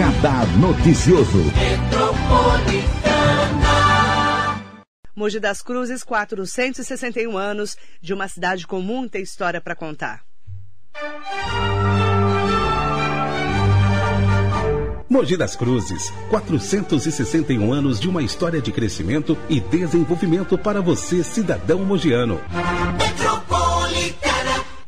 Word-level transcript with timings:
Radar 0.00 0.46
Noticioso. 0.56 1.44
Mogi 5.14 5.38
das 5.38 5.60
Cruzes, 5.60 6.02
461 6.02 7.36
anos, 7.36 7.76
de 8.00 8.14
uma 8.14 8.26
cidade 8.26 8.66
com 8.66 8.80
muita 8.80 9.18
história 9.18 9.60
para 9.60 9.76
contar. 9.76 10.22
Mogi 15.06 15.36
das 15.36 15.54
Cruzes, 15.54 16.10
461 16.30 17.70
anos 17.70 18.00
de 18.00 18.08
uma 18.08 18.22
história 18.22 18.62
de 18.62 18.72
crescimento 18.72 19.36
e 19.50 19.60
desenvolvimento 19.60 20.56
para 20.56 20.80
você, 20.80 21.22
cidadão 21.22 21.84
mogiano. 21.84 22.40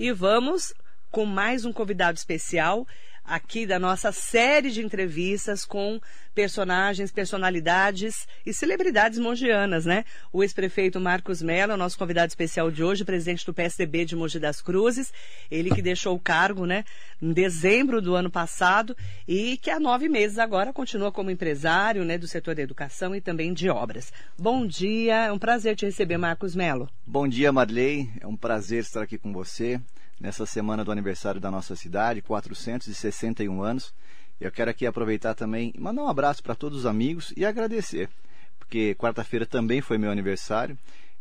E 0.00 0.10
vamos 0.10 0.72
com 1.10 1.26
mais 1.26 1.66
um 1.66 1.72
convidado 1.72 2.16
especial 2.16 2.86
aqui 3.24 3.66
da 3.66 3.78
nossa 3.78 4.12
série 4.12 4.70
de 4.70 4.84
entrevistas 4.84 5.64
com 5.64 6.00
personagens, 6.34 7.12
personalidades 7.12 8.26
e 8.44 8.52
celebridades 8.52 9.18
mongianas, 9.18 9.84
né? 9.84 10.04
O 10.32 10.42
ex-prefeito 10.42 10.98
Marcos 10.98 11.42
Mello, 11.42 11.76
nosso 11.76 11.98
convidado 11.98 12.28
especial 12.28 12.70
de 12.70 12.82
hoje, 12.82 13.04
presidente 13.04 13.44
do 13.44 13.52
PSDB 13.52 14.04
de 14.04 14.16
Mogi 14.16 14.38
das 14.38 14.60
Cruzes, 14.60 15.12
ele 15.50 15.70
que 15.70 15.82
deixou 15.82 16.16
o 16.16 16.20
cargo, 16.20 16.64
né, 16.64 16.84
em 17.20 17.32
dezembro 17.32 18.00
do 18.00 18.14
ano 18.14 18.30
passado 18.30 18.96
e 19.28 19.56
que 19.58 19.70
há 19.70 19.78
nove 19.78 20.08
meses 20.08 20.38
agora 20.38 20.72
continua 20.72 21.12
como 21.12 21.30
empresário, 21.30 22.04
né, 22.04 22.16
do 22.16 22.26
setor 22.26 22.54
da 22.54 22.62
educação 22.62 23.14
e 23.14 23.20
também 23.20 23.52
de 23.52 23.68
obras. 23.68 24.12
Bom 24.38 24.66
dia, 24.66 25.26
é 25.26 25.32
um 25.32 25.38
prazer 25.38 25.76
te 25.76 25.84
receber, 25.84 26.16
Marcos 26.16 26.54
Mello. 26.54 26.88
Bom 27.06 27.28
dia, 27.28 27.52
Marley, 27.52 28.10
é 28.20 28.26
um 28.26 28.36
prazer 28.36 28.80
estar 28.80 29.02
aqui 29.02 29.18
com 29.18 29.32
você 29.32 29.80
nessa 30.22 30.46
semana 30.46 30.84
do 30.84 30.92
aniversário 30.92 31.40
da 31.40 31.50
nossa 31.50 31.74
cidade, 31.74 32.22
461 32.22 33.60
anos. 33.60 33.92
Eu 34.40 34.52
quero 34.52 34.70
aqui 34.70 34.86
aproveitar 34.86 35.34
também 35.34 35.72
e 35.74 35.80
mandar 35.80 36.04
um 36.04 36.08
abraço 36.08 36.40
para 36.44 36.54
todos 36.54 36.78
os 36.78 36.86
amigos 36.86 37.34
e 37.36 37.44
agradecer, 37.44 38.08
porque 38.56 38.94
quarta-feira 38.94 39.44
também 39.44 39.80
foi 39.80 39.98
meu 39.98 40.12
aniversário 40.12 40.78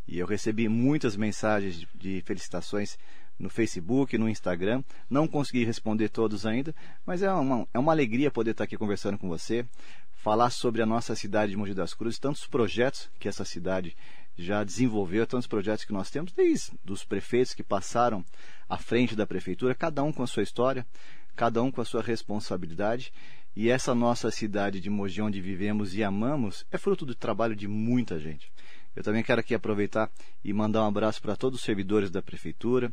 e 0.08 0.20
eu 0.20 0.28
recebi 0.28 0.70
muitas 0.70 1.16
mensagens 1.16 1.84
de 1.96 2.22
felicitações 2.28 2.96
no 3.40 3.50
Facebook, 3.50 4.20
no 4.20 4.30
Instagram. 4.30 4.84
Não 5.10 5.28
consegui 5.28 5.66
responder 5.66 6.10
todos 6.10 6.46
ainda, 6.46 6.74
mas 7.04 7.24
é 7.24 7.34
uma, 7.34 7.68
é 7.74 7.80
uma 7.80 7.92
alegria 7.92 8.30
poder 8.30 8.52
estar 8.52 8.66
aqui 8.66 8.78
conversando 8.78 9.18
com 9.18 9.28
você, 9.28 9.66
falar 10.12 10.52
sobre 10.52 10.84
a 10.84 10.86
nossa 10.86 11.16
cidade 11.16 11.52
de 11.52 11.58
Mogi 11.58 11.74
das 11.74 11.96
Cruzes, 11.96 12.20
tantos 12.20 12.46
projetos 12.46 13.10
que 13.20 13.28
essa 13.28 13.44
cidade 13.44 13.98
já 14.38 14.64
desenvolveu 14.64 15.28
tantos 15.28 15.48
projetos 15.48 15.86
que 15.86 15.94
nós 15.94 16.10
temos, 16.10 16.32
desde 16.32 16.72
os 16.88 17.04
prefeitos 17.04 17.54
que 17.54 17.64
passaram 17.64 18.24
à 18.70 18.78
frente 18.78 19.16
da 19.16 19.28
prefeitura, 19.28 19.76
cada 19.76 20.04
um 20.04 20.12
com 20.12 20.24
a 20.24 20.28
sua 20.28 20.44
história, 20.44 20.86
cada 21.36 21.62
um 21.62 21.72
com 21.72 21.82
a 21.82 21.86
sua 21.86 22.02
responsabilidade. 22.02 23.12
E 23.56 23.70
essa 23.70 23.94
nossa 23.94 24.32
cidade 24.32 24.80
de 24.80 24.90
Mogi, 24.90 25.22
onde 25.22 25.42
vivemos 25.42 25.94
e 25.94 26.04
amamos, 26.04 26.66
é 26.72 26.78
fruto 26.78 27.06
do 27.06 27.14
trabalho 27.14 27.56
de 27.56 27.68
muita 27.68 28.18
gente. 28.18 28.52
Eu 28.96 29.04
também 29.04 29.24
quero 29.24 29.42
aqui 29.42 29.54
aproveitar 29.54 30.09
e 30.44 30.54
mandar 30.54 30.84
um 30.84 30.88
abraço 30.88 31.22
para 31.22 31.36
todos 31.36 31.59
os 31.59 31.66
servidores 31.66 32.09
da 32.09 32.22
prefeitura, 32.22 32.92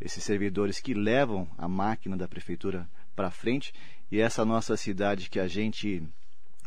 esses 0.00 0.22
servidores 0.22 0.80
que 0.80 0.94
levam 0.94 1.48
a 1.58 1.68
máquina 1.68 2.16
da 2.16 2.26
prefeitura 2.26 2.88
para 3.14 3.30
frente 3.30 3.72
e 4.10 4.20
essa 4.20 4.44
nossa 4.44 4.76
cidade 4.76 5.28
que 5.28 5.38
a 5.38 5.46
gente 5.46 6.02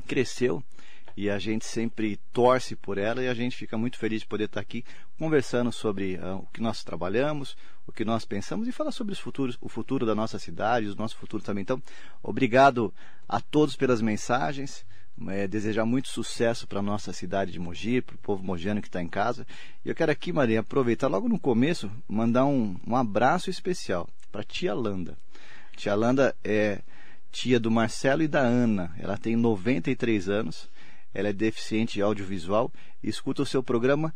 cresceu 0.06 0.64
e 1.16 1.30
a 1.30 1.38
gente 1.38 1.66
sempre 1.66 2.18
torce 2.32 2.76
por 2.76 2.98
ela 2.98 3.24
e 3.24 3.28
a 3.28 3.34
gente 3.34 3.56
fica 3.56 3.78
muito 3.78 3.98
feliz 3.98 4.22
de 4.22 4.28
poder 4.28 4.46
estar 4.46 4.60
aqui 4.60 4.84
conversando 5.18 5.72
sobre 5.72 6.16
uh, 6.16 6.38
o 6.38 6.48
que 6.52 6.62
nós 6.62 6.84
trabalhamos, 6.84 7.56
o 7.86 7.92
que 7.92 8.04
nós 8.04 8.26
pensamos 8.26 8.68
e 8.68 8.72
falar 8.72 8.92
sobre 8.92 9.14
os 9.14 9.20
futuros, 9.20 9.58
o 9.62 9.70
futuro 9.70 10.06
da 10.06 10.16
nossa 10.16 10.40
cidade, 10.40 10.88
o 10.88 10.96
nosso 10.96 11.16
futuro 11.18 11.44
também. 11.44 11.62
Então, 11.62 11.82
obrigado 12.22 12.94
a 13.28 13.40
todos 13.40 13.76
pelas 13.76 14.02
mensagens. 14.02 14.86
É, 15.28 15.48
desejar 15.48 15.86
muito 15.86 16.10
sucesso 16.10 16.66
para 16.66 16.80
a 16.80 16.82
nossa 16.82 17.14
cidade 17.14 17.52
de 17.52 17.60
Mogi, 17.60 18.02
para 18.02 18.16
o 18.16 18.18
povo 18.18 18.44
mogiano 18.44 18.82
que 18.82 18.88
está 18.88 19.00
em 19.00 19.08
casa. 19.08 19.46
E 19.86 19.90
eu 19.90 19.94
quero 19.94 20.12
aqui, 20.12 20.34
Maria, 20.34 20.62
aproveitar 20.62 21.08
logo 21.08 21.30
no 21.30 21.38
começo, 21.38 21.90
mandar 22.08 22.46
um, 22.46 22.76
um 22.86 22.96
abraço 22.96 23.48
especial 23.48 24.10
para 24.32 24.44
tia 24.44 24.74
Landa. 24.74 25.16
Tia 25.78 25.94
Landa 25.94 26.36
é 26.44 26.82
tia 27.32 27.60
do 27.60 27.70
Marcelo 27.70 28.24
e 28.24 28.28
da 28.28 28.40
Ana. 28.40 28.92
Ela 28.98 29.16
tem 29.16 29.36
93 29.36 30.30
anos 30.30 30.68
ela 31.14 31.30
é 31.30 31.34
deficiente 31.34 32.02
audiovisual 32.02 32.72
e 33.02 33.10
escuta 33.10 33.42
o 33.42 33.46
seu 33.46 33.62
programa 33.62 34.14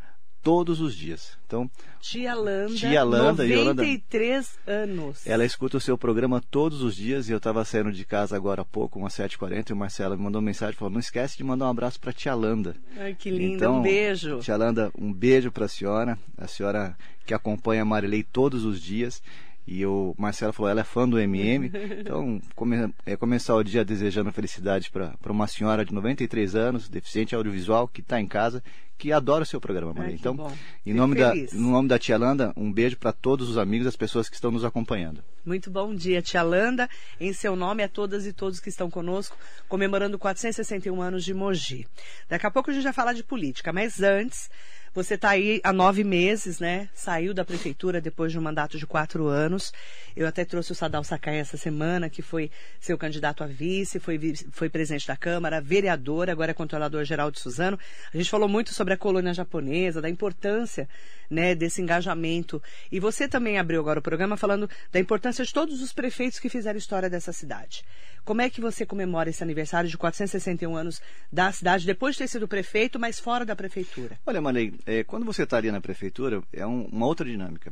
todos 0.47 0.79
os 0.79 0.95
dias. 0.95 1.37
Então, 1.45 1.69
Tia 1.99 2.33
Landa, 2.33 2.73
Tia 2.73 3.03
Landa 3.03 3.43
93 3.45 4.59
anos. 4.65 5.27
Ela 5.27 5.43
escuta 5.43 5.75
o 5.75 5.81
seu 5.81 5.97
programa 5.97 6.41
todos 6.49 6.81
os 6.81 6.95
dias 6.95 7.27
e 7.27 7.33
eu 7.33 7.37
estava 7.37 7.65
saindo 7.65 7.91
de 7.91 8.05
casa 8.05 8.35
agora 8.35 8.61
há 8.61 8.65
pouco, 8.65 8.97
umas 8.97 9.13
7h40, 9.13 9.69
e 9.69 9.73
o 9.73 9.75
Marcelo 9.75 10.17
me 10.17 10.23
mandou 10.23 10.39
uma 10.39 10.45
mensagem 10.45 10.75
falou: 10.75 10.93
Não 10.93 11.01
esquece 11.01 11.35
de 11.35 11.43
mandar 11.43 11.65
um 11.65 11.71
abraço 11.71 11.99
para 11.99 12.13
Tia 12.13 12.33
Landa. 12.33 12.75
Ai, 12.97 13.13
que 13.13 13.29
linda, 13.29 13.55
então, 13.55 13.79
um 13.79 13.81
beijo. 13.81 14.39
Tia 14.39 14.55
Landa, 14.55 14.89
um 14.97 15.11
beijo 15.11 15.51
para 15.51 15.65
a 15.65 15.69
senhora, 15.69 16.17
a 16.37 16.47
senhora 16.47 16.95
que 17.25 17.33
acompanha 17.33 17.81
a 17.81 17.85
Marilei 17.85 18.23
todos 18.23 18.63
os 18.63 18.81
dias. 18.81 19.21
E 19.67 19.85
o 19.85 20.15
Marcelo 20.17 20.53
falou, 20.53 20.71
ela 20.71 20.79
é 20.79 20.83
fã 20.85 21.07
do 21.07 21.19
MM. 21.19 21.69
Então, 22.07 22.39
come, 22.55 22.93
é 23.05 23.17
começar 23.17 23.55
o 23.55 23.63
dia 23.63 23.83
desejando 23.83 24.31
felicidade 24.31 24.89
para 24.89 25.31
uma 25.31 25.45
senhora 25.45 25.83
de 25.83 25.93
93 25.93 26.55
anos, 26.55 26.87
deficiente 26.87 27.35
audiovisual, 27.35 27.87
que 27.87 27.99
está 27.99 28.21
em 28.21 28.27
casa, 28.27 28.63
que 28.97 29.11
adora 29.11 29.43
o 29.43 29.45
seu 29.45 29.59
programa, 29.59 29.93
Maria. 29.93 30.15
Então, 30.15 30.51
em 30.85 30.93
nome, 30.93 31.15
da, 31.15 31.33
no 31.53 31.71
nome 31.71 31.87
da 31.87 31.99
Tia 31.99 32.17
Landa, 32.17 32.53
um 32.55 32.71
beijo 32.71 32.97
para 32.97 33.11
todos 33.11 33.49
os 33.49 33.57
amigos, 33.57 33.87
as 33.87 33.95
pessoas 33.95 34.29
que 34.29 34.35
estão 34.35 34.51
nos 34.51 34.63
acompanhando. 34.63 35.23
Muito 35.45 35.69
bom 35.69 35.93
dia, 35.93 36.21
Tia 36.21 36.41
Landa. 36.41 36.89
Em 37.19 37.33
seu 37.33 37.55
nome 37.55 37.83
a 37.83 37.89
todas 37.89 38.25
e 38.25 38.33
todos 38.33 38.59
que 38.59 38.69
estão 38.69 38.89
conosco, 38.89 39.37
comemorando 39.67 40.17
461 40.17 41.01
anos 41.01 41.23
de 41.25 41.33
Mogi. 41.33 41.85
Daqui 42.29 42.47
a 42.47 42.51
pouco 42.51 42.71
a 42.71 42.73
gente 42.73 42.83
vai 42.83 42.93
falar 42.93 43.13
de 43.13 43.23
política, 43.23 43.73
mas 43.73 44.01
antes 44.01 44.49
você 44.97 45.13
está 45.13 45.29
aí 45.29 45.61
há 45.63 45.71
nove 45.71 46.03
meses, 46.03 46.59
né? 46.59 46.89
Saiu 46.91 47.31
da 47.31 47.45
prefeitura 47.45 48.01
depois 48.01 48.31
de 48.31 48.39
um 48.39 48.41
mandato 48.41 48.79
de 48.79 48.87
quatro 48.87 49.27
anos. 49.27 49.71
Eu 50.15 50.25
até 50.25 50.43
trouxe 50.43 50.71
o 50.71 50.75
Sadal 50.75 51.03
Sakai 51.03 51.37
essa 51.37 51.55
semana, 51.55 52.09
que 52.09 52.23
foi 52.23 52.49
seu 52.79 52.97
candidato 52.97 53.43
a 53.43 53.45
vice, 53.45 53.99
foi, 53.99 54.19
foi 54.49 54.69
presidente 54.69 55.05
da 55.05 55.15
Câmara, 55.15 55.61
vereador, 55.61 56.31
agora 56.31 56.49
é 56.49 56.53
controlador 56.55 57.05
geral 57.05 57.29
de 57.29 57.39
Suzano. 57.39 57.77
A 58.11 58.17
gente 58.17 58.27
falou 58.27 58.49
muito 58.49 58.73
sobre 58.73 58.95
a 58.95 58.97
colônia 58.97 59.35
japonesa, 59.35 60.01
da 60.01 60.09
importância 60.09 60.89
né, 61.29 61.53
desse 61.53 61.79
engajamento. 61.79 62.59
E 62.91 62.99
você 62.99 63.27
também 63.27 63.59
abriu 63.59 63.79
agora 63.81 63.99
o 63.99 64.01
programa 64.01 64.35
falando 64.35 64.67
da 64.91 64.99
importância 64.99 65.45
de 65.45 65.53
todos 65.53 65.79
os 65.79 65.93
prefeitos 65.93 66.39
que 66.39 66.49
fizeram 66.49 66.79
história 66.79 67.07
dessa 67.07 67.31
cidade. 67.31 67.85
Como 68.27 68.41
é 68.41 68.49
que 68.49 68.59
você 68.59 68.85
comemora 68.85 69.29
esse 69.29 69.41
aniversário 69.41 69.89
de 69.89 69.97
461 69.97 70.75
anos 70.75 71.01
da 71.31 71.49
cidade, 71.49 71.85
depois 71.85 72.13
de 72.13 72.19
ter 72.19 72.27
sido 72.27 72.45
prefeito, 72.45 72.99
mas 72.99 73.17
fora 73.17 73.45
da 73.45 73.55
prefeitura? 73.55 74.19
Olha, 74.25 74.41
Manei, 74.41 74.73
é, 74.85 75.01
quando 75.01 75.25
você 75.25 75.43
está 75.43 75.55
ali 75.55 75.71
na 75.71 75.79
prefeitura, 75.79 76.43
é 76.51 76.67
um, 76.67 76.87
uma 76.87 77.05
outra 77.05 77.25
dinâmica. 77.25 77.71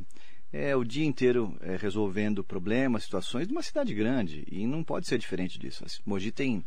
É 0.53 0.73
o 0.73 0.85
dia 0.85 1.05
inteiro 1.05 1.57
é, 1.59 1.75
resolvendo 1.75 2.41
problemas, 2.41 3.03
situações 3.03 3.47
de 3.47 3.51
uma 3.51 3.61
cidade 3.61 3.93
grande. 3.93 4.45
E 4.49 4.65
não 4.65 4.81
pode 4.81 5.09
ser 5.09 5.17
diferente 5.17 5.59
disso. 5.59 5.83
Mogi 6.05 6.31
tem 6.31 6.63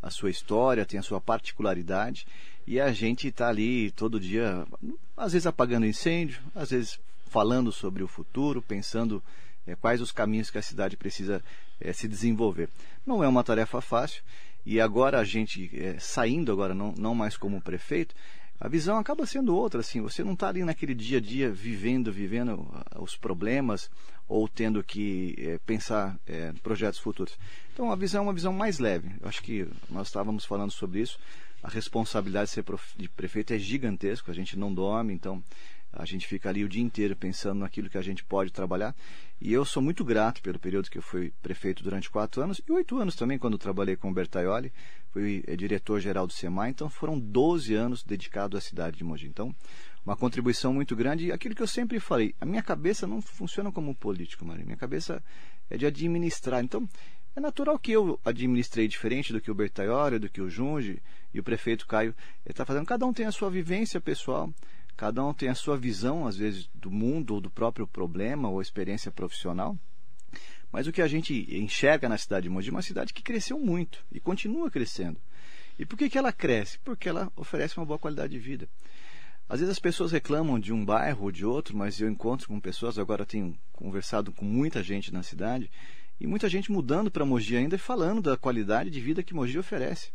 a 0.00 0.10
sua 0.10 0.30
história, 0.30 0.86
tem 0.86 1.00
a 1.00 1.02
sua 1.02 1.20
particularidade. 1.20 2.28
E 2.64 2.78
a 2.78 2.92
gente 2.92 3.26
está 3.26 3.48
ali 3.48 3.90
todo 3.90 4.20
dia, 4.20 4.64
às 5.16 5.32
vezes 5.32 5.48
apagando 5.48 5.86
incêndio, 5.86 6.40
às 6.54 6.70
vezes 6.70 7.00
falando 7.26 7.72
sobre 7.72 8.04
o 8.04 8.06
futuro, 8.06 8.62
pensando 8.62 9.20
é, 9.66 9.74
quais 9.74 10.00
os 10.00 10.12
caminhos 10.12 10.50
que 10.50 10.58
a 10.58 10.62
cidade 10.62 10.96
precisa 10.96 11.42
é, 11.80 11.92
se 11.92 12.08
desenvolver. 12.08 12.68
Não 13.06 13.22
é 13.22 13.28
uma 13.28 13.44
tarefa 13.44 13.80
fácil 13.80 14.22
e 14.64 14.80
agora 14.80 15.18
a 15.18 15.24
gente 15.24 15.70
é, 15.74 15.98
saindo 15.98 16.52
agora 16.52 16.74
não, 16.74 16.92
não 16.96 17.14
mais 17.14 17.36
como 17.36 17.60
prefeito, 17.60 18.14
a 18.60 18.68
visão 18.68 18.96
acaba 18.98 19.26
sendo 19.26 19.54
outra, 19.54 19.80
assim, 19.80 20.00
você 20.00 20.22
não 20.22 20.32
está 20.32 20.48
ali 20.48 20.64
naquele 20.64 20.94
dia 20.94 21.18
a 21.18 21.20
dia 21.20 21.50
vivendo, 21.50 22.12
vivendo 22.12 22.66
os 22.96 23.16
problemas 23.16 23.90
ou 24.28 24.48
tendo 24.48 24.82
que 24.82 25.34
é, 25.38 25.58
pensar 25.66 26.18
é, 26.26 26.52
projetos 26.62 26.98
futuros. 26.98 27.36
Então 27.72 27.90
a 27.90 27.96
visão 27.96 28.20
é 28.20 28.22
uma 28.22 28.32
visão 28.32 28.52
mais 28.52 28.78
leve. 28.78 29.10
Eu 29.20 29.28
acho 29.28 29.42
que 29.42 29.68
nós 29.90 30.06
estávamos 30.06 30.44
falando 30.44 30.70
sobre 30.70 31.00
isso. 31.00 31.18
A 31.62 31.68
responsabilidade 31.68 32.50
de 32.50 32.54
ser 32.54 32.64
de 32.96 33.08
prefeito 33.08 33.52
é 33.52 33.58
gigantesca, 33.58 34.30
a 34.30 34.34
gente 34.34 34.58
não 34.58 34.72
dorme, 34.72 35.12
então 35.12 35.42
a 35.96 36.04
gente 36.04 36.26
fica 36.26 36.48
ali 36.48 36.64
o 36.64 36.68
dia 36.68 36.82
inteiro 36.82 37.14
pensando 37.14 37.60
naquilo 37.60 37.88
que 37.88 37.98
a 37.98 38.02
gente 38.02 38.24
pode 38.24 38.52
trabalhar. 38.52 38.94
E 39.40 39.52
eu 39.52 39.64
sou 39.64 39.82
muito 39.82 40.04
grato 40.04 40.42
pelo 40.42 40.58
período 40.58 40.90
que 40.90 40.98
eu 40.98 41.02
fui 41.02 41.32
prefeito 41.42 41.82
durante 41.82 42.10
quatro 42.10 42.42
anos 42.42 42.60
e 42.66 42.72
oito 42.72 42.98
anos 42.98 43.14
também, 43.14 43.38
quando 43.38 43.58
trabalhei 43.58 43.96
com 43.96 44.10
o 44.10 44.12
Bertaioli. 44.12 44.72
Fui 45.12 45.44
é, 45.46 45.54
diretor-geral 45.54 46.26
do 46.26 46.32
SEMAI, 46.32 46.70
então 46.70 46.88
foram 46.88 47.18
12 47.18 47.74
anos 47.74 48.02
dedicados 48.02 48.58
à 48.58 48.60
cidade 48.60 48.96
de 48.96 49.04
Mogi. 49.04 49.26
Então, 49.26 49.54
uma 50.04 50.16
contribuição 50.16 50.72
muito 50.72 50.96
grande. 50.96 51.26
E 51.26 51.32
aquilo 51.32 51.54
que 51.54 51.62
eu 51.62 51.66
sempre 51.66 52.00
falei, 52.00 52.34
a 52.40 52.44
minha 52.44 52.62
cabeça 52.62 53.06
não 53.06 53.22
funciona 53.22 53.70
como 53.70 53.94
político, 53.94 54.44
Maria. 54.44 54.64
Minha 54.64 54.76
cabeça 54.76 55.22
é 55.70 55.76
de 55.76 55.86
administrar. 55.86 56.62
Então, 56.62 56.88
é 57.36 57.40
natural 57.40 57.78
que 57.78 57.90
eu 57.90 58.20
administrei 58.24 58.86
diferente 58.86 59.32
do 59.32 59.40
que 59.40 59.50
o 59.50 59.54
Bertaioli, 59.54 60.20
do 60.20 60.28
que 60.28 60.40
o 60.40 60.48
Junge 60.48 61.02
e 61.32 61.40
o 61.40 61.42
prefeito 61.42 61.86
Caio 61.86 62.14
está 62.46 62.64
fazendo. 62.64 62.86
Cada 62.86 63.04
um 63.04 63.12
tem 63.12 63.26
a 63.26 63.32
sua 63.32 63.50
vivência 63.50 64.00
pessoal, 64.00 64.52
Cada 64.96 65.24
um 65.24 65.34
tem 65.34 65.48
a 65.48 65.54
sua 65.54 65.76
visão, 65.76 66.26
às 66.26 66.36
vezes, 66.36 66.68
do 66.74 66.90
mundo 66.90 67.34
ou 67.34 67.40
do 67.40 67.50
próprio 67.50 67.86
problema 67.86 68.48
ou 68.48 68.62
experiência 68.62 69.10
profissional. 69.10 69.76
Mas 70.70 70.86
o 70.86 70.92
que 70.92 71.02
a 71.02 71.06
gente 71.06 71.46
enxerga 71.56 72.08
na 72.08 72.18
cidade 72.18 72.44
de 72.44 72.50
Mogi 72.50 72.68
é 72.68 72.72
uma 72.72 72.82
cidade 72.82 73.12
que 73.12 73.22
cresceu 73.22 73.58
muito 73.58 74.04
e 74.10 74.20
continua 74.20 74.70
crescendo. 74.70 75.20
E 75.78 75.84
por 75.84 75.98
que, 75.98 76.08
que 76.08 76.18
ela 76.18 76.32
cresce? 76.32 76.78
Porque 76.80 77.08
ela 77.08 77.30
oferece 77.36 77.76
uma 77.76 77.86
boa 77.86 77.98
qualidade 77.98 78.32
de 78.32 78.38
vida. 78.38 78.68
Às 79.48 79.60
vezes 79.60 79.72
as 79.72 79.78
pessoas 79.78 80.12
reclamam 80.12 80.58
de 80.58 80.72
um 80.72 80.84
bairro 80.84 81.24
ou 81.24 81.32
de 81.32 81.44
outro, 81.44 81.76
mas 81.76 82.00
eu 82.00 82.08
encontro 82.08 82.48
com 82.48 82.58
pessoas, 82.58 82.98
agora 82.98 83.26
tenho 83.26 83.56
conversado 83.72 84.32
com 84.32 84.44
muita 84.44 84.82
gente 84.82 85.12
na 85.12 85.22
cidade, 85.22 85.70
e 86.18 86.26
muita 86.26 86.48
gente 86.48 86.72
mudando 86.72 87.10
para 87.10 87.26
Mogi 87.26 87.56
ainda 87.56 87.76
e 87.76 87.78
falando 87.78 88.22
da 88.22 88.36
qualidade 88.36 88.88
de 88.88 89.00
vida 89.00 89.22
que 89.22 89.34
Mogi 89.34 89.58
oferece. 89.58 90.12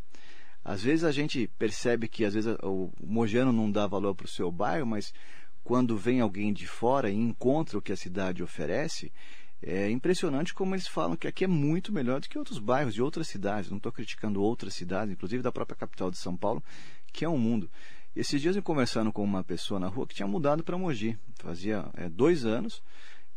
Às 0.63 0.83
vezes 0.83 1.03
a 1.03 1.11
gente 1.11 1.49
percebe 1.57 2.07
que 2.07 2.25
às 2.25 2.33
vezes 2.33 2.55
o 2.63 2.91
mogiano 3.01 3.51
não 3.51 3.71
dá 3.71 3.87
valor 3.87 4.13
para 4.13 4.25
o 4.25 4.29
seu 4.29 4.51
bairro, 4.51 4.85
mas 4.85 5.13
quando 5.63 5.97
vem 5.97 6.19
alguém 6.19 6.51
de 6.51 6.67
fora 6.67 7.09
e 7.09 7.15
encontra 7.15 7.77
o 7.77 7.81
que 7.81 7.91
a 7.91 7.97
cidade 7.97 8.43
oferece, 8.43 9.11
é 9.61 9.89
impressionante 9.89 10.53
como 10.53 10.73
eles 10.73 10.87
falam 10.87 11.17
que 11.17 11.27
aqui 11.27 11.43
é 11.43 11.47
muito 11.47 11.91
melhor 11.91 12.21
do 12.21 12.29
que 12.29 12.37
outros 12.37 12.59
bairros 12.59 12.93
de 12.93 13.01
outras 13.01 13.27
cidades. 13.27 13.69
Não 13.69 13.77
estou 13.77 13.91
criticando 13.91 14.41
outras 14.41 14.73
cidades, 14.73 15.13
inclusive 15.13 15.43
da 15.43 15.51
própria 15.51 15.77
capital 15.77 16.09
de 16.09 16.17
São 16.17 16.35
Paulo, 16.35 16.63
que 17.11 17.25
é 17.25 17.29
um 17.29 17.37
mundo. 17.37 17.69
Esses 18.15 18.41
dias 18.41 18.55
eu 18.55 18.63
conversando 18.63 19.11
com 19.11 19.23
uma 19.23 19.43
pessoa 19.43 19.79
na 19.79 19.87
rua 19.87 20.07
que 20.07 20.15
tinha 20.15 20.27
mudado 20.27 20.63
para 20.63 20.77
Mogi, 20.77 21.17
fazia 21.35 21.89
é, 21.93 22.09
dois 22.09 22.45
anos, 22.45 22.81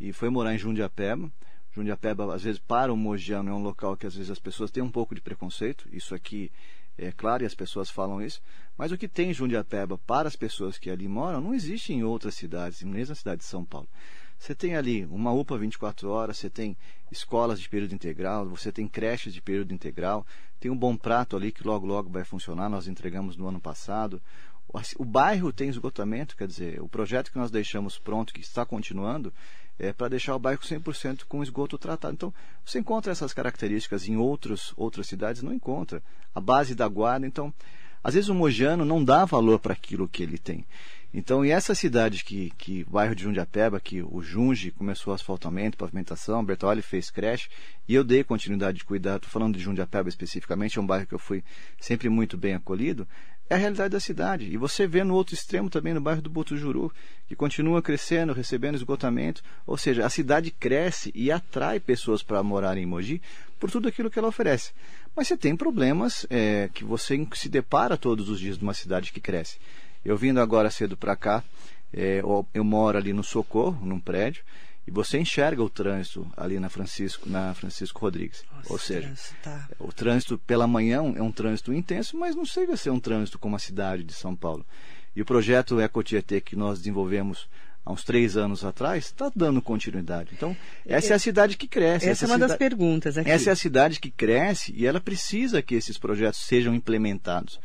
e 0.01 0.13
foi 0.13 0.31
morar 0.31 0.55
em 0.55 0.59
Jundiapeba. 0.59 1.31
Jundiapeba, 1.73 2.35
às 2.35 2.43
vezes, 2.43 2.61
para 2.61 2.93
o 2.93 2.97
mogiano 2.97 3.51
é 3.51 3.53
um 3.53 3.63
local 3.63 3.97
que 3.97 4.07
às 4.07 4.15
vezes 4.15 4.31
as 4.31 4.39
pessoas 4.39 4.71
têm 4.71 4.83
um 4.83 4.91
pouco 4.91 5.15
de 5.15 5.21
preconceito. 5.21 5.89
Isso 5.93 6.15
aqui 6.15 6.51
é 6.99 7.11
claro 7.12 7.43
e 7.43 7.47
as 7.47 7.55
pessoas 7.55 7.91
falam 7.91 8.21
isso. 8.23 8.41
Mas 8.77 8.93
o 8.93 8.99
que 8.99 9.09
tem 9.09 9.31
em 9.31 9.35
Jundiapeba 9.35 9.99
para 9.99 10.29
as 10.29 10.37
pessoas 10.37 10.79
que 10.79 10.91
ali 10.91 11.09
moram 11.09 11.41
não 11.41 11.55
existe 11.55 11.93
em 11.93 12.03
outras 12.05 12.35
cidades, 12.35 12.83
mesmo 12.83 13.12
na 13.12 13.15
cidade 13.15 13.41
de 13.41 13.47
São 13.47 13.65
Paulo. 13.65 13.89
Você 14.39 14.56
tem 14.56 14.75
ali 14.75 15.05
uma 15.06 15.33
UPA 15.33 15.56
24 15.56 16.11
horas, 16.11 16.37
você 16.37 16.50
tem 16.50 16.77
escolas 17.12 17.61
de 17.61 17.69
período 17.69 17.94
integral, 17.94 18.49
você 18.49 18.73
tem 18.73 18.89
creches 18.89 19.33
de 19.33 19.41
período 19.41 19.73
integral, 19.73 20.27
tem 20.59 20.69
um 20.69 20.77
bom 20.77 20.97
prato 20.97 21.37
ali 21.37 21.53
que 21.53 21.65
logo 21.65 21.87
logo 21.87 22.11
vai 22.11 22.25
funcionar, 22.25 22.69
nós 22.69 22.89
entregamos 22.89 23.37
no 23.37 23.47
ano 23.47 23.61
passado. 23.61 24.21
O 24.99 25.05
bairro 25.05 25.53
tem 25.53 25.69
esgotamento, 25.69 26.37
quer 26.37 26.49
dizer, 26.49 26.81
o 26.83 26.88
projeto 26.88 27.31
que 27.31 27.38
nós 27.38 27.50
deixamos 27.50 27.99
pronto, 27.99 28.33
que 28.33 28.41
está 28.41 28.65
continuando, 28.65 29.33
é 29.82 29.93
para 29.93 30.08
deixar 30.08 30.37
o 30.37 30.38
bairro 30.38 30.61
100% 30.61 31.25
com 31.29 31.43
esgoto 31.43 31.76
tratado. 31.76 32.14
Então, 32.14 32.32
você 32.64 32.79
encontra 32.79 33.11
essas 33.11 33.34
características 33.34 34.08
em 34.08 34.17
outros, 34.17 34.73
outras 34.76 35.08
cidades? 35.08 35.43
Não 35.43 35.52
encontra. 35.52 36.00
A 36.32 36.40
base 36.40 36.73
da 36.73 36.87
guarda, 36.87 37.26
então, 37.26 37.52
às 38.02 38.14
vezes 38.14 38.31
o 38.31 38.34
mojano 38.34 38.84
não 38.84 39.02
dá 39.02 39.25
valor 39.25 39.58
para 39.58 39.73
aquilo 39.73 40.06
que 40.06 40.23
ele 40.23 40.38
tem. 40.38 40.64
Então, 41.14 41.44
e 41.44 41.50
essa 41.50 41.75
cidade 41.75 42.25
que, 42.25 42.50
que 42.56 42.85
bairro 42.85 43.14
de 43.14 43.25
Jundiapeba, 43.25 43.79
que 43.79 44.03
o 44.03 44.23
Junge 44.23 44.70
começou 44.70 45.12
asfaltamento, 45.12 45.76
pavimentação, 45.76 46.43
Bertoli 46.43 46.81
fez 46.81 47.11
creche, 47.11 47.50
e 47.87 47.94
eu 47.94 48.03
dei 48.03 48.25
continuidade 48.25 48.79
de 48.79 48.85
cuidar, 48.85 49.17
estou 49.17 49.31
falando 49.31 49.59
de 49.59 49.62
Jundiapeba 49.62 50.09
especificamente, 50.09 50.79
é 50.79 50.81
um 50.81 50.87
bairro 50.87 51.06
que 51.06 51.14
eu 51.14 51.19
fui 51.19 51.44
sempre 51.79 52.09
muito 52.09 52.38
bem 52.38 52.55
acolhido, 52.55 53.06
é 53.50 53.55
a 53.55 53.59
realidade 53.59 53.91
da 53.91 54.00
cidade. 54.00 54.47
E 54.47 54.56
você 54.56 54.87
vê 54.87 55.05
no 55.05 55.14
outro 55.14 55.35
extremo 55.35 55.69
também, 55.69 55.93
no 55.93 56.00
bairro 56.00 56.23
do 56.23 56.31
Botujuru, 56.31 56.91
que 57.29 57.37
continua 57.37 57.82
crescendo, 57.82 58.32
recebendo 58.32 58.76
esgotamento, 58.76 59.43
ou 59.67 59.76
seja, 59.76 60.06
a 60.06 60.09
cidade 60.09 60.50
cresce 60.50 61.12
e 61.14 61.31
atrai 61.31 61.79
pessoas 61.79 62.23
para 62.23 62.43
morar 62.43 62.79
em 62.79 62.87
Mogi 62.87 63.20
por 63.61 63.70
tudo 63.70 63.87
aquilo 63.87 64.11
que 64.11 64.19
ela 64.19 64.29
oferece. 64.29 64.73
Mas 65.14 65.29
você 65.29 65.37
tem 65.37 65.55
problemas 65.55 66.26
é, 66.31 66.70
que 66.73 66.85
você 66.85 67.26
se 67.35 67.50
depara 67.50 67.99
todos 67.99 68.31
os 68.31 68.41
dias 68.41 68.56
numa 68.56 68.73
cidade 68.73 69.12
que 69.12 69.20
cresce. 69.20 69.59
Eu 70.04 70.16
vindo 70.16 70.40
agora 70.40 70.70
cedo 70.70 70.96
para 70.96 71.14
cá, 71.16 71.44
é, 71.93 72.22
eu 72.54 72.64
moro 72.64 72.99
ali 72.99 73.12
no 73.12 73.22
Socorro, 73.22 73.84
num 73.84 74.00
prédio, 74.00 74.43
e 74.87 74.90
você 74.90 75.19
enxerga 75.19 75.62
o 75.62 75.70
trânsito 75.70 76.26
ali 76.37 76.58
na 76.58 76.69
Francisco, 76.69 77.28
na 77.28 77.54
Francisco 77.54 78.00
Rodrigues. 78.00 78.44
Nossa, 78.52 78.72
Ou 78.72 78.78
seja, 78.78 79.12
tá. 79.43 79.69
o 79.78 79.93
trânsito 79.93 80.38
pela 80.38 80.66
manhã 80.66 80.96
é 81.16 81.22
um 81.22 81.31
trânsito 81.31 81.72
intenso, 81.72 82.16
mas 82.16 82.34
não 82.34 82.44
chega 82.44 82.75
a 82.75 82.76
ser 82.76 82.90
um 82.90 82.99
trânsito 82.99 83.38
como 83.38 83.54
a 83.54 83.60
cidade 83.60 84.02
de 84.02 84.12
São 84.12 84.34
Paulo. 84.34 84.66
E 85.14 85.22
o 85.22 85.25
projeto 85.25 85.81
Ecotietê 85.81 86.40
que 86.40 86.56
nós 86.56 86.78
desenvolvemos 86.78 87.49
há 87.84 87.93
uns 87.93 88.04
três 88.04 88.37
anos 88.37 88.64
atrás, 88.64 89.06
está 89.06 89.31
dando 89.34 89.60
continuidade. 89.60 90.31
Então, 90.32 90.56
essa 90.87 91.12
é 91.12 91.16
a 91.16 91.19
cidade 91.19 91.56
que 91.56 91.66
cresce. 91.66 92.08
Essa, 92.08 92.25
essa 92.25 92.32
é 92.32 92.37
uma 92.37 92.38
das 92.38 92.56
perguntas 92.56 93.19
aqui. 93.19 93.31
Essa 93.31 93.50
é 93.50 93.52
a 93.52 93.56
cidade 93.56 94.00
que 94.00 94.10
cresce 94.10 94.72
e 94.75 94.87
ela 94.87 95.00
precisa 95.00 95.60
que 95.60 95.75
esses 95.75 95.99
projetos 95.99 96.40
sejam 96.40 96.75
implementados. 96.75 97.60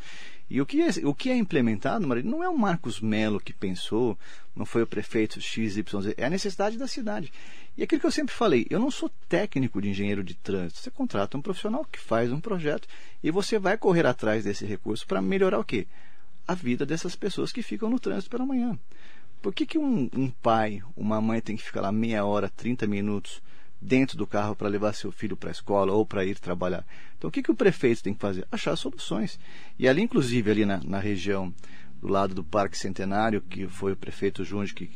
E 0.50 0.60
o 0.60 0.66
que 0.66 0.80
é, 0.80 0.88
o 1.04 1.14
que 1.14 1.28
é 1.30 1.36
implementado, 1.36 2.06
Maria, 2.06 2.22
não 2.22 2.42
é 2.42 2.48
o 2.48 2.56
Marcos 2.56 3.00
Melo 3.00 3.38
que 3.38 3.52
pensou, 3.52 4.18
não 4.56 4.64
foi 4.64 4.82
o 4.82 4.86
prefeito 4.86 5.40
XYZ, 5.40 5.78
é 6.16 6.24
a 6.24 6.30
necessidade 6.30 6.78
da 6.78 6.88
cidade. 6.88 7.30
E 7.76 7.82
aquilo 7.82 8.00
que 8.00 8.06
eu 8.06 8.12
sempre 8.12 8.34
falei, 8.34 8.66
eu 8.70 8.80
não 8.80 8.90
sou 8.90 9.10
técnico 9.28 9.80
de 9.80 9.90
engenheiro 9.90 10.24
de 10.24 10.34
trânsito. 10.34 10.80
Você 10.80 10.90
contrata 10.90 11.36
um 11.36 11.42
profissional 11.42 11.84
que 11.84 12.00
faz 12.00 12.32
um 12.32 12.40
projeto 12.40 12.88
e 13.22 13.30
você 13.30 13.58
vai 13.58 13.76
correr 13.76 14.06
atrás 14.06 14.44
desse 14.44 14.64
recurso 14.64 15.06
para 15.06 15.20
melhorar 15.20 15.58
o 15.58 15.64
quê? 15.64 15.86
A 16.46 16.54
vida 16.54 16.86
dessas 16.86 17.14
pessoas 17.14 17.52
que 17.52 17.62
ficam 17.62 17.90
no 17.90 18.00
trânsito 18.00 18.30
pela 18.30 18.46
manhã. 18.46 18.78
Por 19.42 19.54
que, 19.54 19.66
que 19.66 19.78
um, 19.78 20.08
um 20.16 20.30
pai, 20.30 20.82
uma 20.96 21.20
mãe 21.20 21.40
tem 21.40 21.56
que 21.56 21.62
ficar 21.62 21.82
lá 21.82 21.92
meia 21.92 22.24
hora, 22.24 22.48
30 22.48 22.86
minutos 22.86 23.40
dentro 23.80 24.16
do 24.16 24.26
carro 24.26 24.56
para 24.56 24.68
levar 24.68 24.92
seu 24.92 25.12
filho 25.12 25.36
para 25.36 25.50
a 25.50 25.52
escola 25.52 25.92
ou 25.92 26.04
para 26.04 26.24
ir 26.24 26.38
trabalhar. 26.38 26.84
Então, 27.18 27.28
o 27.28 27.32
que, 27.32 27.42
que 27.42 27.50
o 27.50 27.54
prefeito 27.54 28.02
tem 28.02 28.14
que 28.14 28.20
fazer? 28.20 28.46
Achar 28.50 28.76
soluções. 28.76 29.38
E 29.76 29.88
ali, 29.88 30.00
inclusive, 30.00 30.50
ali 30.50 30.64
na, 30.64 30.80
na 30.84 31.00
região 31.00 31.52
do 32.00 32.06
lado 32.08 32.32
do 32.32 32.44
Parque 32.44 32.78
Centenário, 32.78 33.42
que 33.42 33.66
foi 33.66 33.92
o 33.92 33.96
prefeito 33.96 34.44
Junge 34.44 34.72
que, 34.72 34.88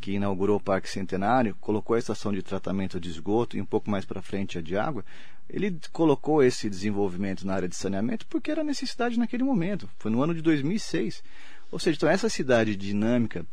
que 0.00 0.12
inaugurou 0.12 0.56
o 0.56 0.60
Parque 0.60 0.90
Centenário, 0.90 1.56
colocou 1.60 1.94
a 1.94 1.98
estação 1.98 2.32
de 2.32 2.42
tratamento 2.42 2.98
de 2.98 3.08
esgoto 3.08 3.56
e 3.56 3.60
um 3.60 3.64
pouco 3.64 3.88
mais 3.88 4.04
para 4.04 4.20
frente 4.20 4.58
a 4.58 4.60
de 4.60 4.76
água. 4.76 5.04
Ele 5.48 5.78
colocou 5.92 6.42
esse 6.42 6.68
desenvolvimento 6.68 7.46
na 7.46 7.54
área 7.54 7.68
de 7.68 7.76
saneamento 7.76 8.26
porque 8.26 8.50
era 8.50 8.64
necessidade 8.64 9.18
naquele 9.18 9.44
momento. 9.44 9.88
Foi 9.98 10.10
no 10.10 10.22
ano 10.22 10.34
de 10.34 10.42
2006. 10.42 11.22
Ou 11.70 11.78
seja, 11.78 11.96
então 11.96 12.08
essa 12.08 12.28
cidade 12.28 12.74
dinâmica 12.74 13.46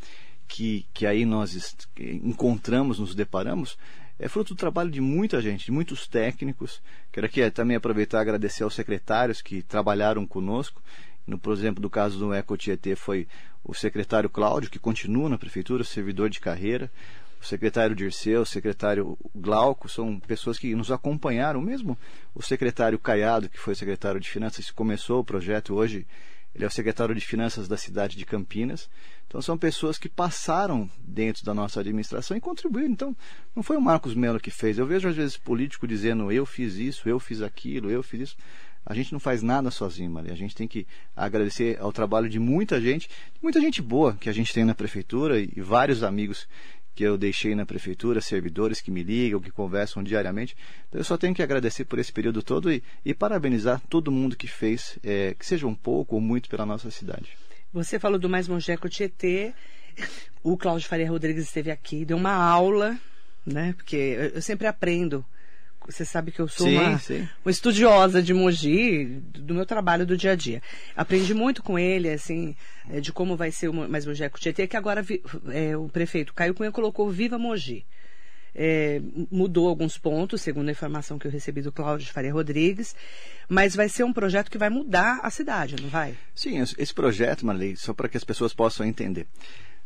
que, 0.48 0.86
que 0.94 1.06
aí 1.06 1.26
nós 1.26 1.76
encontramos, 2.24 3.00
nos 3.00 3.16
deparamos, 3.16 3.78
é 4.18 4.28
fruto 4.28 4.54
do 4.54 4.58
trabalho 4.58 4.90
de 4.90 5.02
muita 5.02 5.42
gente, 5.42 5.66
de 5.66 5.72
muitos 5.72 6.08
técnicos. 6.08 6.82
Quero 7.12 7.26
aqui 7.26 7.50
também 7.52 7.76
aproveitar 7.76 8.20
e 8.20 8.22
agradecer 8.22 8.64
aos 8.64 8.74
secretários 8.74 9.42
que 9.42 9.62
trabalharam 9.62 10.26
conosco. 10.26 10.82
No, 11.28 11.38
por 11.38 11.54
exemplo, 11.54 11.82
do 11.82 11.90
caso 11.90 12.18
do 12.20 12.34
Eco 12.34 12.56
Tietê 12.56 12.96
foi 12.96 13.28
o 13.64 13.74
secretário 13.74 14.30
Cláudio, 14.30 14.70
que 14.70 14.80
continua 14.80 15.28
na 15.28 15.38
prefeitura, 15.38 15.84
servidor 15.84 16.30
de 16.30 16.40
carreira, 16.40 16.90
o 17.42 17.46
secretário 17.46 17.96
Dirceu, 17.96 18.42
o 18.42 18.46
secretário 18.46 19.18
Glauco, 19.36 19.90
são 19.90 20.20
pessoas 20.20 20.58
que 20.58 20.74
nos 20.76 20.92
acompanharam, 20.92 21.62
mesmo 21.62 21.98
o 22.34 22.42
secretário 22.42 23.00
Caiado, 23.00 23.50
que 23.50 23.60
foi 23.60 23.76
secretário 23.76 24.20
de 24.20 24.30
Finanças, 24.30 24.72
começou 24.72 25.20
o 25.20 25.26
projeto 25.26 25.74
hoje, 25.74 26.08
ele 26.56 26.64
é 26.64 26.68
o 26.68 26.72
secretário 26.72 27.14
de 27.14 27.26
Finanças 27.26 27.68
da 27.68 27.76
cidade 27.76 28.16
de 28.16 28.26
Campinas. 28.26 28.90
Então 29.28 29.42
são 29.42 29.58
pessoas 29.58 29.98
que 29.98 30.08
passaram 30.08 30.90
dentro 31.00 31.44
da 31.44 31.54
nossa 31.54 31.82
administração 31.82 32.38
e 32.38 32.42
contribuíram. 32.42 32.92
Então 32.92 33.18
não 33.54 33.62
foi 33.62 33.76
o 33.76 33.82
Marcos 33.82 34.16
Melo 34.16 34.40
que 34.40 34.50
fez. 34.50 34.78
Eu 34.78 34.88
vejo 34.88 35.10
às 35.10 35.16
vezes 35.16 35.36
político 35.36 35.86
dizendo 35.86 36.32
eu 36.32 36.46
fiz 36.46 36.76
isso, 36.76 37.10
eu 37.10 37.20
fiz 37.20 37.42
aquilo, 37.42 37.92
eu 37.92 38.02
fiz 38.02 38.22
isso. 38.22 38.38
A 38.86 38.94
gente 38.94 39.12
não 39.12 39.20
faz 39.20 39.42
nada 39.42 39.70
sozinho, 39.70 40.12
Maria. 40.12 40.32
A 40.32 40.38
gente 40.38 40.56
tem 40.56 40.68
que 40.68 40.88
agradecer 41.16 41.78
ao 41.82 41.92
trabalho 41.92 42.30
de 42.30 42.40
muita 42.40 42.80
gente, 42.80 43.10
muita 43.42 43.60
gente 43.60 43.82
boa 43.82 44.14
que 44.14 44.30
a 44.30 44.34
gente 44.34 44.54
tem 44.54 44.64
na 44.64 44.76
prefeitura 44.76 45.40
e 45.40 45.60
vários 45.60 46.04
amigos 46.04 46.48
que 46.96 47.04
eu 47.04 47.18
deixei 47.18 47.54
na 47.54 47.66
prefeitura, 47.66 48.22
servidores 48.22 48.80
que 48.80 48.90
me 48.90 49.04
ligam, 49.04 49.42
que 49.42 49.52
conversam 49.52 50.02
diariamente. 50.02 50.56
Então 50.88 51.00
eu 51.00 51.04
só 51.04 51.18
tenho 51.18 51.36
que 51.36 51.44
agradecer 51.44 51.84
por 51.84 52.00
esse 52.00 52.12
período 52.12 52.42
todo 52.42 52.72
e, 52.72 52.82
e 53.04 53.14
parabenizar 53.14 53.82
todo 53.90 54.12
mundo 54.12 54.38
que 54.38 54.48
fez, 54.48 54.98
é, 55.04 55.36
que 55.38 55.46
seja 55.46 55.68
um 55.68 55.76
pouco 55.76 56.16
ou 56.16 56.22
muito 56.22 56.50
pela 56.50 56.66
nossa 56.66 56.90
cidade. 56.90 57.38
Você 57.74 58.00
falou 58.00 58.18
do 58.18 58.30
Mais 58.30 58.48
Mongeco 58.48 58.88
Tietê, 58.88 59.54
o 60.42 60.58
Cláudio 60.58 60.88
Faria 60.88 61.10
Rodrigues 61.10 61.44
esteve 61.44 61.70
aqui, 61.70 62.06
deu 62.06 62.16
uma 62.16 62.34
aula, 62.34 62.98
né? 63.46 63.74
Porque 63.76 64.32
eu 64.34 64.42
sempre 64.42 64.66
aprendo 64.66 65.26
você 65.86 66.04
sabe 66.04 66.32
que 66.32 66.40
eu 66.40 66.48
sou 66.48 66.68
sim, 66.68 66.78
uma, 66.78 66.98
sim. 66.98 67.28
uma, 67.44 67.52
estudiosa 67.52 68.22
de 68.22 68.34
Mogi, 68.34 69.22
do 69.34 69.54
meu 69.54 69.66
trabalho 69.66 70.06
do 70.06 70.18
dia 70.18 70.32
a 70.32 70.36
dia. 70.36 70.62
Aprendi 70.96 71.34
muito 71.34 71.62
com 71.62 71.78
ele, 71.78 72.10
assim, 72.10 72.56
é, 72.90 73.00
de 73.00 73.12
como 73.12 73.38
vai 73.38 73.52
ser 73.52 73.70
o 73.70 73.74
Mais 73.74 74.06
Mogi 74.06 74.24
Eco 74.24 74.40
Tietê, 74.40 74.68
que 74.68 74.78
agora 74.78 75.06
é, 75.50 75.78
o 75.78 75.88
prefeito 75.88 76.34
Caio 76.34 76.54
Cunha 76.54 76.72
colocou 76.72 77.10
Viva 77.10 77.38
Mogi. 77.38 77.86
É, 78.58 79.02
mudou 79.30 79.68
alguns 79.68 79.98
pontos, 79.98 80.42
segundo 80.42 80.70
a 80.70 80.72
informação 80.72 81.20
que 81.20 81.28
eu 81.28 81.32
recebi 81.32 81.62
do 81.62 81.74
Cláudio 81.74 82.12
Faria 82.14 82.32
Rodrigues, 82.32 82.96
mas 83.50 83.76
vai 83.76 83.90
ser 83.90 84.06
um 84.06 84.14
projeto 84.14 84.50
que 84.50 84.58
vai 84.58 84.70
mudar 84.70 85.20
a 85.22 85.30
cidade, 85.30 85.76
não 85.82 85.90
vai? 85.90 86.16
Sim, 86.34 86.62
esse 86.62 86.94
projeto, 86.94 87.46
Marley, 87.46 87.76
só 87.76 87.94
para 87.94 88.08
que 88.08 88.16
as 88.16 88.24
pessoas 88.24 88.54
possam 88.54 88.86
entender. 88.86 89.28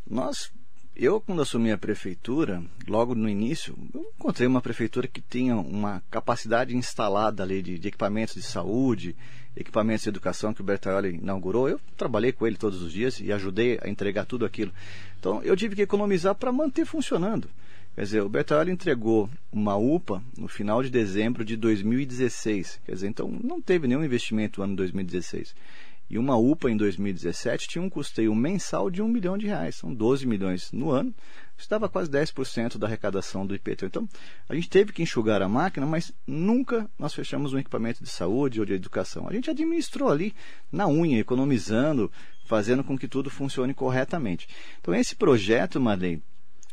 Nós 0.07 0.51
eu, 0.99 1.21
quando 1.21 1.41
assumi 1.41 1.71
a 1.71 1.77
prefeitura, 1.77 2.61
logo 2.85 3.15
no 3.15 3.29
início, 3.29 3.73
encontrei 4.17 4.45
uma 4.45 4.61
prefeitura 4.61 5.07
que 5.07 5.21
tinha 5.21 5.55
uma 5.55 6.03
capacidade 6.11 6.75
instalada 6.75 7.41
ali 7.41 7.61
de, 7.61 7.79
de 7.79 7.87
equipamentos 7.87 8.35
de 8.35 8.41
saúde, 8.41 9.15
equipamentos 9.55 10.03
de 10.03 10.09
educação 10.09 10.53
que 10.53 10.59
o 10.59 10.63
Bertaioli 10.63 11.15
inaugurou. 11.15 11.69
Eu 11.69 11.79
trabalhei 11.95 12.33
com 12.33 12.45
ele 12.45 12.57
todos 12.57 12.81
os 12.81 12.91
dias 12.91 13.19
e 13.21 13.31
ajudei 13.31 13.79
a 13.81 13.87
entregar 13.87 14.25
tudo 14.25 14.45
aquilo. 14.45 14.73
Então, 15.17 15.41
eu 15.41 15.55
tive 15.55 15.73
que 15.73 15.81
economizar 15.81 16.35
para 16.35 16.51
manter 16.51 16.85
funcionando. 16.85 17.49
Quer 17.95 18.03
dizer, 18.03 18.21
o 18.21 18.29
Bertaioli 18.29 18.71
entregou 18.71 19.29
uma 19.51 19.75
UPA 19.75 20.21
no 20.37 20.47
final 20.47 20.83
de 20.83 20.89
dezembro 20.89 21.45
de 21.45 21.55
2016. 21.55 22.81
Quer 22.85 22.91
dizer, 22.91 23.07
então 23.07 23.29
não 23.43 23.61
teve 23.61 23.87
nenhum 23.87 24.03
investimento 24.03 24.59
no 24.59 24.65
ano 24.65 24.75
2016. 24.75 25.55
E 26.09 26.17
uma 26.17 26.35
UPA 26.35 26.71
em 26.71 26.77
2017 26.77 27.67
tinha 27.67 27.81
um 27.81 27.89
custeio 27.89 28.33
mensal 28.33 28.89
de 28.89 29.01
um 29.01 29.07
milhão 29.07 29.37
de 29.37 29.45
reais. 29.45 29.75
São 29.75 29.93
12 29.93 30.25
milhões 30.25 30.71
no 30.71 30.89
ano. 30.89 31.13
Isso 31.55 31.69
dava 31.69 31.87
quase 31.87 32.09
10% 32.09 32.77
da 32.77 32.87
arrecadação 32.87 33.45
do 33.45 33.53
IPT. 33.53 33.85
Então, 33.85 34.09
a 34.47 34.55
gente 34.55 34.69
teve 34.69 34.91
que 34.91 35.03
enxugar 35.03 35.41
a 35.41 35.47
máquina, 35.47 35.85
mas 35.85 36.11
nunca 36.25 36.89
nós 36.97 37.13
fechamos 37.13 37.53
um 37.53 37.59
equipamento 37.59 38.03
de 38.03 38.09
saúde 38.09 38.59
ou 38.59 38.65
de 38.65 38.73
educação. 38.73 39.27
A 39.27 39.33
gente 39.33 39.51
administrou 39.51 40.09
ali 40.09 40.33
na 40.71 40.87
unha, 40.87 41.19
economizando, 41.19 42.11
fazendo 42.45 42.83
com 42.83 42.97
que 42.97 43.07
tudo 43.07 43.29
funcione 43.29 43.73
corretamente. 43.73 44.47
Então, 44.81 44.95
esse 44.95 45.15
projeto, 45.15 45.79
Marlene, 45.79 46.23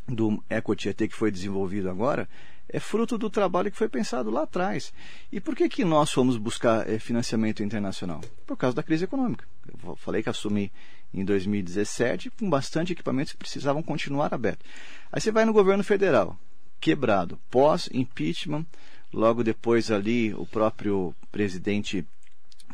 do 0.09 0.43
EcoTietê 0.49 1.09
que 1.09 1.17
foi 1.17 1.31
desenvolvido 1.31 1.91
agora, 1.91 2.29
é 2.69 2.81
fruto 2.81 3.17
do 3.17 3.31
trabalho 3.31 3.71
que 3.71 3.77
foi 3.77 3.89
pensado 3.89 4.31
lá 4.31 4.43
atrás. 4.43 4.93
E 5.31 5.41
por 5.41 5.55
que, 5.55 5.69
que 5.69 5.85
nós 5.85 6.11
fomos 6.11 6.37
buscar 6.37 6.89
é, 6.89 6.99
financiamento 6.99 7.63
internacional? 7.63 8.21
Por 8.47 8.57
causa 8.57 8.77
da 8.77 8.83
crise 8.83 9.05
econômica. 9.05 9.45
Eu 9.85 9.97
falei 9.97 10.23
que 10.23 10.29
assumi 10.29 10.73
em 11.15 11.25
2017 11.25 12.31
com 12.31 12.51
bastante 12.51 12.93
equipamentos 12.93 13.33
que 13.33 13.39
precisavam 13.39 13.83
continuar 13.83 14.35
abertos. 14.35 14.67
Aí 15.13 15.21
você 15.21 15.31
vai 15.31 15.45
no 15.45 15.53
governo 15.53 15.85
federal, 15.85 16.39
quebrado, 16.81 17.39
pós-impeachment, 17.51 18.67
logo 19.13 19.45
depois 19.45 19.91
ali 19.91 20.35
o 20.35 20.47
próprio 20.47 21.15
presidente 21.31 22.07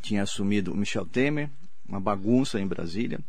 tinha 0.00 0.22
assumido 0.22 0.72
o 0.72 0.76
Michel 0.76 1.06
Temer, 1.06 1.48
uma 1.86 2.00
bagunça 2.00 2.58
em 2.58 2.66
Brasília 2.66 3.20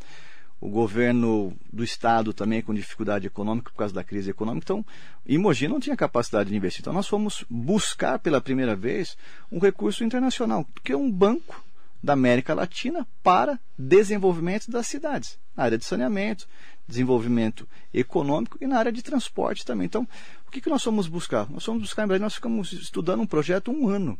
o 0.64 0.70
governo 0.70 1.54
do 1.74 1.84
estado 1.84 2.32
também 2.32 2.62
com 2.62 2.74
dificuldade 2.74 3.28
econômica 3.28 3.70
por 3.70 3.80
causa 3.80 3.94
da 3.94 4.02
crise 4.02 4.30
econômica. 4.30 4.64
Então, 4.64 4.86
Imogi 5.26 5.68
não 5.68 5.78
tinha 5.78 5.98
capacidade 5.98 6.50
de 6.50 6.56
investir. 6.56 6.80
Então, 6.80 6.94
nós 6.94 7.06
fomos 7.06 7.44
buscar 7.50 8.18
pela 8.18 8.40
primeira 8.40 8.74
vez 8.74 9.18
um 9.52 9.60
recurso 9.60 10.06
internacional, 10.06 10.66
que 10.82 10.94
é 10.94 10.98
um 10.98 11.12
banco 11.12 11.62
da 12.02 12.14
América 12.14 12.54
Latina 12.54 13.06
para 13.22 13.60
desenvolvimento 13.78 14.72
das 14.72 14.88
cidades, 14.88 15.38
na 15.54 15.66
área 15.66 15.78
de 15.78 15.84
saneamento, 15.84 16.48
desenvolvimento 16.88 17.68
econômico 17.94 18.58
e 18.62 18.66
na 18.66 18.80
área 18.80 18.92
de 18.92 19.04
transporte 19.04 19.66
também. 19.66 19.84
Então, 19.86 20.08
o 20.48 20.52
que, 20.52 20.62
que 20.62 20.70
nós 20.70 20.82
fomos 20.82 21.10
buscar? 21.10 21.46
Nós 21.50 21.66
fomos 21.66 21.82
buscar, 21.82 22.06
em 22.06 22.08
Brasília, 22.08 22.26
nós 22.26 22.36
ficamos 22.36 22.72
estudando 22.72 23.20
um 23.20 23.28
projeto 23.28 23.70
um 23.70 23.90
ano. 23.90 24.18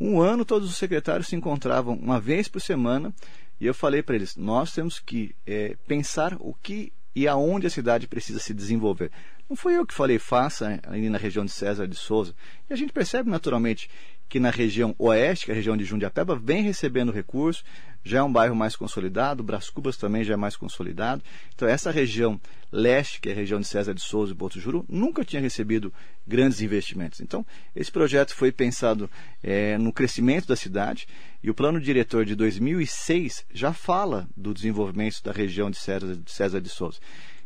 Um 0.00 0.20
ano, 0.20 0.44
todos 0.44 0.68
os 0.68 0.76
secretários 0.76 1.28
se 1.28 1.36
encontravam 1.36 1.94
uma 1.94 2.20
vez 2.20 2.48
por 2.48 2.60
semana 2.60 3.14
e 3.60 3.66
eu 3.66 3.74
falei 3.74 4.02
para 4.02 4.14
eles: 4.14 4.36
nós 4.36 4.72
temos 4.72 4.98
que 4.98 5.34
é, 5.46 5.76
pensar 5.86 6.36
o 6.40 6.54
que 6.54 6.92
e 7.14 7.26
aonde 7.26 7.66
a 7.66 7.70
cidade 7.70 8.06
precisa 8.06 8.38
se 8.38 8.54
desenvolver. 8.54 9.10
Não 9.48 9.56
fui 9.56 9.76
eu 9.76 9.86
que 9.86 9.94
falei, 9.94 10.18
faça 10.18 10.78
ali 10.84 11.08
na 11.08 11.18
região 11.18 11.44
de 11.44 11.50
César 11.50 11.88
de 11.88 11.96
Souza. 11.96 12.34
E 12.68 12.72
a 12.72 12.76
gente 12.76 12.92
percebe 12.92 13.30
naturalmente 13.30 13.88
que 14.28 14.38
na 14.38 14.50
região 14.50 14.94
oeste, 14.98 15.46
que 15.46 15.50
é 15.50 15.54
a 15.54 15.56
região 15.56 15.76
de 15.76 15.84
Jundiapeba, 15.84 16.36
vem 16.36 16.62
recebendo 16.62 17.10
recursos, 17.10 17.64
já 18.04 18.18
é 18.18 18.22
um 18.22 18.32
bairro 18.32 18.54
mais 18.54 18.76
consolidado, 18.76 19.42
Bras 19.42 19.68
Cubas 19.68 19.96
também 19.96 20.24
já 20.24 20.34
é 20.34 20.36
mais 20.36 20.56
consolidado. 20.56 21.22
Então 21.54 21.68
essa 21.68 21.90
região 21.90 22.40
leste, 22.70 23.20
que 23.20 23.28
é 23.28 23.32
a 23.32 23.34
região 23.34 23.60
de 23.60 23.66
César 23.66 23.94
de 23.94 24.00
Souza 24.00 24.32
e 24.32 24.36
Botujuru, 24.36 24.84
nunca 24.88 25.24
tinha 25.24 25.42
recebido 25.42 25.92
grandes 26.26 26.60
investimentos. 26.60 27.20
Então 27.20 27.44
esse 27.74 27.90
projeto 27.90 28.34
foi 28.34 28.52
pensado 28.52 29.10
é, 29.42 29.76
no 29.78 29.92
crescimento 29.92 30.46
da 30.46 30.56
cidade 30.56 31.06
e 31.42 31.50
o 31.50 31.54
plano 31.54 31.80
diretor 31.80 32.24
de 32.24 32.34
2006 32.34 33.44
já 33.52 33.72
fala 33.72 34.28
do 34.36 34.54
desenvolvimento 34.54 35.22
da 35.22 35.32
região 35.32 35.70
de 35.70 35.78
César 35.78 36.16
de, 36.16 36.30
César 36.30 36.60
de 36.60 36.68
Souza. 36.68 36.98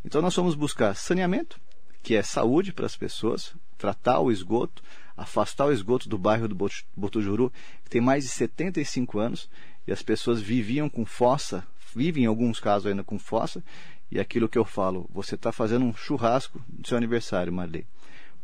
Então 0.05 0.21
nós 0.21 0.35
fomos 0.35 0.55
buscar 0.55 0.95
saneamento, 0.95 1.61
que 2.03 2.17
é 2.17 2.23
saúde 2.23 2.73
para 2.73 2.87
as 2.87 2.97
pessoas, 2.97 3.55
tratar 3.79 4.21
o 4.21 4.31
esgoto, 4.31 4.83
afastar 5.16 5.66
o 5.66 5.73
esgoto 5.73 6.09
do 6.09 6.19
bairro 6.19 6.49
do 6.49 6.57
Botujuru, 6.97 7.52
que 7.85 7.90
tem 7.90 8.00
mais 8.00 8.25
de 8.25 8.31
75 8.31 9.19
anos, 9.19 9.49
e 9.87 9.92
as 9.92 10.02
pessoas 10.02 10.40
viviam 10.40 10.88
com 10.88 11.04
fossa, 11.04 11.64
vivem 11.95 12.25
em 12.25 12.26
alguns 12.26 12.61
casos 12.61 12.87
ainda 12.87 13.04
com 13.04 13.19
fossa, 13.19 13.62
e 14.11 14.21
aquilo 14.21 14.49
que 14.49 14.59
eu 14.59 14.64
falo, 14.64 15.09
você 15.12 15.35
está 15.35 15.50
fazendo 15.50 15.85
um 15.85 15.95
churrasco 15.95 16.62
do 16.69 16.87
seu 16.87 16.97
aniversário, 16.97 17.52
Marley. 17.52 17.87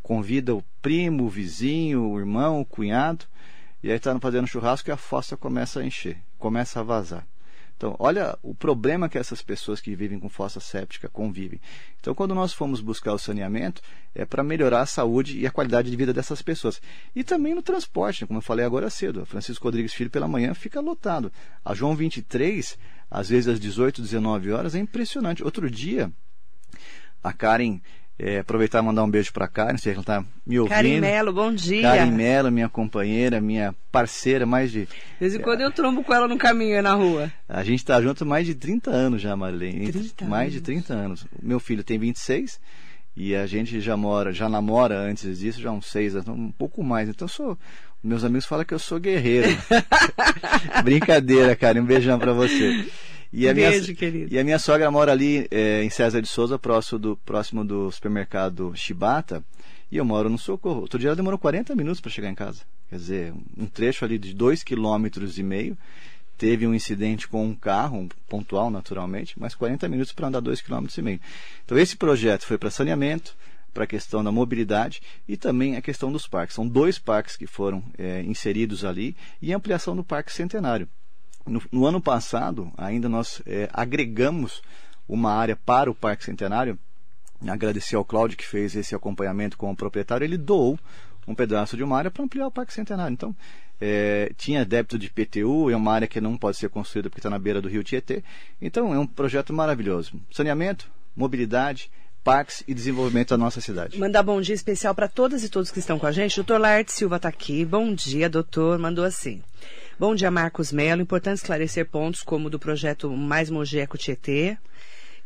Convida 0.02 0.54
o 0.54 0.64
primo, 0.80 1.24
o 1.24 1.28
vizinho, 1.28 2.08
o 2.08 2.18
irmão, 2.18 2.60
o 2.60 2.64
cunhado, 2.64 3.26
e 3.82 3.90
aí 3.90 3.96
está 3.96 4.18
fazendo 4.18 4.46
churrasco 4.46 4.88
e 4.88 4.92
a 4.92 4.96
fossa 4.96 5.36
começa 5.36 5.80
a 5.80 5.84
encher, 5.84 6.22
começa 6.38 6.80
a 6.80 6.82
vazar. 6.82 7.26
Então, 7.78 7.94
olha 8.00 8.36
o 8.42 8.52
problema 8.52 9.08
que 9.08 9.16
essas 9.16 9.40
pessoas 9.40 9.80
que 9.80 9.94
vivem 9.94 10.18
com 10.18 10.28
fossa 10.28 10.58
séptica 10.58 11.08
convivem. 11.08 11.60
Então, 12.00 12.12
quando 12.12 12.34
nós 12.34 12.52
fomos 12.52 12.80
buscar 12.80 13.12
o 13.12 13.18
saneamento, 13.18 13.80
é 14.12 14.24
para 14.24 14.42
melhorar 14.42 14.80
a 14.80 14.86
saúde 14.86 15.38
e 15.38 15.46
a 15.46 15.50
qualidade 15.52 15.88
de 15.88 15.96
vida 15.96 16.12
dessas 16.12 16.42
pessoas. 16.42 16.82
E 17.14 17.22
também 17.22 17.54
no 17.54 17.62
transporte, 17.62 18.26
como 18.26 18.38
eu 18.38 18.42
falei 18.42 18.66
agora 18.66 18.90
cedo. 18.90 19.24
Francisco 19.24 19.62
Rodrigues 19.62 19.94
Filho, 19.94 20.10
pela 20.10 20.26
manhã, 20.26 20.54
fica 20.54 20.80
lotado. 20.80 21.30
A 21.64 21.72
João 21.72 21.94
23, 21.94 22.76
às 23.08 23.28
vezes 23.28 23.46
às 23.46 23.60
18, 23.60 24.02
19 24.02 24.50
horas, 24.50 24.74
é 24.74 24.80
impressionante. 24.80 25.44
Outro 25.44 25.70
dia, 25.70 26.12
a 27.22 27.32
Karen 27.32 27.80
é, 28.18 28.40
aproveitar 28.40 28.80
e 28.80 28.82
mandar 28.82 29.04
um 29.04 29.10
beijo 29.10 29.32
para 29.32 29.44
a 29.44 29.48
Karen, 29.48 29.76
se 29.76 29.88
ela 29.88 30.00
está 30.00 30.24
me 30.44 30.58
ouvindo. 30.58 30.74
Karen 30.74 31.00
Melo, 31.00 31.32
bom 31.32 31.54
dia. 31.54 31.82
Karen 31.82 32.10
Melo, 32.10 32.50
minha 32.50 32.68
companheira, 32.68 33.40
minha 33.40 33.72
parceira, 33.92 34.44
mais 34.44 34.72
de. 34.72 34.86
De 34.86 34.90
vez 35.20 35.34
em 35.36 35.40
quando 35.40 35.60
eu 35.60 35.70
trombo 35.70 36.02
com 36.02 36.12
ela 36.12 36.26
no 36.26 36.36
caminho 36.36 36.82
na 36.82 36.94
rua. 36.94 37.32
A 37.48 37.62
gente 37.62 37.78
está 37.78 38.02
junto 38.02 38.26
mais 38.26 38.44
de 38.44 38.56
30 38.56 38.90
anos 38.90 39.22
já, 39.22 39.36
Marlene. 39.36 39.92
30 39.92 40.24
mais 40.24 40.48
anos. 40.48 40.52
de 40.54 40.60
30 40.60 40.94
anos. 40.94 41.26
Meu 41.40 41.60
filho 41.60 41.84
tem 41.84 41.96
26 41.96 42.58
e 43.16 43.36
a 43.36 43.46
gente 43.46 43.80
já 43.80 43.96
mora, 43.96 44.32
já 44.32 44.48
namora 44.48 44.98
antes 44.98 45.38
disso, 45.38 45.60
já 45.60 45.70
uns 45.70 45.86
6 45.86 46.16
anos, 46.16 46.28
um 46.28 46.50
pouco 46.50 46.82
mais. 46.82 47.08
Então 47.08 47.26
eu 47.26 47.30
sou. 47.30 47.58
Meus 48.02 48.24
amigos 48.24 48.46
falam 48.46 48.64
que 48.64 48.74
eu 48.74 48.78
sou 48.80 48.98
guerreiro. 48.98 49.48
Brincadeira, 50.82 51.54
Karen. 51.54 51.82
Um 51.82 51.84
beijão 51.84 52.18
para 52.18 52.32
você. 52.32 52.84
E 53.32 53.48
a, 53.48 53.54
Beijo, 53.54 53.84
minha, 53.84 53.94
querido. 53.94 54.34
e 54.34 54.38
a 54.38 54.44
minha 54.44 54.58
sogra 54.58 54.90
mora 54.90 55.12
ali 55.12 55.46
é, 55.50 55.82
em 55.82 55.90
César 55.90 56.22
de 56.22 56.28
Souza, 56.28 56.58
próximo 56.58 56.98
do, 56.98 57.16
próximo 57.16 57.64
do 57.64 57.90
supermercado 57.90 58.72
Chibata. 58.74 59.44
E 59.90 59.96
eu 59.96 60.04
moro 60.04 60.28
no 60.28 60.38
Socorro. 60.38 60.80
Outro 60.80 60.98
dia 60.98 61.08
ela 61.08 61.16
demorou 61.16 61.38
40 61.38 61.74
minutos 61.74 62.00
para 62.00 62.10
chegar 62.10 62.28
em 62.28 62.34
casa. 62.34 62.62
Quer 62.90 62.96
dizer, 62.96 63.34
um 63.56 63.66
trecho 63.66 64.04
ali 64.04 64.18
de 64.18 64.34
2,5 64.34 64.64
km 64.64 65.38
e 65.38 65.42
meio. 65.42 65.78
Teve 66.36 66.66
um 66.66 66.74
incidente 66.74 67.26
com 67.26 67.44
um 67.44 67.54
carro, 67.54 67.98
um 67.98 68.08
pontual 68.28 68.70
naturalmente, 68.70 69.34
mas 69.38 69.54
40 69.54 69.88
minutos 69.88 70.12
para 70.12 70.28
andar 70.28 70.40
2,5 70.40 70.62
km 70.64 70.86
e 70.96 71.02
meio. 71.02 71.20
Então 71.64 71.78
esse 71.78 71.96
projeto 71.96 72.46
foi 72.46 72.56
para 72.56 72.70
saneamento, 72.70 73.34
para 73.74 73.84
a 73.84 73.86
questão 73.86 74.22
da 74.22 74.30
mobilidade 74.30 75.02
e 75.26 75.36
também 75.36 75.76
a 75.76 75.82
questão 75.82 76.12
dos 76.12 76.26
parques. 76.26 76.54
São 76.54 76.66
dois 76.66 76.98
parques 76.98 77.36
que 77.36 77.46
foram 77.46 77.82
é, 77.98 78.22
inseridos 78.22 78.84
ali 78.84 79.16
e 79.42 79.52
ampliação 79.52 79.96
do 79.96 80.04
Parque 80.04 80.32
Centenário. 80.32 80.88
No, 81.48 81.62
no 81.70 81.86
ano 81.86 82.00
passado, 82.00 82.70
ainda 82.76 83.08
nós 83.08 83.42
é, 83.46 83.68
agregamos 83.72 84.62
uma 85.08 85.32
área 85.32 85.56
para 85.56 85.90
o 85.90 85.94
Parque 85.94 86.24
Centenário. 86.24 86.78
Agradecer 87.46 87.96
ao 87.96 88.04
Cláudio 88.04 88.36
que 88.36 88.46
fez 88.46 88.74
esse 88.74 88.94
acompanhamento 88.94 89.56
com 89.56 89.70
o 89.70 89.76
proprietário. 89.76 90.24
Ele 90.24 90.36
doou 90.36 90.78
um 91.26 91.34
pedaço 91.34 91.76
de 91.76 91.82
uma 91.82 91.96
área 91.96 92.10
para 92.10 92.24
ampliar 92.24 92.46
o 92.46 92.50
Parque 92.50 92.72
Centenário. 92.72 93.12
Então, 93.12 93.34
é, 93.80 94.32
tinha 94.36 94.64
débito 94.64 94.98
de 94.98 95.08
PTU, 95.08 95.70
é 95.70 95.76
uma 95.76 95.92
área 95.92 96.08
que 96.08 96.20
não 96.20 96.36
pode 96.36 96.56
ser 96.56 96.68
construída 96.68 97.08
porque 97.08 97.20
está 97.20 97.30
na 97.30 97.38
beira 97.38 97.60
do 97.60 97.68
rio 97.68 97.84
Tietê. 97.84 98.24
Então, 98.60 98.92
é 98.92 98.98
um 98.98 99.06
projeto 99.06 99.52
maravilhoso. 99.52 100.20
Saneamento, 100.32 100.90
mobilidade, 101.14 101.90
parques 102.24 102.64
e 102.66 102.74
desenvolvimento 102.74 103.30
da 103.30 103.38
nossa 103.38 103.60
cidade. 103.60 103.98
Mandar 103.98 104.22
bom 104.22 104.40
dia 104.40 104.54
especial 104.54 104.94
para 104.94 105.08
todas 105.08 105.44
e 105.44 105.48
todos 105.48 105.70
que 105.70 105.78
estão 105.78 105.98
com 105.98 106.06
a 106.06 106.12
gente. 106.12 106.36
Doutor 106.36 106.60
Laerte 106.60 106.92
Silva 106.92 107.16
está 107.16 107.28
aqui. 107.28 107.64
Bom 107.64 107.94
dia, 107.94 108.28
doutor. 108.28 108.78
Mandou 108.78 109.04
assim. 109.04 109.42
Bom 110.00 110.14
dia, 110.14 110.30
Marcos 110.30 110.70
Melo. 110.70 111.02
Importante 111.02 111.38
esclarecer 111.38 111.84
pontos 111.84 112.22
como 112.22 112.48
do 112.48 112.56
projeto 112.56 113.10
Mais 113.10 113.50
Mogi 113.50 113.80
Eco 113.80 113.98
Tietê, 113.98 114.56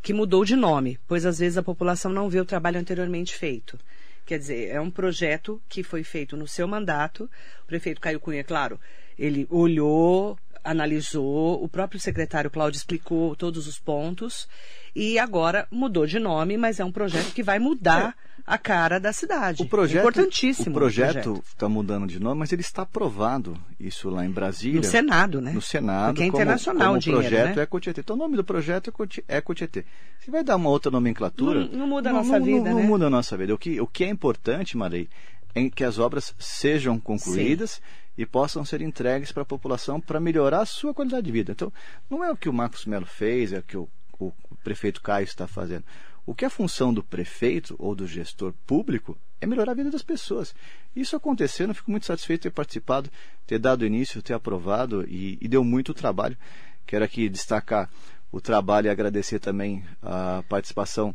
que 0.01 0.15
mudou 0.15 0.43
de 0.43 0.55
nome, 0.55 0.99
pois 1.07 1.27
às 1.27 1.37
vezes 1.37 1.59
a 1.59 1.63
população 1.63 2.11
não 2.11 2.27
vê 2.27 2.39
o 2.39 2.45
trabalho 2.45 2.79
anteriormente 2.79 3.35
feito. 3.35 3.79
Quer 4.25 4.39
dizer, 4.39 4.69
é 4.69 4.81
um 4.81 4.89
projeto 4.89 5.61
que 5.69 5.83
foi 5.83 6.03
feito 6.03 6.35
no 6.35 6.47
seu 6.47 6.67
mandato. 6.67 7.29
O 7.63 7.67
prefeito 7.67 8.01
Caio 8.01 8.19
Cunha, 8.19 8.43
claro, 8.43 8.79
ele 9.15 9.45
olhou, 9.51 10.39
analisou, 10.63 11.63
o 11.63 11.67
próprio 11.67 11.99
secretário 11.99 12.49
Cláudio 12.49 12.77
explicou 12.77 13.35
todos 13.35 13.67
os 13.67 13.79
pontos 13.79 14.47
e 14.95 15.17
agora 15.17 15.67
mudou 15.71 16.05
de 16.05 16.19
nome, 16.19 16.57
mas 16.57 16.79
é 16.79 16.85
um 16.85 16.91
projeto 16.91 17.33
que 17.33 17.43
vai 17.43 17.59
mudar 17.59 18.15
a 18.45 18.57
cara 18.57 18.99
da 18.99 19.13
cidade. 19.13 19.61
O 19.61 19.65
projeto, 19.65 20.01
Importantíssimo. 20.01 20.69
O 20.69 20.73
projeto 20.73 21.43
está 21.45 21.67
mudando 21.69 22.07
de 22.07 22.19
nome, 22.19 22.39
mas 22.39 22.51
ele 22.51 22.61
está 22.61 22.81
aprovado, 22.83 23.57
isso 23.79 24.09
lá 24.09 24.25
em 24.25 24.29
Brasília. 24.29 24.81
No 24.81 24.83
Senado, 24.83 25.41
né? 25.41 25.51
No 25.51 25.61
Senado. 25.61 26.13
Porque 26.13 26.23
é 26.23 26.27
internacional 26.27 26.87
como, 26.87 26.97
o 26.97 26.99
dinheiro, 26.99 27.27
projeto 27.27 27.55
né? 27.55 27.63
EcoTietê. 27.63 28.01
Então 28.01 28.15
o 28.15 28.19
nome 28.19 28.35
do 28.35 28.43
projeto 28.43 28.93
é 29.27 29.37
EcoTietê. 29.37 29.85
Você 30.19 30.29
vai 30.29 30.43
dar 30.43 30.55
uma 30.57 30.69
outra 30.69 30.91
nomenclatura... 30.91 31.65
Não, 31.65 31.79
não 31.79 31.87
muda 31.87 32.09
a 32.09 32.13
nossa 32.13 32.39
vida, 32.39 32.69
não, 32.69 32.75
né? 32.75 32.81
Não 32.81 32.83
muda 32.83 33.07
a 33.07 33.09
nossa 33.09 33.37
vida. 33.37 33.53
O 33.53 33.57
que, 33.57 33.79
o 33.79 33.87
que 33.87 34.03
é 34.03 34.09
importante, 34.09 34.77
Marei, 34.77 35.09
é 35.55 35.69
que 35.69 35.83
as 35.83 35.97
obras 35.97 36.35
sejam 36.37 36.99
concluídas 36.99 37.71
Sim. 37.71 37.81
E 38.17 38.25
possam 38.25 38.63
ser 38.63 38.81
entregues 38.81 39.31
para 39.31 39.43
a 39.43 39.45
população 39.45 39.99
para 39.99 40.19
melhorar 40.19 40.61
a 40.61 40.65
sua 40.65 40.93
qualidade 40.93 41.25
de 41.25 41.31
vida. 41.31 41.51
Então, 41.51 41.71
não 42.09 42.23
é 42.23 42.31
o 42.31 42.37
que 42.37 42.49
o 42.49 42.53
Marcos 42.53 42.85
Melo 42.85 43.05
fez, 43.05 43.51
é 43.51 43.59
o 43.59 43.63
que 43.63 43.77
o, 43.77 43.89
o 44.19 44.31
prefeito 44.63 45.01
Caio 45.01 45.23
está 45.23 45.47
fazendo. 45.47 45.83
o 46.25 46.33
que 46.33 46.45
é 46.45 46.47
a 46.47 46.51
função 46.51 46.93
do 46.93 47.03
prefeito 47.03 47.75
ou 47.77 47.95
do 47.95 48.07
gestor 48.07 48.53
público 48.65 49.17
é 49.41 49.45
melhorar 49.45 49.73
a 49.73 49.75
vida 49.75 49.91
das 49.91 50.03
pessoas. 50.03 50.55
Isso 50.95 51.15
acontecendo, 51.15 51.71
eu 51.71 51.75
fico 51.75 51.91
muito 51.91 52.05
satisfeito 52.05 52.41
de 52.41 52.49
ter 52.49 52.55
participado, 52.55 53.09
ter 53.45 53.59
dado 53.59 53.85
início, 53.85 54.21
ter 54.21 54.33
aprovado 54.33 55.03
e, 55.07 55.37
e 55.41 55.47
deu 55.47 55.63
muito 55.63 55.93
trabalho. 55.93 56.37
Quero 56.85 57.03
aqui 57.03 57.27
destacar 57.27 57.89
o 58.31 58.39
trabalho 58.39 58.87
e 58.87 58.89
agradecer 58.89 59.39
também 59.39 59.83
a 60.01 60.43
participação 60.47 61.13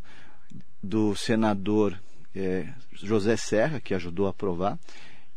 do 0.82 1.16
senador 1.16 1.98
é, 2.34 2.68
José 2.92 3.36
Serra, 3.36 3.80
que 3.80 3.94
ajudou 3.94 4.26
a 4.26 4.30
aprovar, 4.30 4.78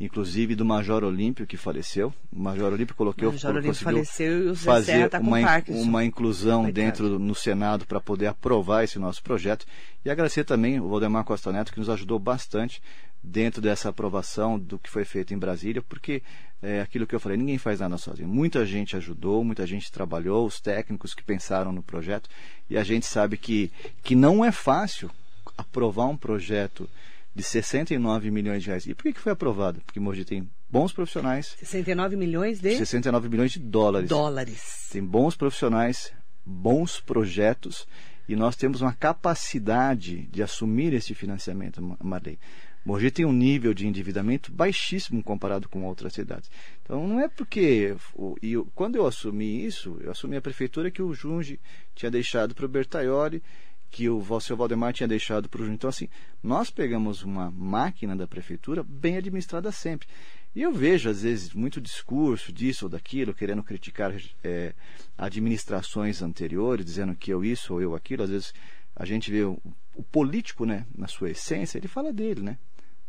inclusive 0.02 0.56
do 0.56 0.66
Major 0.66 1.04
Olímpio, 1.04 1.46
que 1.46 1.56
faleceu. 1.56 2.12
O 2.32 2.40
Major 2.40 2.74
Olímpio 2.74 2.96
colocou, 2.96 3.30
o 3.30 3.32
Major 3.34 3.56
Olímpio 3.56 3.76
faleceu 3.76 4.32
e 4.32 4.42
o 4.46 4.56
José 4.56 4.66
fazer 4.66 5.10
tá 5.10 5.20
com 5.20 5.28
uma, 5.28 5.64
uma 5.70 6.04
inclusão 6.04 6.64
Coitado. 6.64 6.74
dentro 6.74 7.20
no 7.20 7.36
Senado 7.36 7.86
para 7.86 8.02
poder 8.02 8.26
aprovar 8.26 8.84
esse 8.84 8.98
nosso 8.98 9.22
projeto. 9.22 9.64
E 10.04 10.10
agradecer 10.10 10.44
também 10.44 10.80
o 10.80 10.90
Valdemar 10.90 11.24
Costa 11.24 11.52
Neto, 11.52 11.72
que 11.72 11.80
nos 11.80 11.90
ajudou 11.90 12.18
bastante 12.18 12.82
dentro 13.24 13.62
dessa 13.62 13.90
aprovação 13.90 14.58
do 14.58 14.80
que 14.80 14.90
foi 14.90 15.06
feito 15.06 15.36
em 15.36 15.38
Brasília, 15.38 15.84
porque 15.84 16.24
é 16.64 16.82
aquilo 16.82 17.06
que 17.06 17.14
eu 17.14 17.20
falei, 17.20 17.38
ninguém 17.38 17.60
faz 17.60 17.80
nada 17.80 17.96
sozinho. 17.98 18.28
Muita 18.28 18.66
gente 18.66 18.96
ajudou, 18.98 19.44
muita 19.44 19.68
gente 19.68 19.92
trabalhou, 19.92 20.48
os 20.48 20.60
técnicos 20.60 21.14
que 21.14 21.24
pensaram 21.24 21.72
no 21.72 21.84
projeto, 21.84 22.28
e 22.68 22.76
a 22.76 22.84
gente 22.84 23.06
sabe 23.06 23.38
que, 23.38 23.72
que 24.02 24.16
não 24.16 24.44
é 24.44 24.52
fácil 24.52 25.12
aprovar 25.56 26.08
um 26.08 26.18
projeto 26.18 26.90
de 27.34 27.44
69 27.44 28.30
milhões 28.32 28.62
de 28.64 28.70
reais. 28.70 28.86
E 28.86 28.94
por 28.94 29.04
que, 29.04 29.14
que 29.14 29.20
foi 29.20 29.32
aprovado? 29.32 29.82
Porque 29.86 30.00
Mogi 30.00 30.26
tem 30.26 30.50
bons 30.70 30.92
profissionais, 30.92 31.56
69 31.60 32.16
milhões 32.16 32.60
de 32.60 32.76
69 32.78 33.30
milhões 33.30 33.52
de 33.52 33.60
dólares. 33.60 34.10
dólares. 34.10 34.88
Tem 34.92 35.04
bons 35.04 35.36
profissionais, 35.36 36.12
bons 36.46 37.00
projetos 37.00 37.88
e 38.28 38.36
nós 38.36 38.56
temos 38.56 38.82
uma 38.82 38.94
capacidade 38.94 40.28
de 40.28 40.44
assumir 40.44 40.94
esse 40.94 41.14
financiamento, 41.14 41.82
Ma- 41.82 41.98
Marley. 42.04 42.38
Mogi 42.84 43.12
tem 43.12 43.26
um 43.26 43.32
nível 43.32 43.74
de 43.76 43.86
endividamento 43.86 44.52
baixíssimo 44.52 45.22
comparado 45.22 45.70
com 45.70 45.84
outras 45.86 46.14
cidades. 46.14 46.50
Então 46.84 47.08
não 47.08 47.20
é 47.20 47.28
porque. 47.28 47.96
E 48.42 48.56
quando 48.74 48.96
eu 48.96 49.06
assumi 49.06 49.64
isso, 49.66 49.98
eu 50.02 50.10
assumi 50.10 50.36
a 50.36 50.42
prefeitura 50.42 50.90
que 50.90 51.02
o 51.02 51.14
Junge 51.14 51.60
tinha 51.94 52.10
deixado 52.10 52.56
para 52.56 52.66
o 52.66 52.70
Bertaioli, 52.70 53.44
que 53.92 54.10
o 54.10 54.40
seu 54.40 54.56
Valdemar 54.56 54.94
tinha 54.94 55.08
deixado 55.08 55.50
para 55.50 55.62
o 55.62 55.66
Junge. 55.66 55.76
Então, 55.76 55.90
assim, 55.90 56.08
nós 56.42 56.72
pegamos 56.72 57.24
uma 57.24 57.52
máquina 57.52 58.16
da 58.16 58.26
prefeitura 58.26 58.82
bem 58.82 59.18
administrada 59.18 59.72
sempre. 59.72 60.08
E 60.56 60.62
eu 60.62 60.72
vejo, 60.72 61.10
às 61.10 61.24
vezes, 61.24 61.54
muito 61.54 61.82
discurso 61.82 62.52
disso 62.52 62.86
ou 62.86 62.90
daquilo, 62.90 63.34
querendo 63.34 63.64
criticar 63.64 64.14
eh, 64.44 64.74
administrações 65.18 66.22
anteriores, 66.22 66.86
dizendo 66.86 67.16
que 67.16 67.32
eu 67.32 67.44
isso 67.44 67.74
ou 67.74 67.82
eu 67.82 67.94
aquilo. 67.94 68.24
Às 68.24 68.30
vezes 68.30 68.54
a 68.96 69.06
gente 69.06 69.30
vê 69.30 69.44
o, 69.44 69.58
o 69.94 70.04
político, 70.04 70.66
né, 70.66 70.86
na 70.96 71.08
sua 71.08 71.30
essência, 71.30 71.78
ele 71.78 71.88
fala 71.88 72.14
dele, 72.14 72.42
né? 72.42 72.58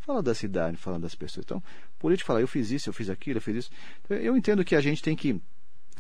Fala 0.00 0.22
da 0.22 0.34
cidade, 0.34 0.76
fala 0.76 0.98
das 0.98 1.14
pessoas. 1.14 1.44
Então, 1.44 1.62
político 1.98 2.26
fala, 2.26 2.40
eu 2.40 2.48
fiz 2.48 2.72
isso, 2.72 2.88
eu 2.88 2.92
fiz 2.92 3.08
aquilo, 3.08 3.38
eu 3.38 3.42
fiz 3.42 3.56
isso. 3.56 3.70
Então, 4.04 4.16
eu 4.16 4.36
entendo 4.36 4.64
que 4.64 4.74
a 4.74 4.80
gente 4.80 5.00
tem 5.00 5.14
que 5.14 5.40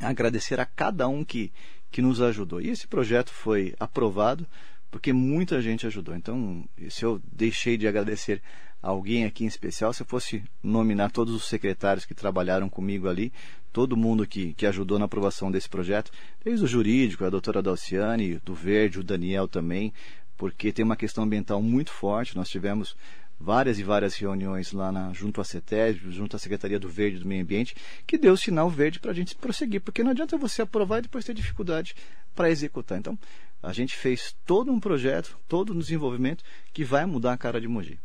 agradecer 0.00 0.58
a 0.58 0.66
cada 0.66 1.08
um 1.08 1.24
que, 1.24 1.52
que 1.90 2.02
nos 2.02 2.20
ajudou. 2.20 2.60
E 2.60 2.68
esse 2.68 2.86
projeto 2.86 3.30
foi 3.30 3.74
aprovado 3.78 4.46
porque 4.92 5.10
muita 5.10 5.62
gente 5.62 5.86
ajudou. 5.86 6.14
Então, 6.14 6.64
se 6.90 7.02
eu 7.02 7.20
deixei 7.32 7.78
de 7.78 7.88
agradecer 7.88 8.42
alguém 8.80 9.24
aqui 9.24 9.42
em 9.42 9.46
especial, 9.46 9.90
se 9.92 10.02
eu 10.02 10.06
fosse 10.06 10.44
nominar 10.62 11.10
todos 11.10 11.34
os 11.34 11.46
secretários 11.46 12.04
que 12.04 12.14
trabalharam 12.14 12.68
comigo 12.68 13.08
ali, 13.08 13.32
todo 13.72 13.96
mundo 13.96 14.26
que, 14.26 14.52
que 14.52 14.66
ajudou 14.66 14.98
na 14.98 15.06
aprovação 15.06 15.50
desse 15.50 15.68
projeto, 15.68 16.12
desde 16.44 16.66
o 16.66 16.68
jurídico, 16.68 17.24
a 17.24 17.30
doutora 17.30 17.62
Dalciane, 17.62 18.38
do 18.44 18.54
Verde, 18.54 19.00
o 19.00 19.02
Daniel 19.02 19.48
também, 19.48 19.94
porque 20.36 20.70
tem 20.70 20.84
uma 20.84 20.96
questão 20.96 21.24
ambiental 21.24 21.62
muito 21.62 21.90
forte. 21.90 22.36
Nós 22.36 22.50
tivemos 22.50 22.94
várias 23.40 23.78
e 23.78 23.82
várias 23.82 24.14
reuniões 24.14 24.72
lá 24.72 24.92
na, 24.92 25.10
junto 25.14 25.40
à 25.40 25.44
CETESB, 25.44 26.10
junto 26.10 26.36
à 26.36 26.38
Secretaria 26.38 26.78
do 26.78 26.90
Verde 26.90 27.18
do 27.18 27.26
Meio 27.26 27.42
Ambiente, 27.42 27.74
que 28.06 28.18
deu 28.18 28.36
sinal 28.36 28.68
verde 28.68 29.00
para 29.00 29.10
a 29.12 29.14
gente 29.14 29.34
prosseguir, 29.34 29.80
porque 29.80 30.02
não 30.02 30.10
adianta 30.10 30.36
você 30.36 30.60
aprovar 30.60 30.98
e 30.98 31.02
depois 31.02 31.24
ter 31.24 31.32
dificuldade 31.32 31.94
para 32.34 32.50
executar. 32.50 32.98
Então, 32.98 33.18
a 33.62 33.72
gente 33.72 33.96
fez 33.96 34.34
todo 34.44 34.72
um 34.72 34.80
projeto, 34.80 35.38
todo 35.48 35.72
um 35.72 35.78
desenvolvimento 35.78 36.42
que 36.72 36.84
vai 36.84 37.06
mudar 37.06 37.32
a 37.32 37.38
cara 37.38 37.60
de 37.60 37.68
Mogi. 37.68 37.98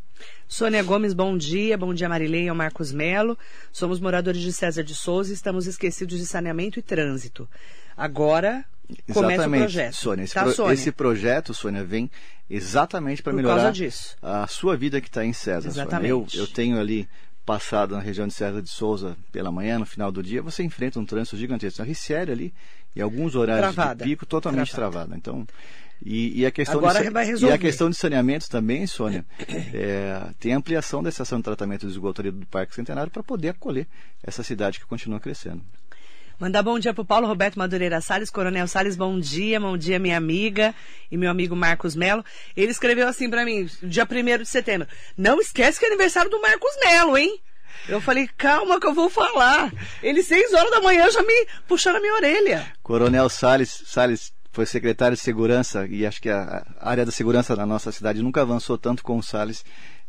Sônia 0.47 0.81
Gomes, 0.83 1.13
bom 1.13 1.37
dia. 1.37 1.77
Bom 1.77 1.93
dia, 1.93 2.09
Marilei 2.09 2.47
ao 2.47 2.55
Marcos 2.55 2.91
Melo. 2.91 3.37
Somos 3.71 3.99
moradores 3.99 4.41
de 4.41 4.51
César 4.51 4.83
de 4.83 4.95
Souza 4.95 5.31
e 5.31 5.33
estamos 5.33 5.67
esquecidos 5.67 6.17
de 6.19 6.25
saneamento 6.25 6.79
e 6.79 6.81
trânsito. 6.81 7.47
Agora 7.95 8.65
começa 9.13 9.33
Exatamente, 9.33 9.61
o 9.61 9.63
projeto. 9.65 9.93
Sônia. 9.93 10.23
Esse, 10.23 10.33
tá, 10.33 10.43
pro- 10.43 10.51
Sônia? 10.53 10.73
esse 10.73 10.91
projeto, 10.91 11.53
Sônia, 11.53 11.83
vem 11.83 12.09
exatamente 12.49 13.21
para 13.21 13.33
melhorar 13.33 13.73
a 14.21 14.47
sua 14.47 14.77
vida 14.77 15.01
que 15.01 15.07
está 15.07 15.25
em 15.25 15.33
César. 15.33 15.67
Exatamente. 15.67 16.09
Eu, 16.09 16.25
eu 16.33 16.47
tenho 16.47 16.79
ali 16.79 17.07
passado 17.45 17.95
na 17.95 18.01
região 18.01 18.27
de 18.27 18.33
César 18.33 18.61
de 18.61 18.69
Souza 18.69 19.17
pela 19.31 19.51
manhã, 19.51 19.79
no 19.79 19.85
final 19.85 20.11
do 20.11 20.21
dia, 20.21 20.41
você 20.41 20.63
enfrenta 20.63 20.99
um 20.99 21.05
trânsito 21.05 21.37
gigantesco. 21.37 21.81
A 21.81 21.85
Riciere 21.85 22.31
ali, 22.31 22.53
em 22.95 23.01
alguns 23.01 23.35
horários 23.35 23.73
Travada. 23.73 24.03
de 24.03 24.09
pico, 24.11 24.25
totalmente 24.25 24.71
Travada. 24.71 25.05
travada. 25.07 25.17
Então, 25.17 25.47
e, 26.03 26.41
e 26.41 26.45
a 26.45 26.51
questão 26.51 26.77
Agora 26.77 27.03
de, 27.03 27.09
vai 27.09 27.23
e 27.25 27.27
resolver. 27.27 27.53
a 27.55 27.57
questão 27.57 27.89
de 27.89 27.95
saneamento 27.95 28.49
também, 28.49 28.85
Sônia, 28.85 29.25
é, 29.73 30.21
tem 30.39 30.53
ampliação 30.53 31.01
da 31.01 31.09
estação 31.09 31.39
de 31.39 31.43
tratamento 31.43 31.85
de 31.85 31.91
esgoto 31.91 32.21
ali 32.21 32.31
do 32.31 32.45
Parque 32.45 32.75
Centenário 32.75 33.11
para 33.11 33.23
poder 33.23 33.49
acolher 33.49 33.87
essa 34.23 34.43
cidade 34.43 34.79
que 34.79 34.85
continua 34.85 35.19
crescendo. 35.19 35.61
Mandar 36.39 36.61
bom 36.61 36.77
dia 36.77 36.93
pro 36.93 37.03
Paulo 37.03 37.25
Roberto 37.25 37.57
Madureira 37.57 37.99
Salles, 37.99 38.29
Coronel 38.29 38.67
Salles, 38.67 38.95
bom 38.95 39.19
dia, 39.19 39.59
bom 39.59 39.75
dia 39.75 39.97
minha 39.97 40.15
amiga 40.15 40.73
e 41.09 41.17
meu 41.17 41.31
amigo 41.31 41.55
Marcos 41.55 41.95
Melo. 41.95 42.23
Ele 42.55 42.71
escreveu 42.71 43.07
assim 43.07 43.27
pra 43.27 43.43
mim, 43.43 43.67
dia 43.81 44.03
1 44.05 44.37
de 44.43 44.45
setembro, 44.45 44.87
não 45.17 45.41
esquece 45.41 45.79
que 45.79 45.85
é 45.85 45.87
aniversário 45.87 46.29
do 46.29 46.39
Marcos 46.39 46.69
Melo, 46.83 47.17
hein? 47.17 47.39
Eu 47.87 48.01
falei, 48.01 48.27
calma 48.37 48.79
que 48.79 48.87
eu 48.87 48.93
vou 48.93 49.09
falar. 49.09 49.71
Ele, 50.01 50.21
seis 50.23 50.53
horas 50.53 50.71
da 50.71 50.81
manhã, 50.81 51.09
já 51.09 51.21
me 51.21 51.47
puxou 51.67 51.93
na 51.93 51.99
minha 51.99 52.13
orelha. 52.13 52.65
Coronel 52.83 53.29
Salles, 53.29 53.83
Salles 53.85 54.33
foi 54.51 54.65
secretário 54.65 55.15
de 55.15 55.21
segurança 55.21 55.85
e 55.87 56.05
acho 56.05 56.21
que 56.21 56.29
a, 56.29 56.65
a 56.79 56.89
área 56.89 57.05
da 57.05 57.11
segurança 57.11 57.55
na 57.55 57.65
nossa 57.65 57.91
cidade 57.91 58.23
nunca 58.23 58.41
avançou 58.41 58.77
tanto 58.77 59.03
com 59.03 59.17
o 59.17 59.23
Salles 59.23 59.63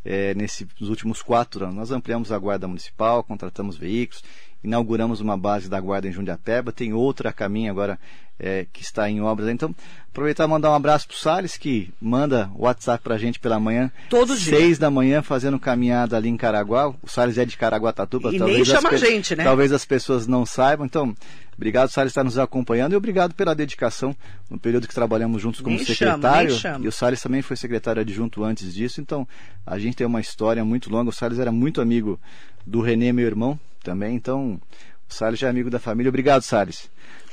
eh, 0.05 0.33
nesses 0.35 0.67
últimos 0.81 1.21
quatro 1.21 1.65
anos. 1.65 1.77
Nós 1.77 1.91
ampliamos 1.91 2.33
a 2.33 2.39
guarda 2.39 2.67
municipal, 2.67 3.23
contratamos 3.23 3.77
veículos, 3.77 4.23
inauguramos 4.63 5.21
uma 5.21 5.37
base 5.37 5.69
da 5.69 5.81
guarda 5.81 6.09
em 6.09 6.13
Jundiapeba, 6.13 6.73
tem 6.73 6.93
outra 6.93 7.31
a 7.31 7.33
caminho 7.33 7.71
agora 7.71 7.99
eh, 8.39 8.67
que 8.73 8.83
está 8.83 9.09
em 9.11 9.21
obras. 9.21 9.49
Então, 9.49 9.75
aproveitar 10.11 10.45
e 10.45 10.47
mandar 10.47 10.71
um 10.71 10.75
abraço 10.75 11.07
para 11.09 11.15
o 11.15 11.19
Salles, 11.19 11.57
que 11.57 11.93
manda 12.01 12.51
WhatsApp 12.55 13.03
para 13.03 13.15
a 13.15 13.19
gente 13.19 13.39
pela 13.39 13.59
manhã. 13.59 13.91
Todo 14.09 14.37
dia. 14.37 14.57
Seis 14.57 14.79
da 14.79 14.91
manhã, 14.91 15.23
fazendo 15.23 15.59
caminhada 15.59 16.17
ali 16.17 16.29
em 16.29 16.37
Caraguá. 16.37 16.89
O 16.89 17.09
Salles 17.09 17.39
é 17.39 17.45
de 17.45 17.57
Caraguatatuba. 17.57 18.35
E 18.35 18.39
talvez 18.39 18.59
nem 18.59 18.63
as 18.63 18.69
chama 18.69 18.91
a 18.91 18.97
gente, 18.97 19.37
né? 19.37 19.45
Talvez 19.45 19.73
as 19.73 19.85
pessoas 19.85 20.27
não 20.27 20.47
saibam. 20.47 20.87
Então, 20.87 21.15
obrigado, 21.57 21.89
Salles, 21.91 22.13
por 22.13 22.21
estar 22.21 22.25
nos 22.25 22.39
acompanhando 22.39 22.93
e 22.93 22.97
obrigado 22.97 23.35
pela 23.35 23.55
dedicação 23.55 24.15
no 24.51 24.59
período 24.59 24.87
que 24.87 24.95
trabalhamos 24.95 25.43
juntos 25.43 25.61
como 25.61 25.77
Nem 25.77 25.85
secretário. 25.85 26.55
chama. 26.55 26.85
E 26.85 26.89
o 26.89 26.93
Salles 26.93 27.21
também 27.21 27.43
foi 27.43 27.57
secretário 27.57 28.01
adjunto 28.01 28.45
antes 28.45 28.73
disso. 28.75 29.01
Então, 29.01 29.27
a 29.67 29.79
gente 29.79 29.97
tem 29.97 30.07
uma 30.07 30.21
história 30.21 30.65
muito 30.65 30.91
longa. 30.91 31.11
O 31.11 31.13
Salles 31.13 31.39
era 31.39 31.51
muito 31.53 31.81
amigo 31.81 32.21
do 32.67 32.81
Renê, 32.81 33.13
meu 33.13 33.27
irmão, 33.27 33.59
também. 33.89 34.15
Então, 34.15 34.61
o 35.09 35.13
Salles 35.13 35.39
já 35.41 35.47
é 35.47 35.51
amigo 35.51 35.71
da 35.71 35.79
família. 35.79 36.09
Obrigado, 36.11 36.43
Salles. 36.43 36.91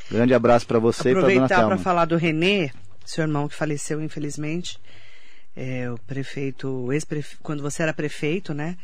Grande 0.10 0.34
abraço 0.34 0.65
para 0.65 0.80
você 0.80 1.10
e 1.10 1.13
para 1.13 1.22
dona 1.22 1.34
Aproveitar 1.34 1.68
para 1.68 1.78
falar 1.78 2.06
do 2.06 2.15
Renê, 2.15 2.72
seu 3.06 3.24
irmão 3.24 3.48
que 3.48 3.56
faleceu, 3.56 4.02
infelizmente. 4.02 4.80
É, 5.56 5.89
o 5.91 5.98
prefeito, 6.08 6.68
o 6.68 6.94
ex-prefe- 6.94 7.38
quando 7.41 7.62
você 7.62 7.84
era 7.84 7.94
prefeito, 7.94 8.54
né? 8.54 8.78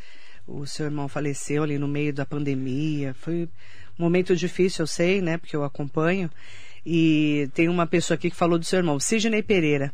O 0.46 0.66
seu 0.66 0.86
irmão 0.86 1.08
faleceu 1.08 1.62
ali 1.62 1.78
no 1.78 1.86
meio 1.88 2.12
da 2.12 2.26
pandemia. 2.26 3.14
Foi 3.14 3.48
um 3.98 4.02
momento 4.02 4.34
difícil, 4.34 4.82
eu 4.82 4.86
sei, 4.86 5.20
né? 5.22 5.38
Porque 5.38 5.54
eu 5.56 5.64
acompanho. 5.64 6.30
E 6.84 7.48
tem 7.54 7.68
uma 7.68 7.86
pessoa 7.86 8.16
aqui 8.16 8.28
que 8.30 8.36
falou 8.36 8.58
do 8.58 8.64
seu 8.64 8.78
irmão, 8.78 8.98
Sidney 8.98 9.42
Pereira. 9.42 9.92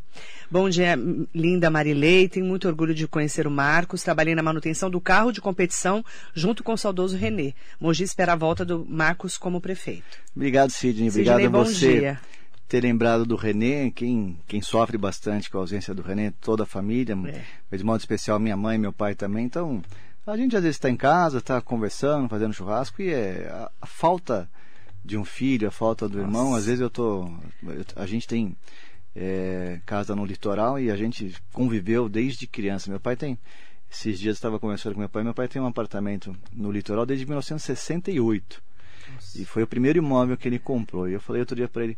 Bom 0.49 0.67
dia, 0.67 0.97
linda 1.35 1.69
Marilei. 1.69 2.27
Tenho 2.27 2.45
muito 2.47 2.67
orgulho 2.67 2.95
de 2.95 3.07
conhecer 3.07 3.45
o 3.45 3.51
Marcos. 3.51 4.01
Trabalhei 4.01 4.33
na 4.33 4.41
manutenção 4.41 4.89
do 4.89 4.99
carro 4.99 5.31
de 5.31 5.39
competição 5.39 6.03
junto 6.33 6.63
com 6.63 6.73
o 6.73 6.77
saudoso 6.77 7.15
Renê. 7.15 7.53
Mogi 7.79 8.03
espera 8.03 8.33
a 8.33 8.35
volta 8.35 8.65
do 8.65 8.83
Marcos 8.89 9.37
como 9.37 9.61
prefeito. 9.61 10.17
Obrigado, 10.35 10.71
Sidney. 10.71 11.11
Sidney, 11.11 11.29
Obrigado 11.31 11.45
a 11.45 11.59
bom 11.59 11.65
você 11.65 11.99
dia. 11.99 12.19
ter 12.67 12.81
lembrado 12.81 13.23
do 13.23 13.35
Renê. 13.35 13.91
Quem, 13.91 14.39
quem 14.47 14.59
sofre 14.59 14.97
bastante 14.97 15.47
com 15.47 15.59
a 15.59 15.61
ausência 15.61 15.93
do 15.93 16.01
Renê, 16.01 16.31
toda 16.41 16.63
a 16.63 16.65
família, 16.65 17.13
É. 17.27 17.41
mas 17.69 17.79
de 17.81 17.85
modo 17.85 17.99
especial 17.99 18.39
minha 18.39 18.57
mãe 18.57 18.77
e 18.77 18.79
meu 18.79 18.91
pai 18.91 19.13
também. 19.13 19.45
Então, 19.45 19.83
a 20.25 20.35
gente 20.35 20.55
às 20.55 20.63
vezes 20.63 20.77
está 20.77 20.89
em 20.89 20.97
casa, 20.97 21.37
está 21.37 21.61
conversando, 21.61 22.27
fazendo 22.27 22.51
churrasco 22.53 22.99
e 23.03 23.09
é 23.13 23.47
a, 23.51 23.69
a 23.79 23.85
falta 23.85 24.49
de 25.09 25.17
um 25.17 25.25
filho, 25.25 25.67
a 25.67 25.71
falta 25.71 26.07
do 26.07 26.19
irmão. 26.19 26.53
Às 26.53 26.67
vezes 26.67 26.79
eu 26.79 26.89
tô, 26.89 27.27
a 27.95 28.05
gente 28.05 28.27
tem 28.27 28.55
é, 29.15 29.81
casa 29.85 30.15
no 30.15 30.23
litoral 30.23 30.79
e 30.79 30.91
a 30.91 30.95
gente 30.95 31.35
conviveu 31.51 32.07
desde 32.07 32.45
criança. 32.45 32.91
Meu 32.91 32.99
pai 32.99 33.15
tem 33.15 33.37
esses 33.91 34.19
dias 34.19 34.35
eu 34.35 34.37
estava 34.37 34.59
conversando 34.59 34.93
com 34.93 34.99
meu 34.99 35.09
pai. 35.09 35.23
Meu 35.23 35.33
pai 35.33 35.47
tem 35.47 35.59
um 35.59 35.65
apartamento 35.65 36.35
no 36.53 36.71
litoral 36.71 37.07
desde 37.07 37.25
1968. 37.25 38.61
E 39.35 39.43
foi 39.43 39.63
o 39.63 39.67
primeiro 39.67 39.97
imóvel 39.97 40.37
que 40.37 40.47
ele 40.47 40.59
comprou. 40.59 41.09
E 41.09 41.13
eu 41.13 41.19
falei 41.19 41.41
outro 41.41 41.55
dia 41.55 41.67
para 41.67 41.83
ele: 41.83 41.97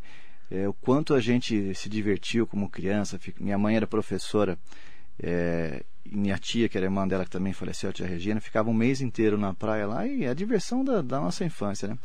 é, 0.50 0.65
o 0.67 0.74
quanto 0.74 1.13
a 1.13 1.19
gente 1.19 1.76
se 1.76 1.89
divertiu 1.89 2.47
como 2.47 2.69
criança. 2.69 3.19
Minha 3.38 3.58
mãe 3.58 3.76
era 3.76 3.86
professora 3.86 4.58
é, 5.21 5.84
e 6.06 6.15
minha 6.15 6.38
tia, 6.38 6.69
que 6.69 6.78
era 6.78 6.88
irmã 6.88 7.06
dela, 7.06 7.26
que 7.26 7.30
também 7.30 7.52
faleceu, 7.52 7.89
a 7.89 7.93
tia 7.93 8.08
Regina, 8.08 8.39
ficava 8.39 8.69
um 8.69 8.74
mês 8.74 9.02
inteiro 9.02 9.38
na 9.38 9.54
praia 9.54 9.86
lá 9.86 10.08
e 10.08 10.24
é 10.24 10.30
a 10.30 10.34
diversão 10.34 10.84
da, 10.86 11.02
da 11.02 11.19
nossa 11.19 11.43
infância, 11.43 11.89
né? 11.89 11.97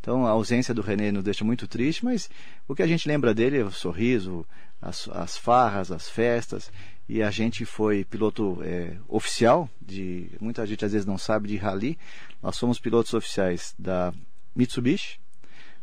Então 0.00 0.26
a 0.26 0.30
ausência 0.30 0.74
do 0.74 0.82
René 0.82 1.12
nos 1.12 1.22
deixa 1.22 1.44
muito 1.44 1.68
triste, 1.68 2.04
mas 2.04 2.30
o 2.66 2.74
que 2.74 2.82
a 2.82 2.86
gente 2.86 3.06
lembra 3.06 3.34
dele 3.34 3.58
é 3.58 3.64
o 3.64 3.70
sorriso, 3.70 4.46
as, 4.80 5.08
as 5.08 5.36
farras, 5.36 5.92
as 5.92 6.08
festas. 6.08 6.72
E 7.08 7.22
a 7.22 7.30
gente 7.30 7.64
foi 7.64 8.04
piloto 8.04 8.58
é, 8.62 8.96
oficial 9.08 9.68
de. 9.80 10.30
Muita 10.40 10.64
gente 10.66 10.84
às 10.84 10.92
vezes 10.92 11.06
não 11.06 11.18
sabe 11.18 11.48
de 11.48 11.56
rally. 11.56 11.98
Nós 12.42 12.56
somos 12.56 12.78
pilotos 12.78 13.12
oficiais 13.12 13.74
da 13.78 14.14
Mitsubishi, 14.54 15.18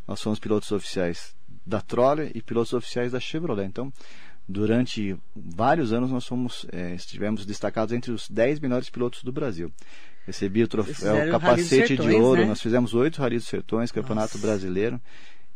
nós 0.07 0.19
somos 0.19 0.39
pilotos 0.39 0.71
oficiais 0.71 1.35
da 1.65 1.81
Troller 1.81 2.31
e 2.33 2.41
pilotos 2.41 2.73
oficiais 2.73 3.11
da 3.11 3.19
Chevrolet. 3.19 3.65
Então, 3.65 3.91
durante 4.47 5.17
vários 5.35 5.91
anos 5.91 6.09
nós 6.09 6.25
fomos, 6.25 6.65
é, 6.71 6.95
estivemos 6.95 7.45
destacados 7.45 7.93
entre 7.93 8.11
os 8.11 8.29
10 8.29 8.61
melhores 8.61 8.89
pilotos 8.89 9.21
do 9.21 9.31
Brasil. 9.31 9.71
Recebi 10.27 10.61
o 10.61 10.67
troféu, 10.67 11.29
o 11.29 11.31
capacete 11.31 11.87
Sertões, 11.87 12.09
de 12.09 12.15
ouro. 12.15 12.41
Né? 12.41 12.47
Nós 12.47 12.61
fizemos 12.61 12.93
oito 12.93 13.21
Rally 13.21 13.37
dos 13.37 13.47
Sertões, 13.47 13.93
Campeonato 13.93 14.35
Nossa. 14.35 14.45
Brasileiro. 14.45 14.99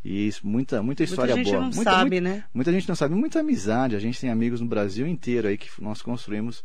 E 0.04 0.28
isso, 0.28 0.48
muita, 0.48 0.82
muita 0.82 1.04
história 1.04 1.36
muita 1.36 1.50
gente 1.50 1.54
boa. 1.54 1.66
Não 1.66 1.76
muita, 1.76 1.92
sabe, 1.92 2.22
muita, 2.22 2.22
né? 2.22 2.44
Muita 2.54 2.72
gente 2.72 2.88
não 2.88 2.96
sabe, 2.96 3.14
muita 3.14 3.40
amizade. 3.42 3.98
A 3.98 4.00
gente 4.00 4.20
tem 4.20 4.30
amigos 4.30 4.62
no 4.62 4.68
Brasil 4.68 5.06
inteiro 5.06 5.50
aí 5.50 5.58
que 5.58 5.70
nós 5.80 6.02
construímos 6.02 6.64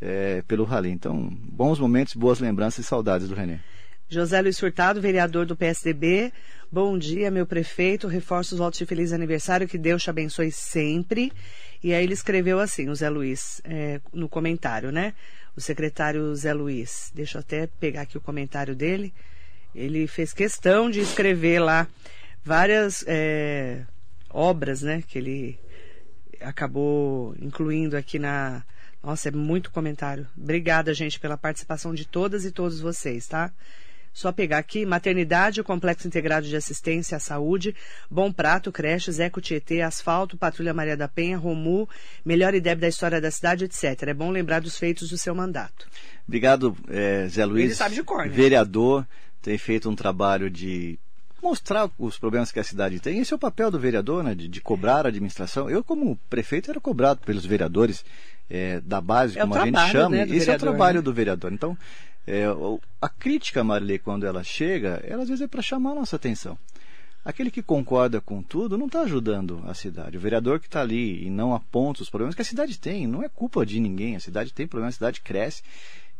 é, 0.00 0.40
pelo 0.46 0.62
Rally. 0.62 0.90
Então, 0.90 1.28
bons 1.42 1.80
momentos, 1.80 2.14
boas 2.14 2.38
lembranças 2.38 2.84
e 2.84 2.88
saudades 2.88 3.28
do 3.28 3.34
René. 3.34 3.60
José 4.08 4.40
Luiz 4.40 4.58
Furtado, 4.58 5.00
vereador 5.00 5.44
do 5.44 5.56
PSDB. 5.56 6.32
Bom 6.70 6.96
dia, 6.96 7.30
meu 7.30 7.44
prefeito. 7.44 8.06
Reforço 8.06 8.54
os 8.54 8.58
votos 8.58 8.78
de 8.78 8.86
feliz 8.86 9.12
aniversário. 9.12 9.68
Que 9.68 9.76
Deus 9.76 10.02
te 10.02 10.08
abençoe 10.08 10.52
sempre. 10.52 11.30
E 11.82 11.92
aí 11.92 12.04
ele 12.04 12.14
escreveu 12.14 12.58
assim, 12.58 12.88
o 12.88 12.94
Zé 12.94 13.10
Luiz, 13.10 13.60
é, 13.64 14.00
no 14.12 14.28
comentário, 14.28 14.90
né? 14.90 15.12
O 15.58 15.60
secretário 15.60 16.32
Zé 16.36 16.54
Luiz. 16.54 17.10
Deixa 17.12 17.36
eu 17.36 17.40
até 17.40 17.66
pegar 17.66 18.02
aqui 18.02 18.16
o 18.16 18.20
comentário 18.20 18.76
dele. 18.76 19.12
Ele 19.74 20.06
fez 20.06 20.32
questão 20.32 20.88
de 20.88 21.00
escrever 21.00 21.58
lá 21.58 21.88
várias 22.44 23.04
é, 23.08 23.82
obras, 24.30 24.82
né? 24.82 25.02
Que 25.02 25.18
ele 25.18 25.58
acabou 26.40 27.34
incluindo 27.42 27.96
aqui 27.96 28.20
na. 28.20 28.62
Nossa, 29.02 29.30
é 29.30 29.32
muito 29.32 29.72
comentário. 29.72 30.28
Obrigada, 30.36 30.94
gente, 30.94 31.18
pela 31.18 31.36
participação 31.36 31.92
de 31.92 32.06
todas 32.06 32.44
e 32.44 32.52
todos 32.52 32.78
vocês, 32.78 33.26
tá? 33.26 33.52
Só 34.18 34.32
pegar 34.32 34.58
aqui, 34.58 34.84
maternidade, 34.84 35.62
complexo 35.62 36.08
integrado 36.08 36.44
de 36.44 36.56
assistência 36.56 37.16
à 37.16 37.20
saúde, 37.20 37.72
Bom 38.10 38.32
Prato, 38.32 38.72
creches, 38.72 39.20
Eco 39.20 39.40
Tietê, 39.40 39.80
asfalto, 39.80 40.36
Patrulha 40.36 40.74
Maria 40.74 40.96
da 40.96 41.06
Penha, 41.06 41.38
Romu, 41.38 41.88
melhor 42.24 42.52
ideia 42.52 42.74
da 42.74 42.88
história 42.88 43.20
da 43.20 43.30
cidade, 43.30 43.66
etc. 43.66 44.08
É 44.08 44.14
bom 44.14 44.32
lembrar 44.32 44.60
dos 44.60 44.76
feitos 44.76 45.08
do 45.08 45.16
seu 45.16 45.36
mandato. 45.36 45.86
Obrigado, 46.26 46.76
é, 46.88 47.28
Zé 47.28 47.44
Luiz. 47.44 47.66
Ele 47.66 47.74
sabe 47.76 47.94
de 47.94 48.02
cor, 48.02 48.26
né? 48.26 48.32
Vereador, 48.32 49.06
tem 49.40 49.56
feito 49.56 49.88
um 49.88 49.94
trabalho 49.94 50.50
de 50.50 50.98
mostrar 51.40 51.88
os 51.96 52.18
problemas 52.18 52.50
que 52.50 52.58
a 52.58 52.64
cidade 52.64 52.98
tem. 52.98 53.20
Esse 53.20 53.32
é 53.32 53.36
o 53.36 53.38
papel 53.38 53.70
do 53.70 53.78
vereador, 53.78 54.24
né, 54.24 54.34
de, 54.34 54.48
de 54.48 54.60
cobrar 54.60 55.06
a 55.06 55.10
administração. 55.10 55.70
Eu, 55.70 55.84
como 55.84 56.18
prefeito, 56.28 56.72
era 56.72 56.80
cobrado 56.80 57.20
pelos 57.24 57.46
vereadores 57.46 58.04
é, 58.50 58.80
da 58.80 59.00
base, 59.00 59.38
é 59.38 59.42
como 59.42 59.54
a 59.54 59.64
gente 59.64 59.92
chama. 59.92 60.16
Né, 60.16 60.22
Esse 60.22 60.30
vereador, 60.30 60.52
é 60.52 60.56
o 60.56 60.58
trabalho 60.58 60.96
né? 60.96 61.02
do 61.02 61.12
vereador. 61.12 61.52
Então, 61.52 61.78
é, 62.28 62.44
a 63.00 63.08
crítica, 63.08 63.64
Marilei, 63.64 63.98
quando 63.98 64.26
ela 64.26 64.44
chega, 64.44 65.02
ela 65.02 65.22
às 65.22 65.28
vezes 65.30 65.42
é 65.42 65.48
para 65.48 65.62
chamar 65.62 65.92
a 65.92 65.94
nossa 65.94 66.16
atenção. 66.16 66.58
Aquele 67.24 67.50
que 67.50 67.62
concorda 67.62 68.20
com 68.20 68.42
tudo 68.42 68.76
não 68.76 68.86
está 68.86 69.00
ajudando 69.00 69.62
a 69.66 69.72
cidade. 69.72 70.18
O 70.18 70.20
vereador 70.20 70.60
que 70.60 70.66
está 70.66 70.82
ali 70.82 71.26
e 71.26 71.30
não 71.30 71.54
aponta 71.54 72.02
os 72.02 72.10
problemas 72.10 72.34
que 72.34 72.42
a 72.42 72.44
cidade 72.44 72.78
tem, 72.78 73.06
não 73.06 73.22
é 73.22 73.28
culpa 73.30 73.64
de 73.64 73.80
ninguém. 73.80 74.14
A 74.14 74.20
cidade 74.20 74.52
tem 74.52 74.66
problemas, 74.66 74.94
a 74.94 74.98
cidade 74.98 75.20
cresce. 75.22 75.62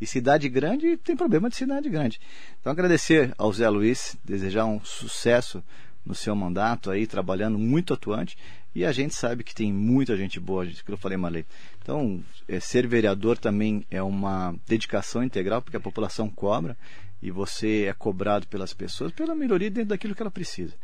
E 0.01 0.07
cidade 0.07 0.49
grande 0.49 0.97
tem 0.97 1.14
problema 1.14 1.51
de 1.51 1.57
cidade 1.57 1.90
grande. 1.90 2.18
Então 2.61 2.73
agradecer 2.73 3.35
ao 3.37 3.53
Zé 3.53 3.68
Luiz, 3.68 4.16
desejar 4.25 4.64
um 4.64 4.81
sucesso 4.83 5.62
no 6.07 6.14
seu 6.14 6.35
mandato 6.35 6.90
aí, 6.90 7.07
trabalhando 7.07 7.59
muito 7.59 7.92
atuante. 7.92 8.38
E 8.74 8.85
a 8.85 8.92
gente 8.92 9.14
sabe 9.14 9.42
que 9.42 9.54
tem 9.54 9.72
muita 9.72 10.16
gente 10.16 10.38
boa, 10.38 10.66
que 10.66 10.92
eu 10.92 10.96
falei, 10.96 11.16
Malê. 11.16 11.44
Então, 11.83 12.22
é, 12.46 12.61
ser 12.61 12.87
vereador 12.87 13.38
também 13.38 13.85
é 13.90 14.02
uma 14.02 14.54
dedicação 14.66 15.22
integral, 15.24 15.62
porque 15.62 15.76
a 15.76 15.81
população 15.81 16.28
cobra 16.28 16.76
e 17.20 17.31
você 17.31 17.87
é 17.87 17.92
cobrado 17.92 18.46
pelas 18.46 18.72
pessoas 18.72 19.12
pela 19.12 19.35
melhoria 19.35 19.70
dentro 19.70 19.90
daquilo 19.90 20.14
que 20.14 20.22
ela 20.22 20.31
precisa. 20.31 20.74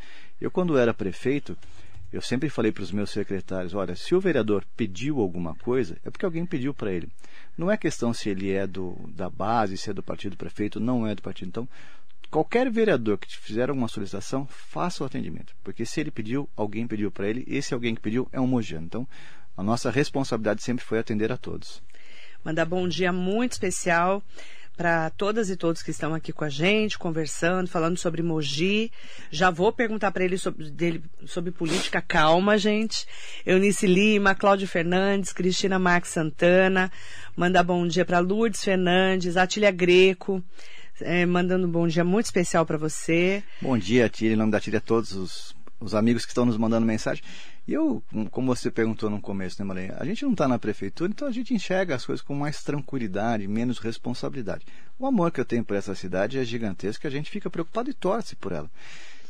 Eu, 0.41 0.51
quando 0.51 0.77
era 0.77 0.93
prefeito, 0.93 1.57
eu 2.13 2.21
sempre 2.21 2.49
falei 2.49 2.73
para 2.73 2.83
os 2.83 2.93
meus 2.93 3.11
secretários: 3.11 3.75
olha, 3.75 3.95
se 3.97 4.15
o 4.15 4.21
vereador 4.21 4.65
pediu 4.77 5.21
alguma 5.21 5.55
coisa, 5.57 5.97
é 6.05 6.11
porque 6.11 6.25
alguém 6.25 6.47
pediu 6.47 6.75
para 6.75 6.93
ele. 6.93 7.09
Não 7.57 7.71
é 7.71 7.77
questão 7.77 8.13
se 8.13 8.29
ele 8.29 8.51
é 8.53 8.67
do, 8.67 8.99
da 9.09 9.31
base, 9.31 9.77
se 9.77 9.91
é 9.91 9.93
do 9.93 10.03
partido 10.03 10.37
prefeito, 10.37 10.81
não 10.81 11.07
é 11.07 11.15
do 11.15 11.23
partido. 11.23 11.49
Então, 11.49 11.69
qualquer 12.35 12.69
vereador 12.69 13.17
que 13.17 13.29
te 13.29 13.39
fizer 13.39 13.69
alguma 13.69 13.87
solicitação, 13.87 14.45
faça 14.51 15.05
o 15.05 15.07
atendimento. 15.07 15.55
Porque 15.63 15.87
se 15.87 16.01
ele 16.01 16.11
pediu, 16.11 16.49
alguém 16.57 16.85
pediu 16.85 17.09
para 17.09 17.29
ele, 17.29 17.45
esse 17.47 17.73
alguém 17.73 17.95
que 17.95 18.01
pediu 18.01 18.29
é 18.33 18.41
um 18.41 18.47
mojano. 18.49 18.87
Então, 18.87 19.07
a 19.57 19.63
nossa 19.63 19.89
responsabilidade 19.89 20.61
sempre 20.61 20.85
foi 20.85 20.99
atender 20.99 21.31
a 21.31 21.37
todos. 21.37 21.81
Mandar 22.45 22.65
bom 22.65 22.89
dia 22.89 23.13
muito 23.13 23.53
especial 23.53 24.21
para 24.77 25.11
todas 25.11 25.49
e 25.49 25.57
todos 25.57 25.81
que 25.81 25.93
estão 25.93 26.13
aqui 26.13 26.33
com 26.33 26.43
a 26.43 26.49
gente, 26.49 26.99
conversando, 26.99 27.69
falando 27.69 27.97
sobre 27.97 28.21
Mogi. 28.21 28.91
Já 29.31 29.49
vou 29.49 29.73
perguntar 29.73 30.11
para 30.11 30.25
ele 30.25 30.37
sobre, 30.37 30.69
dele, 30.73 31.05
sobre 31.27 31.53
política. 31.53 32.03
Calma, 32.03 32.59
gente. 32.59 33.07
Eunice 33.47 33.87
Lima, 33.87 34.35
Cláudio 34.35 34.67
Fernandes, 34.67 35.33
Cristina 35.33 35.79
Marques 35.79 36.11
Santana. 36.11 36.91
Mandar 37.37 37.63
bom 37.63 37.87
dia 37.87 38.05
para 38.05 38.19
Lourdes 38.19 38.65
Fernandes, 38.65 39.37
Atília 39.37 39.71
Greco 39.71 40.43
é, 41.01 41.25
mandando 41.27 41.67
um 41.67 41.71
bom 41.71 41.87
dia 41.87 42.05
muito 42.05 42.27
especial 42.27 42.65
para 42.65 42.77
você. 42.77 43.43
Bom 43.61 43.77
dia, 43.77 44.09
Tira. 44.09 44.35
Em 44.35 44.37
nome 44.37 44.53
da 44.53 44.61
Tira, 44.61 44.81
todos 44.81 45.13
os, 45.13 45.57
os 45.81 45.95
amigos 45.95 46.25
que 46.25 46.31
estão 46.31 46.45
nos 46.45 46.57
mandando 46.57 46.87
mensagem. 46.87 47.23
E 47.67 47.73
eu, 47.73 48.03
como 48.31 48.55
você 48.55 48.71
perguntou 48.71 49.09
no 49.09 49.21
começo, 49.21 49.57
né, 49.59 49.67
Maria? 49.67 49.97
A 49.99 50.05
gente 50.05 50.23
não 50.23 50.33
está 50.33 50.47
na 50.47 50.59
prefeitura, 50.59 51.11
então 51.11 51.27
a 51.27 51.33
gente 51.33 51.55
enxerga 51.55 51.95
as 51.95 52.05
coisas 52.05 52.23
com 52.23 52.35
mais 52.35 52.63
tranquilidade, 52.63 53.49
menos 53.49 53.79
responsabilidade. 53.79 54.67
O 54.99 55.07
amor 55.07 55.33
que 55.33 55.41
eu 55.41 55.45
tenho 55.47 55.65
por 55.65 55.75
essa 55.75 55.95
cidade 55.95 56.39
é 56.39 56.45
gigantesco, 56.45 57.07
a 57.07 57.11
gente 57.11 57.31
fica 57.31 57.49
preocupado 57.49 57.89
e 57.89 57.95
torce 57.95 58.37
por 58.37 58.53
ela. 58.53 58.71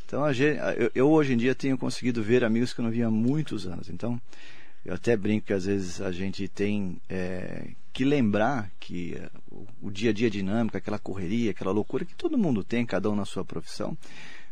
Então, 0.04 0.30
gente, 0.32 0.58
eu, 0.76 0.90
eu, 0.94 1.10
hoje 1.10 1.32
em 1.32 1.36
dia 1.36 1.54
tenho 1.54 1.78
conseguido 1.78 2.22
ver 2.22 2.44
amigos 2.44 2.72
que 2.72 2.80
eu 2.80 2.84
não 2.84 2.90
via 2.90 3.06
há 3.06 3.10
muitos 3.10 3.66
anos. 3.66 3.88
Então, 3.88 4.20
eu 4.84 4.94
até 4.94 5.16
brinco 5.16 5.46
que 5.46 5.52
às 5.52 5.64
vezes 5.64 6.00
a 6.00 6.10
gente 6.10 6.46
tem 6.48 7.00
é, 7.08 7.68
que 7.94 8.04
lembrar 8.04 8.70
que 8.80 9.14
é, 9.16 9.30
o, 9.80 9.90
dia 9.90 10.10
a 10.10 10.12
dia 10.12 10.28
dinâmico, 10.28 10.76
aquela 10.76 10.98
correria, 10.98 11.52
aquela 11.52 11.70
loucura 11.70 12.04
que 12.04 12.14
todo 12.14 12.36
mundo 12.36 12.64
tem, 12.64 12.84
cada 12.84 13.08
um 13.08 13.14
na 13.14 13.24
sua 13.24 13.44
profissão. 13.44 13.96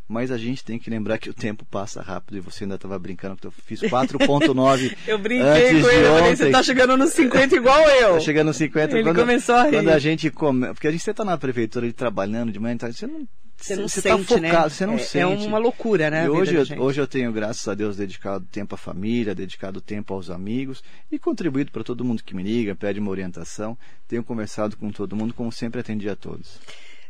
Mas 0.08 0.30
a 0.30 0.38
gente 0.38 0.64
tem 0.64 0.78
que 0.78 0.90
lembrar 0.90 1.18
que 1.18 1.28
o 1.30 1.34
tempo 1.34 1.64
passa 1.64 2.02
rápido 2.02 2.36
e 2.36 2.40
você 2.40 2.64
ainda 2.64 2.76
estava 2.76 2.98
brincando 2.98 3.36
que 3.36 3.46
eu 3.46 3.50
fiz 3.50 3.80
4.9 3.82 4.96
Eu 5.06 5.18
brinquei 5.18 5.80
com 5.80 5.88
ele, 5.88 6.08
ontem. 6.08 6.36
você 6.36 6.46
está 6.46 6.62
chegando 6.62 6.96
nos 6.96 7.12
50 7.12 7.56
igual 7.56 7.80
eu. 7.80 8.14
Tá 8.14 8.20
chegando 8.20 8.48
nos 8.48 8.56
50 8.56 8.94
ele 8.94 9.02
quando, 9.02 9.20
começou 9.20 9.54
a 9.56 9.64
rir. 9.64 9.72
Quando 9.72 9.88
a 9.88 9.98
gente 9.98 10.30
come, 10.30 10.68
porque 10.68 10.86
a 10.86 10.90
gente 10.92 11.08
está 11.08 11.24
na 11.24 11.36
prefeitura 11.36 11.86
de 11.86 11.92
trabalhando 11.92 12.52
de 12.52 12.60
manhã, 12.60 12.74
então 12.74 12.92
você 12.92 13.06
não 13.06 13.26
você 13.64 13.76
não 13.76 13.88
você 13.88 14.02
tá 14.02 14.16
sente, 14.16 14.28
tá 14.28 14.34
focado, 14.34 14.64
né? 14.64 14.68
Você 14.68 14.86
não 14.86 14.94
é, 14.94 14.98
sente. 14.98 15.44
É 15.44 15.48
uma 15.48 15.58
loucura, 15.58 16.10
né? 16.10 16.24
E 16.24 16.28
hoje, 16.28 16.54
eu, 16.54 16.82
hoje 16.82 17.00
eu 17.00 17.06
tenho, 17.06 17.32
graças 17.32 17.66
a 17.68 17.74
Deus, 17.74 17.96
dedicado 17.96 18.44
tempo 18.50 18.74
à 18.74 18.78
família, 18.78 19.34
dedicado 19.34 19.80
tempo 19.80 20.14
aos 20.14 20.30
amigos 20.30 20.82
e 21.10 21.18
contribuído 21.18 21.70
para 21.70 21.84
todo 21.84 22.04
mundo 22.04 22.22
que 22.22 22.34
me 22.34 22.42
liga, 22.42 22.74
pede 22.74 23.00
uma 23.00 23.10
orientação. 23.10 23.76
Tenho 24.08 24.24
conversado 24.24 24.76
com 24.76 24.90
todo 24.90 25.16
mundo, 25.16 25.32
como 25.32 25.52
sempre 25.52 25.80
atendi 25.80 26.08
a 26.08 26.16
todos. 26.16 26.58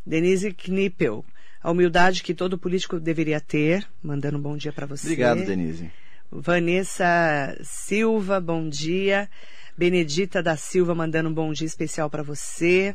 Denise 0.05 0.53
Knippel, 0.53 1.25
a 1.62 1.71
humildade 1.71 2.23
que 2.23 2.35
todo 2.35 2.59
político 2.59 3.01
deveria 3.01 3.41
ter. 3.41 3.87
Mandando 4.03 4.38
um 4.38 4.43
bom 4.43 4.57
dia 4.57 4.73
para 4.73 4.87
você. 4.87 5.07
Obrigado, 5.07 5.45
Denise. 5.45 5.91
Vanessa 6.31 7.59
Silva, 7.62 8.41
bom 8.41 8.69
dia. 8.69 9.29
Benedita 9.76 10.42
da 10.42 10.56
Silva 10.56 10.94
mandando 10.94 11.30
um 11.30 11.35
bom 11.35 11.52
dia 11.52 11.66
especial 11.66 12.11
para 12.11 12.22
você. 12.22 12.94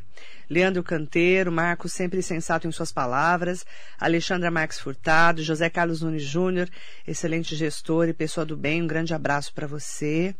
Leandro 0.49 0.83
Canteiro, 0.83 1.51
Marcos 1.51 1.91
sempre 1.91 2.21
sensato 2.21 2.67
em 2.67 2.71
suas 2.71 2.91
palavras. 2.91 3.65
Alexandra 3.99 4.51
Marques 4.51 4.79
Furtado, 4.79 5.41
José 5.41 5.69
Carlos 5.69 6.01
Nunes 6.01 6.23
Júnior, 6.23 6.69
excelente 7.05 7.55
gestor 7.55 8.07
e 8.07 8.13
pessoa 8.13 8.45
do 8.45 8.55
bem. 8.55 8.83
Um 8.83 8.87
grande 8.87 9.13
abraço 9.13 9.53
para 9.53 9.65
você. 9.65 10.35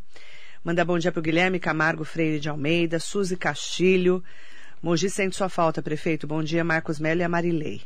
Manda 0.63 0.85
bom 0.85 0.99
dia 0.99 1.11
para 1.11 1.19
o 1.19 1.23
Guilherme 1.23 1.59
Camargo 1.59 2.03
Freire 2.03 2.39
de 2.39 2.49
Almeida, 2.49 2.99
Suzy 2.99 3.35
Castilho. 3.35 4.23
Mogi 4.81 5.09
sente 5.09 5.35
sua 5.35 5.49
falta, 5.49 5.81
prefeito. 5.81 6.27
Bom 6.27 6.43
dia, 6.43 6.63
Marcos 6.63 6.99
Melo 6.99 7.21
e 7.21 7.23
a 7.23 7.29
Marilei. 7.29 7.81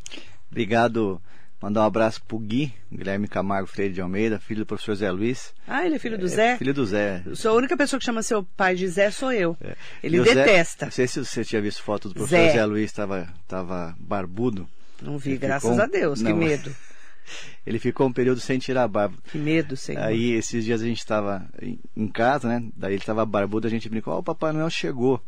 Obrigado, 0.50 1.22
Mandar 1.62 1.82
um 1.82 1.86
abraço 1.86 2.24
pro 2.24 2.40
Gui, 2.40 2.74
Guilherme 2.92 3.28
Camargo 3.28 3.68
Freire 3.68 3.94
de 3.94 4.02
Almeida, 4.02 4.40
filho 4.40 4.62
do 4.62 4.66
professor 4.66 4.96
Zé 4.96 5.12
Luiz. 5.12 5.54
Ah, 5.68 5.86
ele 5.86 5.96
é 5.96 6.00
filho 6.00 6.18
do 6.18 6.26
é, 6.26 6.30
Zé? 6.30 6.58
Filho 6.58 6.74
do 6.74 6.84
Zé. 6.84 7.22
Sou 7.36 7.52
a 7.52 7.56
única 7.56 7.78
pessoa 7.78 8.00
que 8.00 8.06
chama 8.06 8.24
seu 8.24 8.44
pai 8.44 8.74
de 8.74 8.88
Zé, 8.88 9.12
sou 9.12 9.32
eu. 9.32 9.56
É. 9.62 9.76
Ele 10.02 10.20
detesta. 10.24 10.86
Zé, 10.86 10.88
não 10.88 10.92
sei 10.92 11.08
se 11.08 11.24
você 11.24 11.46
tinha 11.46 11.62
visto 11.62 11.84
foto 11.84 12.10
do 12.10 12.16
professor 12.16 12.48
Zé, 12.48 12.54
Zé 12.54 12.66
Luiz, 12.66 12.86
estava 12.86 13.32
tava 13.48 13.96
barbudo. 14.00 14.68
Não 15.04 15.20
vi, 15.20 15.38
graças 15.38 15.70
ficou... 15.70 15.84
a 15.84 15.88
Deus, 15.88 16.20
não. 16.22 16.32
que 16.32 16.38
medo. 16.38 16.76
Ele 17.66 17.78
ficou 17.78 18.08
um 18.08 18.12
período 18.12 18.40
sem 18.40 18.58
tirar 18.58 18.84
a 18.84 18.88
barba. 18.88 19.16
Que 19.32 19.38
medo, 19.38 19.78
senhor. 19.78 20.04
Aí 20.04 20.32
esses 20.32 20.66
dias 20.66 20.82
a 20.82 20.86
gente 20.86 20.98
estava 20.98 21.48
em 21.96 22.08
casa, 22.08 22.48
né? 22.48 22.68
Daí 22.76 22.94
ele 22.94 23.02
estava 23.02 23.24
barbudo, 23.24 23.68
a 23.68 23.70
gente 23.70 23.88
brincou, 23.88 24.14
ó, 24.14 24.18
oh, 24.18 24.20
o 24.20 24.24
Papai 24.24 24.52
Noel 24.52 24.70
chegou. 24.72 25.22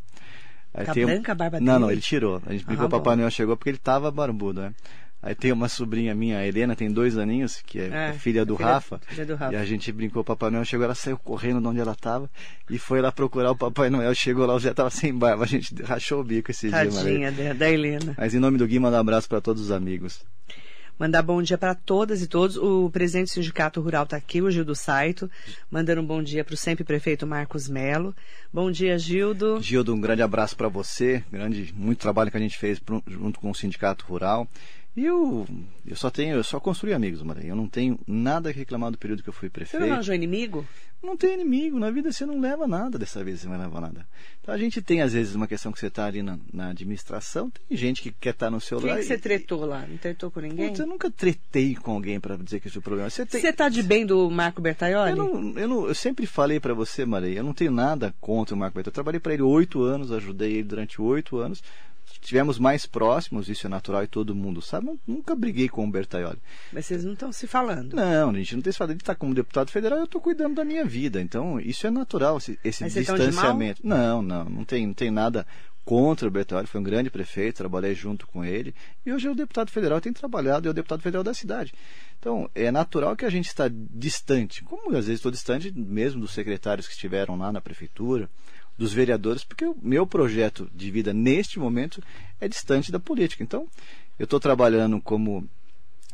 Aí 0.74 0.86
tá 0.86 0.94
tem... 0.94 1.06
branca 1.06 1.32
a 1.32 1.36
barba 1.36 1.60
não, 1.60 1.74
dele? 1.74 1.80
Não, 1.80 1.92
ele 1.92 2.02
tirou. 2.02 2.42
A 2.46 2.52
gente 2.52 2.66
brincou, 2.66 2.86
ah, 2.86 2.88
o 2.88 2.92
Papai 2.92 3.16
Noel 3.16 3.30
chegou 3.30 3.56
porque 3.56 3.70
ele 3.70 3.78
estava 3.78 4.10
barbudo, 4.10 4.62
né? 4.62 4.74
Aí 5.26 5.34
tem 5.34 5.54
uma 5.54 5.70
sobrinha 5.70 6.14
minha, 6.14 6.40
a 6.40 6.46
Helena, 6.46 6.76
tem 6.76 6.92
dois 6.92 7.18
aninhos, 7.18 7.64
que 7.66 7.80
é, 7.80 8.10
é 8.10 8.14
filha, 8.14 8.46
do, 8.46 8.58
filha, 8.58 8.68
Rafa, 8.68 9.00
filha 9.08 9.26
do 9.26 9.36
Rafa. 9.36 9.54
E 9.54 9.56
a 9.56 9.64
gente 9.64 9.90
brincou, 9.90 10.22
o 10.22 10.26
Papai 10.26 10.50
Noel 10.50 10.66
chegou, 10.66 10.84
ela 10.84 10.94
saiu 10.94 11.18
correndo 11.18 11.62
de 11.62 11.68
onde 11.68 11.80
ela 11.80 11.94
estava 11.94 12.30
e 12.70 12.78
foi 12.78 13.00
lá 13.00 13.10
procurar 13.10 13.52
o 13.52 13.56
Papai 13.56 13.90
Noel. 13.90 14.14
Chegou 14.14 14.46
lá, 14.46 14.60
já 14.60 14.72
estava 14.72 14.90
sem 14.90 15.18
barba. 15.18 15.46
A 15.46 15.48
gente 15.48 15.74
rachou 15.82 16.20
o 16.20 16.24
bico 16.26 16.52
esse 16.52 16.70
Tadinha 16.70 17.32
dia, 17.32 17.54
da, 17.54 17.54
da 17.54 17.72
Helena. 17.72 18.14
Mas 18.18 18.34
em 18.34 18.40
nome 18.40 18.58
do 18.58 18.68
Gui, 18.68 18.80
manda 18.80 18.98
um 18.98 19.00
abraço 19.00 19.30
para 19.30 19.40
todos 19.40 19.62
os 19.62 19.72
amigos. 19.72 20.26
Mandar 21.00 21.22
bom 21.24 21.42
dia 21.42 21.58
para 21.58 21.74
todas 21.74 22.22
e 22.22 22.28
todos. 22.28 22.58
O 22.58 22.90
presidente 22.90 23.28
do 23.28 23.34
Sindicato 23.34 23.80
Rural 23.80 24.04
está 24.04 24.18
aqui, 24.18 24.42
o 24.42 24.52
Gildo 24.52 24.76
Saito, 24.76 25.32
mandando 25.72 26.02
um 26.02 26.06
bom 26.06 26.22
dia 26.22 26.44
para 26.44 26.54
o 26.54 26.58
sempre 26.58 26.84
prefeito 26.84 27.26
Marcos 27.26 27.70
Melo. 27.70 28.14
Bom 28.54 28.70
dia, 28.70 29.00
Gildo. 29.00 29.62
Gildo, 29.62 29.94
um 29.94 30.02
grande 30.02 30.22
abraço 30.22 30.56
para 30.56 30.68
você. 30.68 31.24
Grande, 31.32 31.74
muito 31.76 32.00
trabalho 32.00 32.30
que 32.30 32.38
a 32.38 32.40
gente 32.42 32.58
fez 32.58 32.82
junto 33.08 33.40
com 33.40 33.50
o 33.50 33.56
Sindicato 33.56 34.06
Rural. 34.06 34.48
E 34.96 35.06
eu, 35.06 35.48
eu 35.88 35.96
só 35.96 36.12
tenho, 36.12 36.36
eu 36.36 36.44
só 36.44 36.60
construí 36.60 36.94
amigos, 36.94 37.24
Maria. 37.24 37.50
Eu 37.50 37.56
não 37.56 37.68
tenho 37.68 38.00
nada 38.08 38.50
a 38.50 38.54
reclamar 38.54 38.92
do 38.92 38.98
período 38.98 39.24
que 39.24 39.30
eu 39.30 39.34
fui 39.34 39.50
prefeito. 39.50 39.82
Você 39.82 39.88
não 39.88 39.96
arranjou 39.96 40.14
inimigo? 40.14 40.68
Não 41.02 41.18
tem 41.18 41.34
inimigo. 41.34 41.80
Na 41.80 41.90
vida 41.90 42.12
você 42.12 42.28
não 42.28 42.40
leva 42.40 42.68
nada, 42.68 43.00
dessa 43.00 43.24
vez 43.24 43.40
você 43.40 43.48
não 43.48 43.58
vai 43.58 43.66
levar 43.66 43.82
nada. 43.82 44.08
Então 44.40 44.54
a 44.54 44.58
gente 44.58 44.84
tem, 44.84 45.02
às 45.02 45.14
vezes, 45.14 45.34
uma 45.34 45.48
questão 45.48 45.72
que 45.72 45.80
você 45.80 45.88
está 45.88 46.06
ali 46.06 46.22
na, 46.22 46.38
na, 46.54 46.70
administração, 46.70 47.50
tem 47.50 47.76
gente 47.76 48.04
que 48.04 48.12
quer 48.12 48.30
estar 48.30 48.46
tá 48.46 48.52
no 48.52 48.62
seu 48.62 48.78
lado. 48.78 48.88
Quem 48.88 48.98
que 48.98 49.04
você 49.04 49.18
tretou 49.18 49.66
lá? 49.66 49.84
Não 49.86 49.98
tretou 49.98 50.30
com 50.30 50.40
ninguém? 50.40 50.68
Putz, 50.68 50.80
eu 50.80 50.88
nunca 50.88 51.10
tretei 51.10 51.76
com 51.76 51.92
alguém 51.92 52.20
para 52.20 52.38
dizer 52.38 52.60
que 52.60 52.68
esse 52.68 52.78
é 52.78 52.80
o 52.80 52.84
problema. 52.84 53.10
Você 53.10 53.24
está 53.24 53.68
de 53.70 53.82
bem 53.82 54.06
do 54.06 54.30
Marco 54.30 54.62
Bertaioli? 54.62 55.12
Eu, 55.12 55.18
não, 55.18 55.58
eu, 55.58 55.68
não, 55.68 55.88
eu 55.88 55.96
sempre 55.96 56.28
falei 56.28 56.60
para 56.60 56.74
você, 56.76 57.04
Maria, 57.04 57.40
eu 57.40 57.44
não 57.44 57.54
tenho 57.54 57.72
nada 57.72 58.14
contra 58.22 58.54
o 58.54 58.58
Marco 58.58 58.76
Bertaioli. 58.76 58.92
Eu 58.92 58.94
trabalhei 58.94 59.20
para 59.20 59.34
ele 59.34 59.42
oito 59.42 59.82
anos, 59.82 60.12
ajudei 60.12 60.54
ele 60.54 60.64
durante 60.64 61.02
oito 61.02 61.38
anos 61.38 61.64
tivemos 62.24 62.58
mais 62.58 62.86
próximos, 62.86 63.50
isso 63.50 63.68
é 63.68 63.70
natural 63.70 64.04
e 64.04 64.08
todo 64.08 64.36
mundo 64.36 64.62
sabe. 64.62 65.00
Nunca 65.06 65.36
briguei 65.36 65.70
com 65.70 65.86
o 65.86 65.92
Bertaioli. 65.92 66.40
Mas 66.72 66.86
vocês 66.86 67.04
não 67.04 67.14
estão 67.14 67.32
se 67.32 67.48
falando? 67.48 67.96
Não, 67.96 68.30
a 68.30 68.34
gente 68.34 68.56
não 68.56 68.62
tem 68.62 68.72
se 68.72 68.78
falando. 68.78 68.92
Ele 68.92 69.02
está 69.02 69.16
como 69.16 69.34
deputado 69.34 69.72
federal, 69.72 70.00
eu 70.00 70.06
estou 70.06 70.22
cuidando 70.22 70.56
da 70.56 70.66
minha 70.66 70.86
vida. 70.86 71.22
Então, 71.22 71.60
isso 71.60 71.86
é 71.86 71.92
natural, 71.92 72.38
esse, 72.38 72.58
esse 72.64 72.90
distanciamento. 72.90 73.86
Não, 73.86 74.22
não, 74.22 74.46
não 74.46 74.64
tem, 74.64 74.88
não 74.88 74.94
tem 74.94 75.12
nada 75.12 75.46
contra 75.86 76.28
o 76.28 76.32
Bertaioli. 76.32 76.68
Foi 76.68 76.80
um 76.80 76.84
grande 76.84 77.10
prefeito, 77.10 77.58
trabalhei 77.58 77.94
junto 77.94 78.28
com 78.28 78.44
ele. 78.44 78.74
E 79.06 79.12
hoje 79.12 79.28
é 79.28 79.32
o 79.32 79.36
deputado 79.36 79.70
federal, 79.70 80.00
tem 80.00 80.14
trabalhado, 80.14 80.68
é 80.68 80.72
o 80.72 80.74
deputado 80.74 81.02
federal 81.02 81.24
da 81.24 81.34
cidade. 81.34 81.74
Então, 82.20 82.50
é 82.56 82.72
natural 82.72 83.16
que 83.16 83.26
a 83.26 83.30
gente 83.30 83.48
está 83.48 83.70
distante, 83.70 84.64
como 84.64 84.90
às 84.92 85.06
vezes 85.06 85.20
estou 85.20 85.32
distante 85.32 85.72
mesmo 85.76 86.22
dos 86.22 86.32
secretários 86.32 86.88
que 86.88 86.94
estiveram 86.94 87.38
lá 87.38 87.52
na 87.52 87.60
prefeitura, 87.60 88.30
dos 88.84 88.92
vereadores, 88.94 89.46
porque 89.46 89.64
o 89.66 89.78
meu 89.82 90.06
projeto 90.06 90.70
de 90.76 90.92
vida 90.92 91.14
neste 91.14 91.58
momento 91.58 92.04
é 92.40 92.50
distante 92.50 92.92
da 92.92 93.00
política. 93.00 93.42
Então, 93.42 93.66
eu 94.20 94.26
estou 94.26 94.42
trabalhando 94.42 95.00
como 95.00 95.48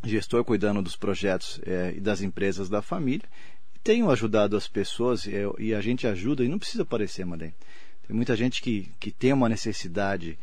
gestor, 0.04 0.44
cuidando 0.44 0.80
dos 0.84 0.96
projetos 0.96 1.60
é, 1.66 1.94
e 1.98 2.00
das 2.00 2.22
empresas 2.22 2.70
da 2.70 2.80
família. 2.80 3.28
Tenho 3.84 4.12
ajudado 4.12 4.56
as 4.56 4.68
pessoas 4.68 5.28
é, 5.28 5.46
e 5.58 5.74
a 5.74 5.82
gente 5.82 6.06
ajuda, 6.06 6.46
e 6.46 6.48
não 6.48 6.60
precisa 6.60 6.86
parecer, 6.86 7.26
Madem. 7.26 7.56
Tem 8.06 8.16
muita 8.16 8.36
gente 8.36 8.62
que, 8.62 8.92
que 9.00 9.10
tem 9.10 9.34
uma 9.34 9.50
necessidade 9.50 10.38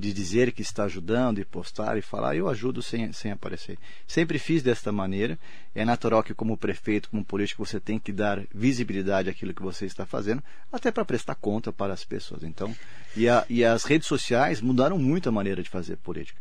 de 0.00 0.12
dizer 0.12 0.50
que 0.52 0.62
está 0.62 0.84
ajudando 0.84 1.38
e 1.38 1.44
postar 1.44 1.98
e 1.98 2.02
falar, 2.02 2.34
eu 2.34 2.48
ajudo 2.48 2.82
sem, 2.82 3.12
sem 3.12 3.30
aparecer. 3.30 3.78
Sempre 4.06 4.38
fiz 4.38 4.62
desta 4.62 4.90
maneira. 4.90 5.38
É 5.74 5.84
natural 5.84 6.22
que, 6.22 6.34
como 6.34 6.56
prefeito, 6.56 7.10
como 7.10 7.24
político, 7.24 7.64
você 7.64 7.78
tem 7.78 7.98
que 7.98 8.10
dar 8.10 8.42
visibilidade 8.52 9.28
àquilo 9.28 9.54
que 9.54 9.62
você 9.62 9.84
está 9.84 10.06
fazendo, 10.06 10.42
até 10.72 10.90
para 10.90 11.04
prestar 11.04 11.34
conta 11.34 11.72
para 11.72 11.92
as 11.92 12.04
pessoas. 12.04 12.42
Então, 12.42 12.74
e, 13.16 13.28
a, 13.28 13.44
e 13.48 13.64
as 13.64 13.84
redes 13.84 14.08
sociais 14.08 14.60
mudaram 14.60 14.98
muito 14.98 15.28
a 15.28 15.32
maneira 15.32 15.62
de 15.62 15.68
fazer 15.68 15.96
política. 15.96 16.40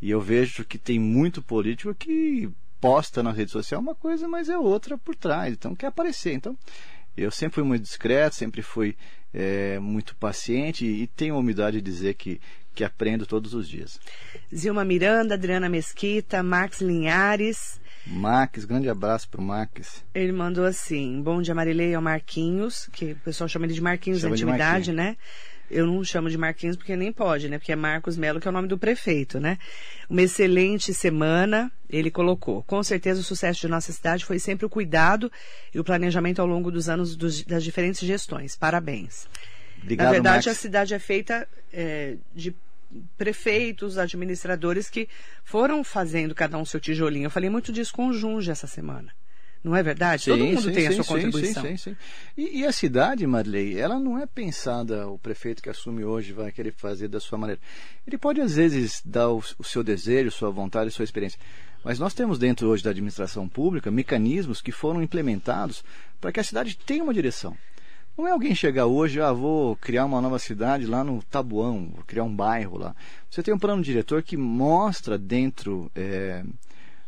E 0.00 0.10
eu 0.10 0.20
vejo 0.20 0.64
que 0.64 0.78
tem 0.78 0.98
muito 0.98 1.42
político 1.42 1.94
que 1.94 2.48
posta 2.80 3.22
na 3.22 3.32
rede 3.32 3.50
social 3.50 3.80
uma 3.80 3.94
coisa, 3.94 4.26
mas 4.26 4.48
é 4.48 4.56
outra 4.56 4.96
por 4.96 5.14
trás. 5.14 5.52
Então, 5.52 5.74
quer 5.74 5.88
aparecer. 5.88 6.32
Então, 6.32 6.56
eu 7.16 7.30
sempre 7.30 7.56
fui 7.56 7.64
muito 7.64 7.82
discreto, 7.82 8.36
sempre 8.36 8.62
fui 8.62 8.96
é, 9.32 9.78
muito 9.78 10.16
paciente 10.16 10.84
e, 10.84 11.02
e 11.02 11.06
tenho 11.06 11.34
a 11.34 11.38
humildade 11.38 11.76
de 11.76 11.82
dizer 11.82 12.14
que 12.14 12.40
que 12.80 12.84
aprendo 12.84 13.26
todos 13.26 13.52
os 13.52 13.68
dias. 13.68 14.00
Zilma 14.54 14.86
Miranda, 14.86 15.34
Adriana 15.34 15.68
Mesquita, 15.68 16.42
Max 16.42 16.80
Linhares. 16.80 17.78
Max, 18.06 18.64
grande 18.64 18.88
abraço 18.88 19.28
para 19.28 19.38
o 19.38 19.44
Max. 19.44 20.02
Ele 20.14 20.32
mandou 20.32 20.64
assim: 20.64 21.20
Bom 21.20 21.42
dia, 21.42 21.54
Marilei, 21.54 21.94
ao 21.94 22.00
Marquinhos, 22.00 22.88
que 22.90 23.12
o 23.12 23.16
pessoal 23.16 23.48
chama 23.48 23.66
ele 23.66 23.74
de 23.74 23.82
Marquinhos 23.82 24.20
chama 24.20 24.34
da 24.34 24.42
antiguidade, 24.42 24.92
né? 24.92 25.18
Eu 25.70 25.86
não 25.86 26.02
chamo 26.02 26.30
de 26.30 26.38
Marquinhos 26.38 26.74
porque 26.74 26.96
nem 26.96 27.12
pode, 27.12 27.50
né? 27.50 27.58
Porque 27.58 27.70
é 27.70 27.76
Marcos 27.76 28.16
Melo, 28.16 28.40
que 28.40 28.48
é 28.48 28.50
o 28.50 28.52
nome 28.52 28.66
do 28.66 28.78
prefeito, 28.78 29.38
né? 29.38 29.58
Uma 30.08 30.22
excelente 30.22 30.94
semana, 30.94 31.70
ele 31.88 32.10
colocou. 32.10 32.62
Com 32.62 32.82
certeza 32.82 33.20
o 33.20 33.22
sucesso 33.22 33.60
de 33.60 33.68
nossa 33.68 33.92
cidade 33.92 34.24
foi 34.24 34.38
sempre 34.38 34.64
o 34.64 34.70
cuidado 34.70 35.30
e 35.74 35.78
o 35.78 35.84
planejamento 35.84 36.40
ao 36.40 36.46
longo 36.46 36.70
dos 36.70 36.88
anos 36.88 37.14
dos, 37.14 37.44
das 37.44 37.62
diferentes 37.62 38.00
gestões. 38.00 38.56
Parabéns. 38.56 39.28
Obrigado, 39.82 40.06
Na 40.06 40.12
verdade, 40.12 40.46
Max. 40.48 40.58
a 40.58 40.60
cidade 40.60 40.94
é 40.94 40.98
feita 40.98 41.46
é, 41.72 42.16
de 42.34 42.54
prefeitos, 43.16 43.98
administradores 43.98 44.90
que 44.90 45.08
foram 45.44 45.84
fazendo 45.84 46.34
cada 46.34 46.58
um 46.58 46.64
seu 46.64 46.80
tijolinho. 46.80 47.26
Eu 47.26 47.30
falei 47.30 47.50
muito 47.50 47.72
disso 47.72 47.92
com 47.92 48.08
o 48.08 48.12
Junge 48.12 48.50
essa 48.50 48.66
semana. 48.66 49.12
Não 49.62 49.76
é 49.76 49.82
verdade? 49.82 50.22
Sim, 50.22 50.30
Todo 50.30 50.44
mundo 50.44 50.62
sim, 50.62 50.72
tem 50.72 50.86
sim, 50.86 50.88
a 50.88 50.92
sua 50.92 51.04
contribuição. 51.04 51.62
Sim, 51.62 51.76
sim, 51.76 51.90
sim. 51.90 51.96
E, 52.36 52.60
e, 52.60 52.66
a 52.66 52.72
cidade, 52.72 53.26
Marley, 53.26 53.78
ela 53.78 54.00
não 54.00 54.18
é 54.18 54.24
pensada, 54.24 55.06
o 55.06 55.18
prefeito 55.18 55.62
que 55.62 55.68
assume 55.68 56.02
hoje 56.02 56.32
vai 56.32 56.50
querer 56.50 56.72
fazer 56.72 57.08
da 57.08 57.20
sua 57.20 57.36
maneira. 57.36 57.60
Ele 58.06 58.16
pode, 58.16 58.40
às 58.40 58.54
vezes, 58.54 59.02
dar 59.04 59.28
o, 59.28 59.42
o 59.58 59.64
seu 59.64 59.84
desejo, 59.84 60.30
sua 60.30 60.50
vontade, 60.50 60.90
sua 60.90 61.04
experiência. 61.04 61.38
Mas 61.84 61.98
nós 61.98 62.14
temos 62.14 62.38
dentro 62.38 62.68
hoje 62.68 62.82
da 62.82 62.90
administração 62.90 63.46
pública 63.46 63.90
mecanismos 63.90 64.62
que 64.62 64.72
foram 64.72 65.02
implementados 65.02 65.84
para 66.18 66.32
que 66.32 66.40
a 66.40 66.44
cidade 66.44 66.76
tenha 66.78 67.04
uma 67.04 67.14
direção. 67.14 67.56
Não 68.16 68.26
é 68.26 68.32
alguém 68.32 68.54
chegar 68.54 68.86
hoje, 68.86 69.20
ah, 69.20 69.32
vou 69.32 69.76
criar 69.76 70.04
uma 70.04 70.20
nova 70.20 70.38
cidade 70.38 70.84
lá 70.86 71.02
no 71.02 71.22
Tabuão, 71.22 71.90
vou 71.94 72.04
criar 72.04 72.24
um 72.24 72.34
bairro 72.34 72.76
lá. 72.76 72.94
Você 73.30 73.42
tem 73.42 73.54
um 73.54 73.58
plano 73.58 73.82
diretor 73.82 74.22
que 74.22 74.36
mostra 74.36 75.16
dentro 75.16 75.90
é, 75.94 76.44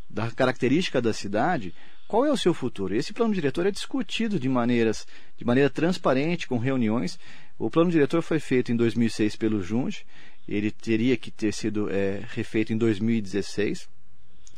da 0.08 0.30
característica 0.30 1.02
da 1.02 1.12
cidade 1.12 1.74
qual 2.12 2.26
é 2.26 2.30
o 2.30 2.36
seu 2.36 2.52
futuro. 2.52 2.94
Esse 2.94 3.12
plano 3.12 3.32
diretor 3.32 3.66
é 3.66 3.70
discutido 3.70 4.38
de 4.38 4.48
maneiras, 4.48 5.06
de 5.36 5.46
maneira 5.46 5.70
transparente, 5.70 6.46
com 6.46 6.58
reuniões. 6.58 7.18
O 7.58 7.70
plano 7.70 7.90
diretor 7.90 8.20
foi 8.22 8.38
feito 8.38 8.70
em 8.70 8.76
2006 8.76 9.36
pelo 9.36 9.62
Junge, 9.62 10.04
ele 10.46 10.70
teria 10.70 11.16
que 11.16 11.30
ter 11.30 11.52
sido 11.52 11.90
é, 11.90 12.22
refeito 12.28 12.72
em 12.72 12.76
2016. 12.76 13.88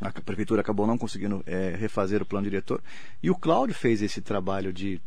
A 0.01 0.11
prefeitura 0.11 0.61
acabou 0.63 0.87
não 0.87 0.99
conseguindo 0.99 1.43
é, 1.47 1.77
refazer 1.77 2.21
o 2.21 2.27
plano 2.27 2.49
diretor. 2.49 2.83
E 3.23 3.31
o 3.31 3.37
Cláudio 3.37 3.75
fez 3.75 4.03
esse 4.03 4.21
trabalho 4.21 4.73
de 4.73 5.01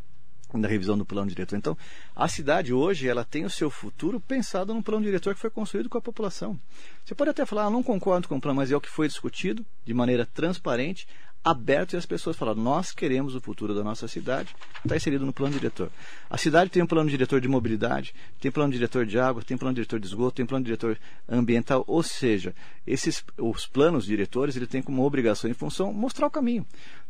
da 0.55 0.67
revisão 0.67 0.97
do 0.97 1.05
plano 1.05 1.29
diretor. 1.29 1.57
Então, 1.57 1.77
a 2.15 2.27
cidade 2.27 2.73
hoje 2.73 3.07
ela 3.07 3.25
tem 3.25 3.45
o 3.45 3.49
seu 3.49 3.69
futuro 3.69 4.19
pensado 4.19 4.73
no 4.73 4.81
plano 4.81 5.05
diretor 5.05 5.33
que 5.33 5.41
foi 5.41 5.49
construído 5.49 5.89
com 5.89 5.97
a 5.97 6.01
população. 6.01 6.59
Você 7.03 7.13
pode 7.13 7.31
até 7.31 7.45
falar, 7.45 7.65
ah, 7.65 7.69
não 7.69 7.83
concordo 7.83 8.27
com 8.27 8.37
o 8.37 8.41
plano, 8.41 8.55
mas 8.55 8.71
é 8.71 8.75
o 8.75 8.81
que 8.81 8.89
foi 8.89 9.07
discutido 9.07 9.65
de 9.85 9.93
maneira 9.93 10.25
transparente, 10.25 11.07
aberto 11.43 11.93
e 11.93 11.97
as 11.97 12.05
pessoas 12.05 12.35
falaram: 12.35 12.61
nós 12.61 12.91
queremos 12.91 13.35
o 13.35 13.41
futuro 13.41 13.73
da 13.73 13.83
nossa 13.83 14.07
cidade, 14.07 14.53
está 14.83 14.95
inserido 14.95 15.25
no 15.25 15.33
plano 15.33 15.53
diretor. 15.53 15.89
A 16.29 16.37
cidade 16.37 16.69
tem 16.69 16.83
um 16.83 16.87
plano 16.87 17.09
diretor 17.09 17.39
de 17.39 17.47
mobilidade, 17.47 18.13
tem 18.39 18.51
plano 18.51 18.73
diretor 18.73 19.05
de 19.05 19.17
água, 19.17 19.41
tem 19.41 19.57
plano 19.57 19.75
diretor 19.75 19.99
de 19.99 20.07
esgoto, 20.07 20.35
tem 20.35 20.45
plano 20.45 20.65
diretor 20.65 20.97
ambiental, 21.27 21.83
ou 21.87 22.03
seja, 22.03 22.53
esses 22.85 23.23
os 23.37 23.65
planos 23.65 24.05
diretores 24.05 24.55
ele 24.55 24.67
tem 24.67 24.81
como 24.81 25.03
obrigação 25.03 25.49
e 25.49 25.53
função 25.53 25.93
mostrar 25.93 26.27
o 26.27 26.31
caminho. 26.31 26.65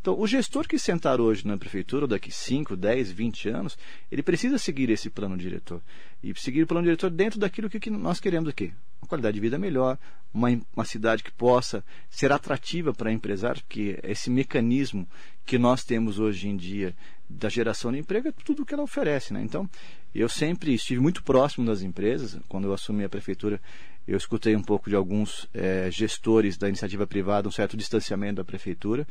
Então, 0.07 0.17
o 0.17 0.25
gestor 0.25 0.65
que 0.65 0.79
sentar 0.79 1.19
hoje 1.19 1.45
na 1.45 1.57
prefeitura, 1.57 2.07
daqui 2.07 2.31
5, 2.31 2.77
10, 2.77 3.11
20 3.11 3.49
anos, 3.49 3.77
ele 4.09 4.23
precisa 4.23 4.57
seguir 4.57 4.89
esse 4.89 5.09
plano 5.09 5.37
diretor. 5.37 5.81
E 6.23 6.33
seguir 6.39 6.63
o 6.63 6.67
plano 6.67 6.85
diretor 6.85 7.09
dentro 7.09 7.37
daquilo 7.37 7.69
que 7.69 7.89
nós 7.89 8.17
queremos 8.17 8.47
aqui. 8.47 8.73
Uma 9.01 9.09
qualidade 9.09 9.35
de 9.35 9.41
vida 9.41 9.59
melhor, 9.59 9.97
uma, 10.33 10.47
uma 10.73 10.85
cidade 10.85 11.21
que 11.21 11.31
possa 11.33 11.83
ser 12.09 12.31
atrativa 12.31 12.93
para 12.93 13.11
empresários, 13.11 13.61
porque 13.61 13.99
esse 14.01 14.29
mecanismo 14.29 15.05
que 15.45 15.57
nós 15.57 15.83
temos 15.83 16.19
hoje 16.19 16.47
em 16.47 16.55
dia 16.55 16.95
da 17.29 17.49
geração 17.49 17.91
de 17.91 17.99
emprego 17.99 18.29
é 18.29 18.31
tudo 18.31 18.63
o 18.63 18.65
que 18.65 18.73
ela 18.73 18.83
oferece. 18.83 19.33
Né? 19.33 19.41
Então, 19.43 19.69
eu 20.15 20.29
sempre 20.29 20.73
estive 20.73 21.01
muito 21.01 21.21
próximo 21.21 21.65
das 21.65 21.81
empresas. 21.81 22.39
Quando 22.47 22.63
eu 22.63 22.73
assumi 22.73 23.03
a 23.03 23.09
prefeitura, 23.09 23.59
eu 24.07 24.17
escutei 24.17 24.55
um 24.55 24.61
pouco 24.61 24.89
de 24.89 24.95
alguns 24.95 25.47
é, 25.53 25.89
gestores 25.91 26.57
da 26.57 26.69
iniciativa 26.69 27.05
privada, 27.05 27.47
um 27.47 27.51
certo 27.51 27.75
distanciamento 27.75 28.35
da 28.35 28.45
prefeitura. 28.45 29.05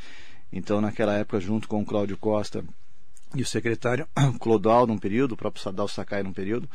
Então, 0.53 0.81
naquela 0.81 1.15
época, 1.15 1.39
junto 1.39 1.69
com 1.69 1.83
o 1.83 1.85
Cláudio 1.85 2.17
Costa 2.17 2.65
e 3.35 3.43
o 3.43 3.47
secretário 3.47 4.09
Clodal, 4.41 4.87
num 4.87 4.99
período, 4.99 5.33
o 5.33 5.37
próprio 5.37 5.63
Sadal 5.63 5.87
Sakai, 5.87 6.23
num 6.23 6.33
período, 6.33 6.69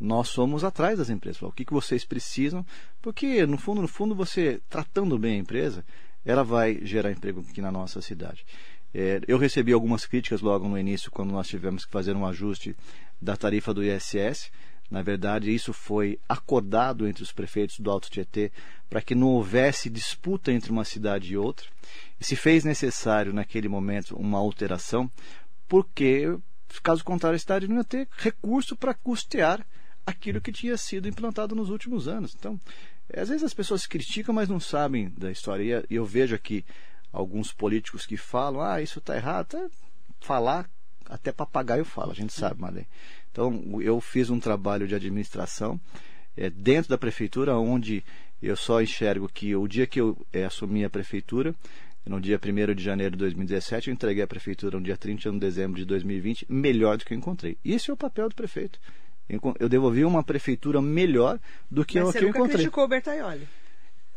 nós 0.00 0.28
somos 0.28 0.64
atrás 0.64 0.98
das 0.98 1.08
empresas. 1.08 1.40
O 1.42 1.52
que, 1.52 1.64
que 1.64 1.72
vocês 1.72 2.04
precisam? 2.04 2.66
Porque, 3.00 3.46
no 3.46 3.58
fundo, 3.58 3.80
no 3.80 3.88
fundo, 3.88 4.14
você 4.14 4.60
tratando 4.68 5.18
bem 5.18 5.36
a 5.36 5.38
empresa, 5.38 5.84
ela 6.24 6.42
vai 6.42 6.80
gerar 6.82 7.12
emprego 7.12 7.44
aqui 7.48 7.60
na 7.60 7.70
nossa 7.70 8.00
cidade. 8.02 8.44
É, 8.92 9.20
eu 9.28 9.38
recebi 9.38 9.72
algumas 9.72 10.06
críticas 10.06 10.40
logo 10.40 10.68
no 10.68 10.78
início, 10.78 11.10
quando 11.10 11.30
nós 11.30 11.46
tivemos 11.46 11.84
que 11.84 11.92
fazer 11.92 12.16
um 12.16 12.26
ajuste 12.26 12.74
da 13.20 13.36
tarifa 13.36 13.74
do 13.74 13.84
ISS. 13.84 14.50
Na 14.90 15.02
verdade, 15.02 15.54
isso 15.54 15.72
foi 15.72 16.18
acordado 16.28 17.06
entre 17.06 17.22
os 17.22 17.32
prefeitos 17.32 17.78
do 17.78 17.90
Alto 17.90 18.10
Tietê 18.10 18.50
para 18.88 19.02
que 19.02 19.14
não 19.14 19.28
houvesse 19.28 19.90
disputa 19.90 20.50
entre 20.50 20.70
uma 20.70 20.84
cidade 20.84 21.32
e 21.32 21.36
outra. 21.36 21.66
E 22.18 22.24
se 22.24 22.34
fez 22.34 22.64
necessário, 22.64 23.32
naquele 23.32 23.68
momento, 23.68 24.16
uma 24.16 24.38
alteração, 24.38 25.10
porque, 25.68 26.38
caso 26.82 27.04
contrário, 27.04 27.36
a 27.36 27.38
cidade 27.38 27.68
não 27.68 27.76
ia 27.76 27.84
ter 27.84 28.08
recurso 28.16 28.74
para 28.74 28.94
custear 28.94 29.64
aquilo 30.06 30.40
que 30.40 30.50
tinha 30.50 30.76
sido 30.78 31.06
implantado 31.06 31.54
nos 31.54 31.68
últimos 31.68 32.08
anos. 32.08 32.34
Então, 32.34 32.58
às 33.14 33.28
vezes 33.28 33.44
as 33.44 33.54
pessoas 33.54 33.86
criticam, 33.86 34.34
mas 34.34 34.48
não 34.48 34.58
sabem 34.58 35.12
da 35.16 35.30
história. 35.30 35.84
E 35.88 35.94
eu 35.94 36.06
vejo 36.06 36.34
aqui 36.34 36.64
alguns 37.12 37.52
políticos 37.52 38.06
que 38.06 38.16
falam: 38.16 38.62
ah, 38.62 38.80
isso 38.80 38.98
está 38.98 39.16
errado. 39.16 39.56
Até 39.56 39.68
falar, 40.20 40.68
até 41.06 41.32
papagaio 41.32 41.84
fala, 41.84 42.12
a 42.12 42.14
gente 42.14 42.32
sabe, 42.32 42.60
Marlene. 42.60 42.88
Então, 43.38 43.80
eu 43.80 44.00
fiz 44.00 44.30
um 44.30 44.40
trabalho 44.40 44.88
de 44.88 44.96
administração 44.96 45.80
é, 46.36 46.50
dentro 46.50 46.90
da 46.90 46.98
prefeitura, 46.98 47.56
onde 47.56 48.02
eu 48.42 48.56
só 48.56 48.82
enxergo 48.82 49.28
que 49.32 49.54
o 49.54 49.68
dia 49.68 49.86
que 49.86 50.00
eu 50.00 50.26
é, 50.32 50.44
assumi 50.44 50.84
a 50.84 50.90
prefeitura, 50.90 51.54
no 52.04 52.20
dia 52.20 52.36
1 52.36 52.74
de 52.74 52.82
janeiro 52.82 53.12
de 53.12 53.18
2017, 53.18 53.90
eu 53.90 53.94
entreguei 53.94 54.24
a 54.24 54.26
prefeitura 54.26 54.76
no 54.76 54.84
dia 54.84 54.96
30 54.96 55.30
de 55.30 55.38
dezembro 55.38 55.78
de 55.78 55.84
2020, 55.84 56.46
melhor 56.48 56.96
do 56.96 57.04
que 57.04 57.14
eu 57.14 57.16
encontrei. 57.16 57.56
Esse 57.64 57.92
é 57.92 57.94
o 57.94 57.96
papel 57.96 58.28
do 58.28 58.34
prefeito. 58.34 58.80
Eu 59.60 59.68
devolvi 59.68 60.04
uma 60.04 60.24
prefeitura 60.24 60.82
melhor 60.82 61.38
do 61.70 61.84
que 61.84 62.00
Mas 62.00 62.06
eu, 62.16 62.20
que 62.20 62.24
eu 62.24 62.30
encontrei. 62.30 62.50
Você 62.50 62.56
criticou 62.56 62.84
o 62.86 62.88
Bertaioli? 62.88 63.46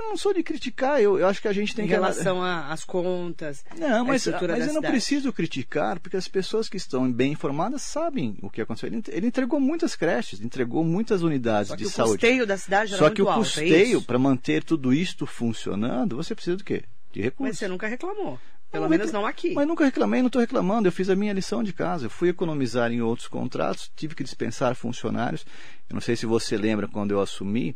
Eu 0.02 0.10
não 0.10 0.18
sou 0.18 0.34
de 0.34 0.42
criticar, 0.42 1.02
eu, 1.02 1.20
eu 1.20 1.28
acho 1.28 1.42
que 1.42 1.48
a 1.48 1.54
gente 1.54 1.76
tem 1.76 1.86
em 1.86 1.88
que. 1.88 1.94
Em 1.94 1.98
relação 1.98 2.44
às 2.44 2.84
contas. 2.84 3.64
Não, 3.78 4.04
mas, 4.04 4.26
mas 4.26 4.42
eu 4.42 4.42
não 4.42 4.76
cidade. 4.76 4.88
preciso 4.88 5.32
criticar, 5.32 6.00
porque 6.00 6.18
as 6.18 6.28
pessoas 6.28 6.68
que 6.68 6.76
estão 6.76 7.10
bem 7.12 7.32
informadas 7.32 7.84
sabem 7.84 8.36
o 8.42 8.50
que 8.50 8.62
aconteceu. 8.62 8.88
Ele, 8.88 9.04
ele 9.10 9.28
entregou 9.28 9.60
muitas 9.60 9.96
creches, 9.96 10.42
entregou 10.42 10.84
muitas 10.84 11.22
unidades 11.22 11.70
Só 11.70 11.76
que 11.76 11.84
de 11.84 11.88
o 11.88 11.92
saúde. 11.92 12.12
O 12.12 12.14
custeio 12.16 12.48
da 12.48 12.58
cidade 12.58 12.92
era 12.92 12.98
Só 12.98 13.06
muito 13.06 13.16
que 13.16 13.22
o 13.22 13.30
alto, 13.30 13.42
é 13.42 13.44
custeio, 13.44 14.00
é 14.00 14.02
para 14.02 14.20
manter 14.20 14.64
tudo 14.64 14.92
isto 14.92 15.26
funcionando, 15.26 16.16
você 16.16 16.34
precisa 16.34 16.58
do 16.58 16.64
quê? 16.64 16.84
De 17.14 17.22
recursos. 17.22 17.52
Mas 17.52 17.60
você 17.60 17.68
nunca 17.68 17.88
reclamou. 17.88 18.40
Pelo 18.72 18.84
não, 18.84 18.90
menos 18.90 19.12
não 19.12 19.26
aqui. 19.26 19.54
Mas 19.54 19.68
nunca 19.68 19.84
reclamei, 19.84 20.22
não 20.22 20.28
estou 20.28 20.40
reclamando. 20.40 20.88
Eu 20.88 20.94
fiz 20.94 21.10
a 21.10 21.16
minha 21.16 21.34
lição 21.34 21.62
de 21.62 21.74
casa. 21.74 22.06
Eu 22.06 22.10
fui 22.10 22.30
economizar 22.30 22.90
em 22.90 23.02
outros 23.02 23.28
contratos, 23.28 23.92
tive 23.98 24.16
que 24.16 24.24
dispensar 24.24 24.76
funcionários. 24.76 25.46
Eu 25.90 25.94
não 25.94 26.02
sei 26.02 26.16
se 26.16 26.26
você 26.26 26.56
lembra 26.56 26.88
quando 26.88 27.12
eu 27.12 27.20
assumi, 27.20 27.76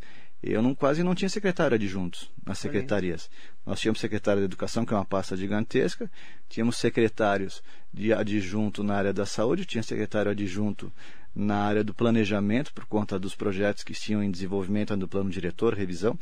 eu 0.53 0.61
não, 0.61 0.75
quase 0.75 1.03
não 1.03 1.15
tinha 1.15 1.27
secretário 1.27 1.75
adjuntos 1.75 2.29
nas 2.45 2.59
secretarias. 2.59 3.29
Nós 3.65 3.79
tínhamos 3.79 3.99
secretário 3.99 4.41
de 4.41 4.45
educação, 4.45 4.85
que 4.85 4.93
é 4.93 4.97
uma 4.97 5.05
pasta 5.05 5.35
gigantesca, 5.35 6.09
tínhamos 6.47 6.77
secretários 6.77 7.63
de 7.91 8.13
adjunto 8.13 8.83
na 8.83 8.95
área 8.95 9.13
da 9.13 9.25
saúde, 9.25 9.65
tinha 9.65 9.81
secretário 9.81 10.31
adjunto 10.31 10.91
na 11.35 11.57
área 11.57 11.83
do 11.83 11.93
planejamento, 11.93 12.73
por 12.73 12.85
conta 12.85 13.17
dos 13.17 13.35
projetos 13.35 13.83
que 13.83 13.93
tinham 13.93 14.23
em 14.23 14.29
desenvolvimento 14.29 14.95
do 14.95 15.07
plano 15.07 15.29
diretor, 15.29 15.73
revisão. 15.73 16.17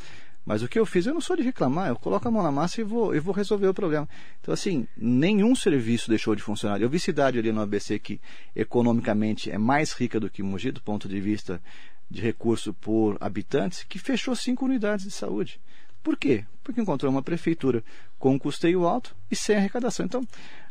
Mas 0.45 0.61
o 0.61 0.67
que 0.67 0.77
eu 0.77 0.85
fiz, 0.85 1.05
eu 1.05 1.13
não 1.13 1.21
sou 1.21 1.37
de 1.37 1.43
reclamar, 1.43 1.87
eu 1.87 1.95
coloco 1.95 2.27
a 2.27 2.31
mão 2.31 2.43
na 2.43 2.51
massa 2.51 2.81
e 2.81 2.83
vou, 2.83 3.15
eu 3.15 3.21
vou 3.21 3.33
resolver 3.33 3.67
o 3.67 3.73
problema. 3.73 4.07
Então, 4.41 4.53
assim, 4.53 4.85
nenhum 4.97 5.55
serviço 5.55 6.09
deixou 6.09 6.35
de 6.35 6.41
funcionar. 6.41 6.81
Eu 6.81 6.89
vi 6.89 6.99
cidade 6.99 7.39
ali 7.39 7.51
no 7.51 7.61
ABC 7.61 7.97
que 7.97 8.19
economicamente 8.53 9.49
é 9.49 9.57
mais 9.57 9.93
rica 9.93 10.19
do 10.19 10.29
que 10.29 10.43
Mogi, 10.43 10.71
do 10.71 10.81
ponto 10.81 11.07
de 11.07 11.19
vista 11.21 11.61
de 12.13 12.21
recurso 12.21 12.75
por 12.75 13.17
habitantes, 13.19 13.83
que 13.83 13.97
fechou 13.97 14.35
cinco 14.35 14.65
unidades 14.65 15.03
de 15.03 15.11
saúde. 15.11 15.59
Por 16.03 16.15
quê? 16.15 16.45
Porque 16.63 16.79
encontrou 16.79 17.11
uma 17.11 17.23
prefeitura 17.23 17.83
com 18.19 18.33
um 18.33 18.39
custeio 18.39 18.85
alto 18.85 19.15
e 19.31 19.35
sem 19.35 19.55
arrecadação. 19.55 20.05
Então, 20.05 20.21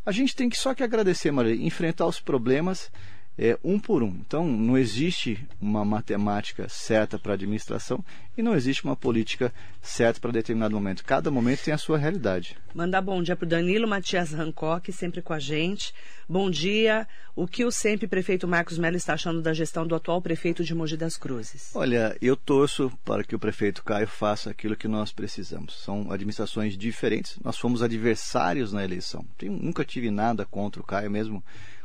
a 0.06 0.12
gente 0.12 0.36
tem 0.36 0.48
que 0.48 0.56
só 0.56 0.72
que 0.72 0.84
agradecer, 0.84 1.32
Maria, 1.32 1.54
enfrentar 1.54 2.06
os 2.06 2.20
problemas 2.20 2.92
é, 3.38 3.58
um 3.64 3.78
por 3.78 4.02
um. 4.02 4.08
Então, 4.08 4.46
não 4.46 4.76
existe 4.76 5.46
uma 5.60 5.84
matemática 5.84 6.68
certa 6.68 7.18
para 7.18 7.32
a 7.32 7.34
administração 7.34 8.04
e 8.36 8.42
não 8.42 8.54
existe 8.54 8.84
uma 8.84 8.96
política 8.96 9.52
certa 9.80 10.20
para 10.20 10.32
determinado 10.32 10.74
momento. 10.74 11.04
Cada 11.04 11.30
momento 11.30 11.64
tem 11.64 11.74
a 11.74 11.78
sua 11.78 11.98
realidade. 11.98 12.56
Mandar 12.74 13.02
bom 13.02 13.22
dia 13.22 13.36
para 13.36 13.44
o 13.44 13.48
Danilo 13.48 13.88
Matias 13.88 14.32
Hancock, 14.32 14.90
sempre 14.92 15.20
com 15.20 15.32
a 15.32 15.38
gente. 15.38 15.92
Bom 16.28 16.50
dia. 16.50 17.06
O 17.34 17.46
que 17.46 17.64
o 17.64 17.70
sempre 17.70 18.06
prefeito 18.06 18.46
Marcos 18.48 18.78
Mello 18.78 18.96
está 18.96 19.14
achando 19.14 19.42
da 19.42 19.52
gestão 19.52 19.86
do 19.86 19.94
atual 19.94 20.20
prefeito 20.20 20.64
de 20.64 20.74
Mogi 20.74 20.96
das 20.96 21.16
Cruzes? 21.16 21.70
Olha, 21.74 22.16
eu 22.20 22.36
torço 22.36 22.92
para 23.04 23.24
que 23.24 23.34
o 23.34 23.38
prefeito 23.38 23.84
Caio 23.84 24.06
faça 24.06 24.50
aquilo 24.50 24.76
que 24.76 24.88
nós 24.88 25.12
precisamos. 25.12 25.74
São 25.82 26.10
administrações 26.10 26.76
diferentes. 26.76 27.38
Nós 27.42 27.58
fomos 27.58 27.82
adversários 27.82 28.72
na 28.72 28.84
eleição. 28.84 29.24
Eu 29.40 29.52
nunca 29.52 29.84
tive 29.84 30.10
nada 30.10 30.44
contra 30.44 30.80
o 30.80 30.84
Caio 30.84 31.10
mesmo 31.10 31.42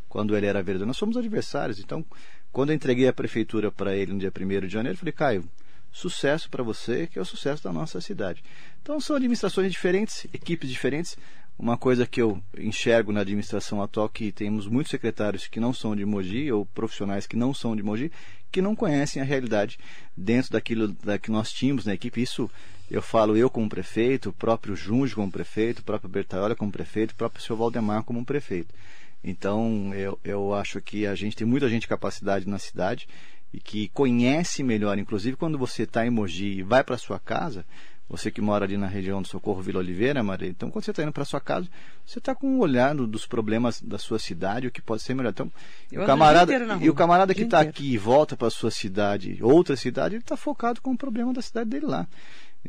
quando 0.10 0.36
ele 0.36 0.46
era 0.46 0.62
vereador. 0.62 0.88
Nós 0.88 0.98
somos 0.98 1.17
adversários. 1.17 1.80
Então, 1.80 2.04
quando 2.52 2.70
eu 2.70 2.76
entreguei 2.76 3.08
a 3.08 3.13
prefeitura 3.13 3.72
para 3.72 3.96
ele 3.96 4.13
no 4.13 4.20
dia 4.20 4.32
1 4.36 4.67
de 4.67 4.74
janeiro, 4.74 4.98
falei, 4.98 5.12
Caio, 5.12 5.50
sucesso 5.91 6.50
para 6.50 6.63
você, 6.63 7.08
que 7.08 7.20
é 7.20 7.22
o 7.22 7.26
sucesso 7.26 7.63
da 7.63 7.72
nossa 7.72 8.00
cidade. 8.02 8.43
Então, 8.82 9.00
são 9.00 9.15
administrações 9.15 9.72
diferentes, 9.72 10.26
equipes 10.34 10.70
diferentes. 10.70 11.17
Uma 11.60 11.76
coisa 11.76 12.06
que 12.06 12.22
eu 12.22 12.39
enxergo 12.56 13.12
na 13.12 13.22
administração 13.22 13.82
atual 13.82 14.08
que 14.08 14.32
temos 14.32 14.67
muitos 14.67 14.91
secretários 14.91 15.48
que 15.48 15.60
não 15.60 15.74
são 15.74 15.96
de 15.96 16.06
Mogi 16.06 16.52
ou 16.52 16.67
profissionais 16.67 17.26
que 17.26 17.36
não 17.36 17.52
são 17.52 17.76
de 17.76 17.82
Mogi 17.82 18.12
que 18.52 18.62
não 18.62 18.76
conhecem 18.76 19.22
a 19.22 19.26
realidade 19.26 19.78
dentro 20.15 20.52
daquilo 20.52 20.89
da 21.04 21.17
que 21.17 21.32
nós 21.32 21.52
tínhamos 21.52 21.86
na 21.86 21.93
equipe. 21.93 22.22
Isso 22.22 22.50
eu 22.89 23.02
falo 23.02 23.36
eu 23.36 23.50
como 23.50 23.67
prefeito, 23.67 24.30
o 24.30 24.34
próprio 24.34 24.76
Junge 24.76 25.13
como 25.13 25.32
prefeito, 25.32 25.80
o 25.80 25.84
próprio 25.84 26.10
Bertaiola 26.10 26.56
como 26.56 26.72
prefeito, 26.72 27.12
o 27.12 27.15
próprio 27.15 27.43
seu 27.43 27.56
Valdemar 27.56 28.04
como 28.04 28.24
prefeito. 28.24 28.74
Então, 29.23 29.93
eu, 29.93 30.19
eu 30.23 30.53
acho 30.53 30.82
que 30.82 31.06
a 31.06 31.15
gente 31.15 31.36
tem 31.36 31.45
muita 31.45 31.69
gente 31.69 31.82
de 31.82 31.88
capacidade 31.88 32.47
na 32.47 32.60
cidade 32.60 33.08
e 33.53 33.60
que 33.60 33.88
conhece 33.89 34.63
melhor, 34.63 34.97
inclusive 34.97 35.38
quando 35.38 35.58
você 35.58 35.84
está 35.84 36.06
em 36.06 36.10
Mogi 36.10 36.60
e 36.60 36.63
vai 36.63 36.84
para 36.84 36.97
sua 36.97 37.19
casa, 37.19 37.65
você 38.10 38.32
que 38.32 38.39
mora 38.39 38.63
ali 38.63 38.77
na 38.77 38.88
região 38.88 39.21
do 39.21 39.27
Socorro 39.27 39.62
Vila 39.62 39.80
Oliveira, 39.80 40.23
Maria, 40.23 40.47
então 40.47 40.69
quando 40.69 40.86
você 40.86 40.91
está 40.91 41.03
indo 41.03 41.12
para 41.12 41.25
sua 41.25 41.41
casa, 41.41 41.67
você 42.06 42.19
está 42.19 42.34
com 42.34 42.47
um 42.47 42.60
olhar 42.60 42.95
dos 42.95 43.25
problemas 43.25 43.82
da 43.82 43.97
sua 43.97 44.17
cidade, 44.17 44.67
o 44.67 44.71
que 44.71 44.82
pode 44.82 45.01
ser 45.01 45.13
melhor. 45.13 45.32
Então, 45.32 45.51
o 45.91 46.06
camarada, 46.06 46.53
e 46.82 46.89
o 46.89 46.93
camarada 46.93 47.34
que 47.34 47.41
está 47.41 47.60
aqui 47.60 47.93
e 47.93 47.97
volta 47.97 48.38
para 48.38 48.49
sua 48.49 48.71
cidade, 48.71 49.39
outra 49.41 49.75
cidade, 49.75 50.15
ele 50.15 50.23
está 50.23 50.38
focado 50.38 50.82
com 50.82 50.91
o 50.91 50.97
problema 50.97 51.34
da 51.34 51.41
cidade 51.41 51.69
dele 51.69 51.86
lá. 51.86 52.08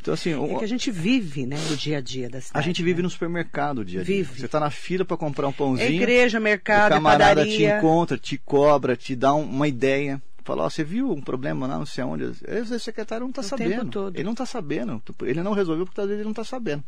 Então, 0.00 0.14
assim, 0.14 0.30
é 0.30 0.58
que 0.58 0.64
a 0.64 0.68
gente 0.68 0.90
vive, 0.92 1.44
né, 1.44 1.56
o 1.72 1.76
dia 1.76 1.98
a 1.98 2.00
dia 2.00 2.30
da 2.30 2.40
cidade. 2.40 2.58
A 2.58 2.62
gente 2.62 2.82
vive 2.82 2.98
né? 2.98 3.02
no 3.02 3.10
supermercado 3.10 3.78
o 3.78 3.84
dia 3.84 4.00
a 4.00 4.04
dia. 4.04 4.16
Vive. 4.16 4.38
Você 4.38 4.46
está 4.46 4.60
na 4.60 4.70
fila 4.70 5.04
para 5.04 5.16
comprar 5.16 5.48
um 5.48 5.52
pãozinho. 5.52 5.88
É 5.88 5.92
igreja, 5.92 6.38
mercado, 6.38 6.92
o 6.92 6.94
camarada 6.94 7.40
padaria. 7.40 7.56
te 7.56 7.64
encontra, 7.64 8.16
te 8.16 8.38
cobra, 8.38 8.96
te 8.96 9.16
dá 9.16 9.34
um, 9.34 9.42
uma 9.42 9.66
ideia. 9.66 10.22
Fala, 10.44 10.64
ó, 10.64 10.70
você 10.70 10.84
viu 10.84 11.10
um 11.10 11.20
problema 11.20 11.66
lá, 11.66 11.76
não 11.76 11.84
sei 11.84 12.04
onde. 12.04 12.24
Esse 12.46 12.78
secretário 12.78 13.24
não 13.24 13.30
está 13.30 13.42
sabendo. 13.42 14.12
Ele 14.14 14.24
não 14.24 14.32
está 14.32 14.46
sabendo. 14.46 15.02
Ele 15.22 15.42
não 15.42 15.52
resolveu 15.52 15.84
porque 15.84 15.96
talvez 15.96 16.18
ele 16.18 16.24
não 16.24 16.30
está 16.30 16.44
sabendo. 16.44 16.82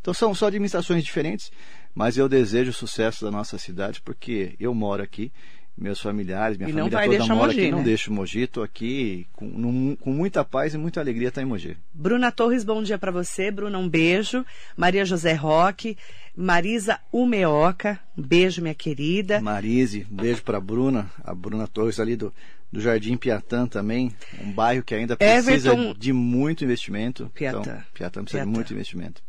Então 0.00 0.12
são 0.14 0.34
só 0.34 0.46
administrações 0.46 1.04
diferentes, 1.04 1.52
mas 1.94 2.16
eu 2.16 2.28
desejo 2.28 2.70
o 2.70 2.74
sucesso 2.74 3.24
da 3.24 3.30
nossa 3.30 3.58
cidade 3.58 4.00
porque 4.02 4.56
eu 4.58 4.74
moro 4.74 5.02
aqui 5.02 5.30
meus 5.76 6.00
familiares, 6.00 6.56
minha 6.56 6.70
e 6.70 6.72
família 6.72 7.18
toda 7.18 7.34
mora 7.34 7.46
Mogi, 7.48 7.60
aqui, 7.60 7.70
né? 7.70 7.76
não 7.76 7.82
deixo 7.82 8.12
Mogi, 8.12 8.42
estou 8.42 8.62
aqui 8.62 9.26
com, 9.32 9.46
num, 9.46 9.96
com, 9.96 10.12
muita 10.12 10.44
paz 10.44 10.72
e 10.74 10.78
muita 10.78 11.00
alegria 11.00 11.28
estar 11.28 11.42
em 11.42 11.46
Mogi. 11.46 11.76
Bruna 11.92 12.30
Torres, 12.30 12.64
bom 12.64 12.82
dia 12.82 12.96
para 12.96 13.10
você, 13.10 13.50
Bruna, 13.50 13.78
um 13.78 13.88
beijo. 13.88 14.44
Maria 14.76 15.04
José 15.04 15.34
Roque, 15.34 15.96
Marisa 16.36 17.00
Umeoca, 17.12 17.98
um 18.16 18.22
beijo, 18.22 18.62
minha 18.62 18.74
querida. 18.74 19.40
Marise, 19.40 20.06
um 20.10 20.16
beijo 20.16 20.42
para 20.42 20.60
Bruna, 20.60 21.10
a 21.24 21.34
Bruna 21.34 21.66
Torres 21.66 21.98
ali 21.98 22.14
do, 22.14 22.32
do 22.72 22.80
Jardim 22.80 23.16
Piatã 23.16 23.66
também, 23.66 24.12
um 24.40 24.52
bairro 24.52 24.82
que 24.82 24.94
ainda 24.94 25.16
precisa 25.16 25.72
Everton... 25.72 25.94
de 25.98 26.12
muito 26.12 26.64
investimento. 26.64 27.30
Piatã. 27.34 27.60
Então, 27.60 27.82
Piatã 27.92 28.22
precisa 28.22 28.42
Piatã. 28.42 28.50
de 28.50 28.56
muito 28.56 28.72
investimento. 28.72 29.22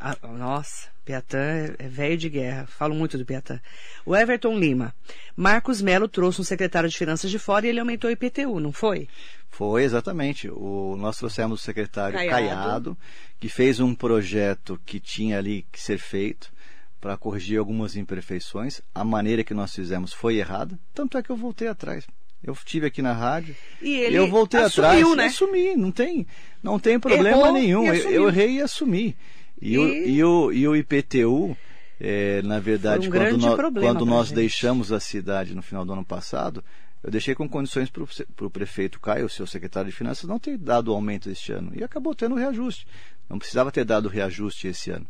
Ah, 0.00 0.16
nossa, 0.28 0.88
Piatã 1.04 1.38
é 1.78 1.86
velho 1.86 2.16
de 2.16 2.30
guerra. 2.30 2.66
Falo 2.66 2.94
muito 2.94 3.18
do 3.18 3.26
Piatã. 3.26 3.60
O 4.06 4.16
Everton 4.16 4.58
Lima. 4.58 4.94
Marcos 5.36 5.82
Melo 5.82 6.08
trouxe 6.08 6.40
um 6.40 6.44
secretário 6.44 6.88
de 6.88 6.96
Finanças 6.96 7.30
de 7.30 7.38
fora 7.38 7.66
e 7.66 7.68
ele 7.68 7.80
aumentou 7.80 8.08
o 8.08 8.12
IPTU, 8.12 8.58
não 8.58 8.72
foi? 8.72 9.06
Foi, 9.50 9.84
exatamente. 9.84 10.48
O, 10.48 10.96
nós 10.98 11.18
trouxemos 11.18 11.60
o 11.60 11.62
secretário 11.62 12.14
Caiado. 12.14 12.30
Caiado, 12.30 12.98
que 13.38 13.50
fez 13.50 13.78
um 13.78 13.94
projeto 13.94 14.80
que 14.86 14.98
tinha 14.98 15.36
ali 15.36 15.66
que 15.70 15.78
ser 15.78 15.98
feito 15.98 16.50
para 16.98 17.18
corrigir 17.18 17.58
algumas 17.58 17.94
imperfeições. 17.94 18.80
A 18.94 19.04
maneira 19.04 19.44
que 19.44 19.52
nós 19.52 19.74
fizemos 19.74 20.14
foi 20.14 20.36
errada. 20.36 20.78
Tanto 20.94 21.18
é 21.18 21.22
que 21.22 21.30
eu 21.30 21.36
voltei 21.36 21.68
atrás. 21.68 22.06
Eu 22.42 22.54
estive 22.54 22.86
aqui 22.86 23.02
na 23.02 23.12
rádio 23.12 23.54
e 23.82 23.96
ele 23.96 24.16
eu 24.16 24.26
voltei 24.30 24.60
assumiu, 24.60 25.12
atrás. 25.12 25.16
Né? 25.16 25.26
Assumi, 25.26 25.76
não 25.76 25.92
tem, 25.92 26.26
não 26.62 26.78
tem 26.78 26.98
problema 26.98 27.28
Errou 27.28 27.52
nenhum. 27.52 27.92
Eu, 27.92 28.10
eu 28.10 28.28
errei 28.28 28.52
e 28.52 28.62
assumi. 28.62 29.14
E, 29.60 29.74
E- 29.74 29.78
O, 29.78 29.92
e, 30.08 30.24
o, 30.24 30.52
e 30.52 30.68
o 30.68 30.76
IPTU, 30.76 31.56
é, 32.00 32.40
na 32.42 32.58
verdade, 32.60 33.08
um 33.08 33.10
quando, 33.10 33.20
grande 33.22 33.46
nó- 33.46 33.56
problema 33.56 33.86
quando 33.94 34.06
nós 34.06 34.28
gente. 34.28 34.36
deixamos 34.36 34.90
a 34.92 35.00
cidade 35.00 35.54
no 35.54 35.62
final 35.62 35.84
do 35.84 35.92
ano 35.92 36.04
passado, 36.04 36.64
eu 37.02 37.10
deixei 37.10 37.34
com 37.34 37.48
condições 37.48 37.88
para 37.90 38.46
o 38.46 38.50
prefeito 38.50 39.00
Caio, 39.00 39.28
seu 39.28 39.46
secretário 39.46 39.90
de 39.90 39.96
Finanças, 39.96 40.28
não 40.28 40.38
ter 40.38 40.56
dado 40.58 40.88
o 40.88 40.94
aumento 40.94 41.30
este 41.30 41.52
ano. 41.52 41.72
E 41.74 41.82
acabou 41.82 42.14
tendo 42.14 42.34
reajuste. 42.34 42.86
Não 43.28 43.38
precisava 43.38 43.70
ter 43.72 43.84
dado 43.84 44.08
reajuste 44.08 44.68
esse 44.68 44.90
ano. 44.90 45.06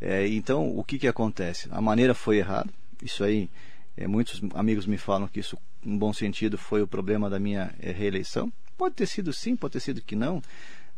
É, 0.00 0.26
então, 0.28 0.76
o 0.76 0.84
que, 0.84 0.98
que 0.98 1.08
acontece? 1.08 1.68
A 1.72 1.80
maneira 1.80 2.14
foi 2.14 2.38
errada. 2.38 2.70
Isso 3.02 3.24
aí, 3.24 3.48
é, 3.96 4.06
muitos 4.06 4.40
amigos 4.54 4.86
me 4.86 4.96
falam 4.96 5.26
que 5.26 5.40
isso, 5.40 5.56
em 5.84 5.96
bom 5.96 6.12
sentido, 6.12 6.56
foi 6.58 6.82
o 6.82 6.86
problema 6.86 7.28
da 7.30 7.38
minha 7.38 7.72
é, 7.80 7.90
reeleição. 7.90 8.52
Pode 8.76 8.94
ter 8.96 9.06
sido 9.06 9.32
sim, 9.32 9.56
pode 9.56 9.72
ter 9.72 9.80
sido 9.80 10.00
que 10.02 10.14
não. 10.16 10.42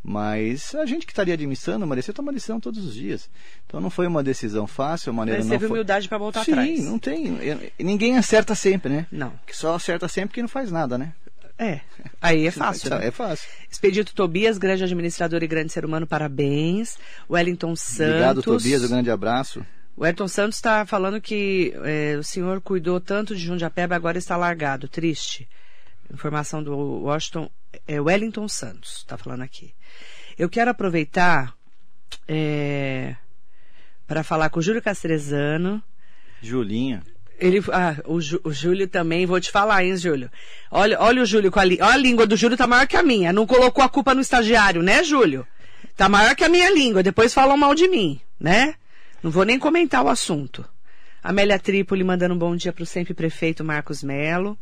Mas 0.09 0.73
a 0.77 0.87
gente 0.87 1.05
que 1.05 1.11
estaria 1.11 1.35
administrando, 1.35 1.85
Maria, 1.85 2.01
você 2.01 2.13
toma 2.13 2.31
lição 2.31 2.61
todos 2.61 2.85
os 2.85 2.95
dias. 2.95 3.29
Então 3.67 3.81
não 3.81 3.91
foi 3.91 4.07
uma 4.07 4.23
decisão 4.23 4.65
fácil, 4.65 5.11
a 5.11 5.13
maneira 5.13 5.41
Mas 5.41 5.49
não 5.49 5.57
teve 5.57 5.67
foi... 5.67 5.75
humildade 5.77 6.09
para 6.09 6.17
voltar 6.17 6.45
Sim, 6.45 6.53
atrás. 6.53 6.85
não 6.85 6.97
tem. 6.97 7.37
Ninguém 7.77 8.17
acerta 8.17 8.55
sempre, 8.55 8.89
né? 8.93 9.07
Não. 9.11 9.33
Que 9.45 9.57
só 9.57 9.75
acerta 9.75 10.07
sempre 10.07 10.35
quem 10.35 10.43
não 10.45 10.49
faz 10.49 10.71
nada, 10.71 10.97
né? 10.97 11.13
É. 11.59 11.81
Aí 12.23 12.47
é 12.47 12.51
fácil. 12.53 12.89
né? 12.91 13.09
É 13.09 13.11
fácil. 13.11 13.49
Expedito 13.69 14.15
Tobias, 14.15 14.59
grande 14.59 14.85
administrador 14.85 15.43
e 15.43 15.47
grande 15.49 15.73
ser 15.73 15.85
humano, 15.85 16.07
parabéns. 16.07 16.99
Wellington 17.29 17.75
Santos. 17.75 18.07
Obrigado, 18.07 18.43
Tobias. 18.45 18.85
Um 18.85 18.89
grande 18.89 19.11
abraço. 19.11 19.67
O 19.97 20.05
Ayrton 20.05 20.29
Santos 20.29 20.57
está 20.57 20.87
falando 20.87 21.21
que 21.21 21.75
é, 21.83 22.17
o 22.17 22.23
senhor 22.23 22.61
cuidou 22.61 23.01
tanto 23.01 23.35
de 23.35 23.43
Jundiapeba, 23.43 23.97
agora 23.97 24.19
está 24.19 24.37
largado. 24.37 24.87
Triste. 24.87 25.49
Informação 26.13 26.63
do 26.63 26.77
Washington. 26.77 27.51
É 27.87 28.01
Wellington 28.01 28.49
Santos, 28.49 28.99
está 28.99 29.17
falando 29.19 29.43
aqui. 29.43 29.75
Eu 30.39 30.49
quero 30.49 30.71
aproveitar 30.71 31.55
é, 32.29 33.15
para 34.07 34.23
falar 34.23 34.49
com 34.51 34.61
o 34.61 34.63
Júlio 34.63 34.83
Castrezano. 34.83 35.83
Julinha. 36.41 37.03
Ele, 37.39 37.63
ah, 37.71 37.97
o, 38.07 38.19
Jú- 38.21 38.41
o 38.45 38.53
Júlio 38.53 38.89
também, 38.89 39.27
vou 39.27 39.39
te 39.41 39.51
falar, 39.51 39.85
hein, 39.85 39.97
Júlio? 39.97 40.31
Olha, 40.71 40.99
olha 41.01 41.23
o 41.23 41.27
Júlio 41.27 41.51
com 41.51 41.61
a, 41.61 41.65
li, 41.65 41.79
olha 41.83 41.93
a 41.93 41.97
língua 41.97 42.27
do 42.27 42.37
Júlio 42.37 42.57
tá 42.57 42.67
maior 42.67 42.87
que 42.87 42.97
a 42.97 43.03
minha. 43.03 43.33
Não 43.33 43.47
colocou 43.47 43.85
a 43.85 43.89
culpa 43.89 44.15
no 44.15 44.21
estagiário, 44.23 44.83
né, 44.83 45.05
Júlio? 45.05 45.47
Tá 45.97 46.09
maior 46.09 46.35
que 46.35 46.45
a 46.45 46.49
minha 46.49 46.71
língua. 46.73 47.03
Depois 47.03 47.35
falam 47.35 47.57
mal 47.57 47.75
de 47.75 47.89
mim, 47.89 48.21
né? 48.41 48.75
Não 49.23 49.31
vou 49.31 49.45
nem 49.45 49.59
comentar 49.59 50.03
o 50.03 50.09
assunto. 50.09 50.65
Amélia 51.23 51.59
Trípoli 51.59 52.05
mandando 52.05 52.35
um 52.35 52.39
bom 52.39 52.57
dia 52.57 52.73
pro 52.73 52.87
sempre 52.87 53.13
prefeito 53.13 53.63
Marcos 53.65 54.03
Melo. 54.03 54.57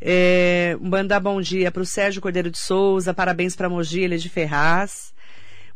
É, 0.00 0.76
mandar 0.80 1.20
bom 1.20 1.40
dia 1.40 1.70
pro 1.72 1.84
Sérgio 1.84 2.20
Cordeiro 2.22 2.50
de 2.50 2.58
Souza, 2.58 3.12
parabéns 3.12 3.56
pra 3.56 3.68
Mogi, 3.68 4.00
ele 4.00 4.14
é 4.14 4.18
de 4.18 4.28
Ferraz. 4.28 5.12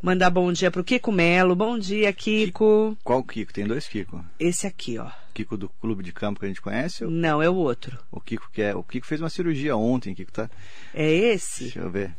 Mandar 0.00 0.30
bom 0.30 0.52
dia 0.52 0.70
pro 0.70 0.82
Kiko 0.82 1.12
Melo, 1.12 1.54
bom 1.54 1.78
dia, 1.78 2.12
Kiko. 2.12 2.96
Qual 3.04 3.22
Kiko? 3.22 3.52
Tem 3.52 3.64
dois 3.66 3.86
Kiko. 3.86 4.24
Esse 4.38 4.66
aqui, 4.66 4.98
ó. 4.98 5.08
Kiko 5.32 5.56
do 5.56 5.68
clube 5.68 6.02
de 6.02 6.12
campo 6.12 6.40
que 6.40 6.46
a 6.46 6.48
gente 6.48 6.60
conhece 6.60 7.04
ou 7.04 7.10
Não, 7.10 7.40
é 7.40 7.48
o 7.48 7.54
outro. 7.54 7.96
o 8.10 8.20
Kiko 8.20 8.50
que 8.52 8.62
é. 8.62 8.74
O 8.74 8.82
Kiko 8.82 9.06
fez 9.06 9.20
uma 9.20 9.30
cirurgia 9.30 9.76
ontem, 9.76 10.12
Kiko 10.14 10.32
tá. 10.32 10.50
É 10.92 11.08
esse? 11.10 11.64
Deixa 11.64 11.78
eu 11.80 11.90
ver. 11.90 12.14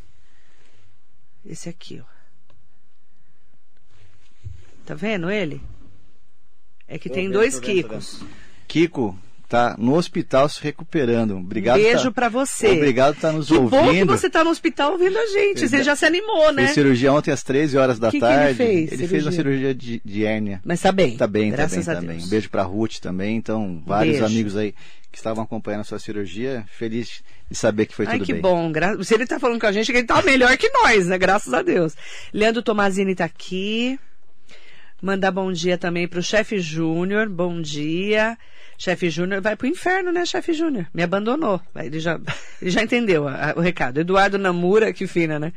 Esse 1.45 1.68
aqui, 1.68 2.01
ó. 2.01 2.14
Tá 4.86 4.95
vendo 4.95 5.30
ele? 5.30 5.62
É 6.88 6.97
que 6.97 7.10
Tô 7.10 7.16
tem 7.16 7.26
vendo, 7.26 7.34
dois 7.34 7.56
vendo, 7.56 7.64
Kikos. 7.66 8.24
Kiko 8.68 9.18
tá 9.50 9.76
no 9.78 9.96
hospital 9.96 10.50
se 10.50 10.62
recuperando. 10.64 11.38
Obrigado. 11.38 11.76
beijo 11.78 12.06
tá... 12.06 12.12
pra 12.12 12.30
você. 12.30 12.70
Obrigado 12.70 13.14
por 13.14 13.18
estar 13.18 13.32
nos 13.32 13.48
que 13.48 13.54
bom 13.58 13.70
que 13.70 13.76
ouvindo. 13.76 14.08
você 14.18 14.30
tá 14.30 14.44
no 14.44 14.50
hospital 14.50 14.94
ouvindo 14.94 15.18
a 15.18 15.26
gente. 15.28 15.68
Você 15.68 15.84
já 15.84 15.96
se 15.96 16.06
animou, 16.06 16.52
né? 16.52 16.64
Fez 16.64 16.74
cirurgia 16.74 17.12
ontem 17.14 17.32
às 17.32 17.44
13 17.44 17.78
horas 17.78 18.00
da 18.00 18.10
Que 18.10 18.20
que 18.20 18.26
ele 18.26 18.34
tarde. 18.36 18.54
fez, 18.56 18.91
Ele 18.91 19.08
fez 19.08 19.26
uma 19.26 19.32
cirurgia? 19.32 19.74
de, 19.76 20.02
de 20.04 20.26
hérnia. 20.26 20.62
Mas 20.66 20.82
tá 20.82 20.91
bem. 20.91 21.16
Tá 21.18 21.28
bem, 21.28 21.52
tá 21.52 21.58
Graças 21.58 21.86
bem, 21.86 21.91
a 21.94 21.96
tá 21.96 22.02
bem. 22.02 22.10
Deus. 22.18 22.26
Um 22.26 22.30
beijo 22.30 22.50
pra 22.50 22.64
Ruth 22.64 23.00
também. 23.00 23.38
Então, 23.38 23.82
vários 23.86 24.18
Beijo. 24.18 24.26
amigos 24.26 24.58
aí 24.58 24.74
que 25.12 25.18
estavam 25.18 25.44
acompanhando 25.44 25.82
a 25.82 25.84
sua 25.84 26.00
cirurgia, 26.00 26.66
feliz 26.76 27.22
de 27.50 27.56
saber 27.56 27.86
que 27.86 27.94
foi 27.94 28.08
Ai, 28.08 28.14
tudo 28.14 28.26
que 28.26 28.34
bem. 28.34 28.41
bom. 28.41 28.72
Gra... 28.72 29.02
Se 29.04 29.14
ele 29.14 29.28
tá 29.28 29.39
falando 29.39 29.60
com 29.60 29.68
a 29.68 29.72
gente, 29.72 29.91
que 29.91 29.98
ele 30.00 30.08
tá 30.08 30.22
melhor 30.24 30.58
que 30.58 30.68
nós, 30.70 31.06
né? 31.06 31.18
Graças 31.20 31.54
a 31.54 31.62
Deus. 31.62 31.96
Leandro 32.34 32.64
Tomazini 32.64 33.14
tá 33.14 33.26
aqui. 33.26 34.00
Mandar 35.02 35.32
bom 35.32 35.52
dia 35.52 35.78
também 35.78 36.08
pro 36.08 36.24
chefe 36.24 36.60
Júnior. 36.60 37.30
Bom 37.30 37.62
dia. 37.62 38.36
Chefe 38.84 39.10
Júnior 39.10 39.40
vai 39.42 39.56
pro 39.56 39.66
inferno, 39.66 40.12
né, 40.12 40.26
chefe 40.26 40.52
Júnior? 40.52 40.86
Me 40.94 41.04
abandonou. 41.04 41.62
Ele 41.74 42.02
já, 42.02 42.20
ele 42.62 42.70
já 42.70 42.84
entendeu 42.84 43.26
a- 43.30 43.52
a- 43.52 43.54
o 43.56 43.62
recado. 43.62 44.00
Eduardo 44.02 44.38
Namura, 44.38 44.92
que 44.92 45.08
fina, 45.08 45.40
né? 45.40 45.54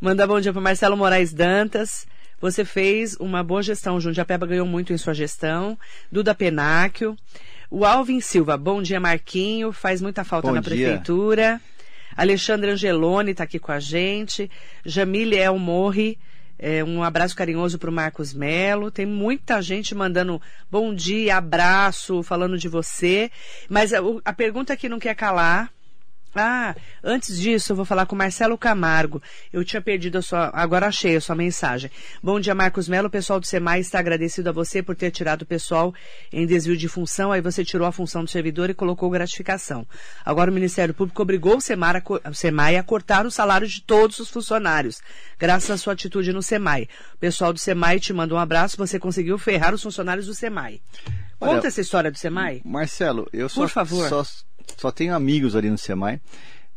Mandar 0.00 0.26
bom 0.26 0.40
dia 0.40 0.52
pro 0.52 0.60
Marcelo 0.60 0.96
Moraes 0.96 1.32
Dantas. 1.32 2.04
Você 2.40 2.64
fez 2.64 3.16
uma 3.20 3.44
boa 3.44 3.62
gestão, 3.62 4.00
Jundiapeba 4.00 4.44
ganhou 4.44 4.66
muito 4.66 4.92
em 4.92 4.98
sua 4.98 5.14
gestão. 5.14 5.78
Duda 6.10 6.34
Penáquio. 6.34 7.16
O 7.70 7.84
Alvin 7.84 8.20
Silva, 8.20 8.56
bom 8.56 8.82
dia, 8.82 8.98
Marquinho. 8.98 9.70
Faz 9.70 10.02
muita 10.02 10.24
falta 10.24 10.48
Bom 10.48 10.54
na 10.54 10.60
dia. 10.60 10.70
prefeitura. 10.70 11.60
Alexandre 12.16 12.72
Angeloni 12.72 13.30
está 13.30 13.44
aqui 13.44 13.60
com 13.60 13.70
a 13.70 13.78
gente. 13.78 14.50
Jamile 14.84 15.36
El 15.36 15.58
Morri. 15.60 16.18
É, 16.66 16.82
um 16.82 17.02
abraço 17.02 17.36
carinhoso 17.36 17.78
para 17.78 17.90
o 17.90 17.92
Marcos 17.92 18.32
Melo. 18.32 18.90
Tem 18.90 19.04
muita 19.04 19.60
gente 19.60 19.94
mandando 19.94 20.40
bom 20.70 20.94
dia, 20.94 21.36
abraço, 21.36 22.22
falando 22.22 22.56
de 22.56 22.68
você. 22.68 23.30
Mas 23.68 23.92
a, 23.92 23.98
a 24.24 24.32
pergunta 24.32 24.74
que 24.74 24.88
não 24.88 24.98
quer 24.98 25.14
calar. 25.14 25.70
Ah, 26.34 26.74
antes 27.02 27.38
disso, 27.38 27.72
eu 27.72 27.76
vou 27.76 27.84
falar 27.84 28.06
com 28.06 28.14
o 28.14 28.18
Marcelo 28.18 28.58
Camargo. 28.58 29.22
Eu 29.52 29.64
tinha 29.64 29.80
perdido 29.80 30.18
a 30.18 30.22
sua. 30.22 30.50
Agora 30.52 30.88
achei 30.88 31.16
a 31.16 31.20
sua 31.20 31.36
mensagem. 31.36 31.90
Bom 32.22 32.40
dia, 32.40 32.54
Marcos 32.54 32.88
Melo. 32.88 33.08
O 33.08 33.10
pessoal 33.10 33.38
do 33.38 33.46
SEMAI 33.46 33.80
está 33.80 34.00
agradecido 34.00 34.48
a 34.48 34.52
você 34.52 34.82
por 34.82 34.96
ter 34.96 35.10
tirado 35.10 35.42
o 35.42 35.46
pessoal 35.46 35.94
em 36.32 36.46
desvio 36.46 36.76
de 36.76 36.88
função. 36.88 37.30
Aí 37.30 37.40
você 37.40 37.64
tirou 37.64 37.86
a 37.86 37.92
função 37.92 38.24
do 38.24 38.30
servidor 38.30 38.68
e 38.68 38.74
colocou 38.74 39.08
gratificação. 39.10 39.86
Agora 40.24 40.50
o 40.50 40.54
Ministério 40.54 40.92
Público 40.92 41.22
obrigou 41.22 41.56
o 41.56 41.60
SEMAI 41.60 42.02
a, 42.24 42.30
o 42.30 42.34
SEMAI 42.34 42.76
a 42.76 42.82
cortar 42.82 43.26
o 43.26 43.30
salário 43.30 43.66
de 43.66 43.82
todos 43.82 44.18
os 44.18 44.30
funcionários, 44.30 45.00
graças 45.38 45.70
à 45.70 45.76
sua 45.76 45.92
atitude 45.92 46.32
no 46.32 46.42
SEMAI. 46.42 46.88
O 47.14 47.18
pessoal 47.18 47.52
do 47.52 47.58
SEMAI 47.58 48.00
te 48.00 48.12
manda 48.12 48.34
um 48.34 48.38
abraço. 48.38 48.76
Você 48.76 48.98
conseguiu 48.98 49.38
ferrar 49.38 49.74
os 49.74 49.82
funcionários 49.82 50.26
do 50.26 50.34
SEMAI. 50.34 50.80
Conta 51.38 51.58
Olha, 51.58 51.66
essa 51.66 51.80
história 51.80 52.10
do 52.10 52.18
SEMAI. 52.18 52.62
Marcelo, 52.64 53.28
eu 53.32 53.48
só, 53.48 53.62
Por 53.62 53.68
favor. 53.68 54.08
só, 54.08 54.24
só 54.76 54.90
tenho 54.90 55.14
amigos 55.14 55.56
ali 55.56 55.70
no 55.70 55.78
SEMAI. 55.78 56.20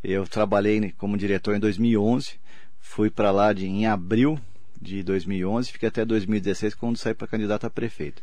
Eu 0.03 0.27
trabalhei 0.27 0.79
né, 0.79 0.93
como 0.97 1.17
diretor 1.17 1.55
em 1.55 1.59
2011. 1.59 2.33
Fui 2.79 3.09
para 3.09 3.31
lá 3.31 3.51
de, 3.53 3.65
em 3.65 3.85
abril 3.85 4.39
de 4.81 5.03
2011. 5.03 5.71
Fiquei 5.71 5.89
até 5.89 6.05
2016 6.05 6.75
quando 6.75 6.97
saí 6.97 7.13
para 7.13 7.27
candidato 7.27 7.65
a 7.65 7.69
prefeito. 7.69 8.21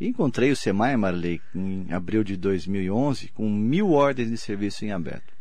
E 0.00 0.06
encontrei 0.06 0.50
o 0.50 0.56
SEMAI, 0.56 0.96
Marley, 0.96 1.40
em 1.54 1.86
abril 1.92 2.24
de 2.24 2.36
2011 2.36 3.28
com 3.28 3.48
mil 3.48 3.92
ordens 3.92 4.30
de 4.30 4.36
serviço 4.36 4.84
em 4.84 4.90
aberto. 4.90 5.32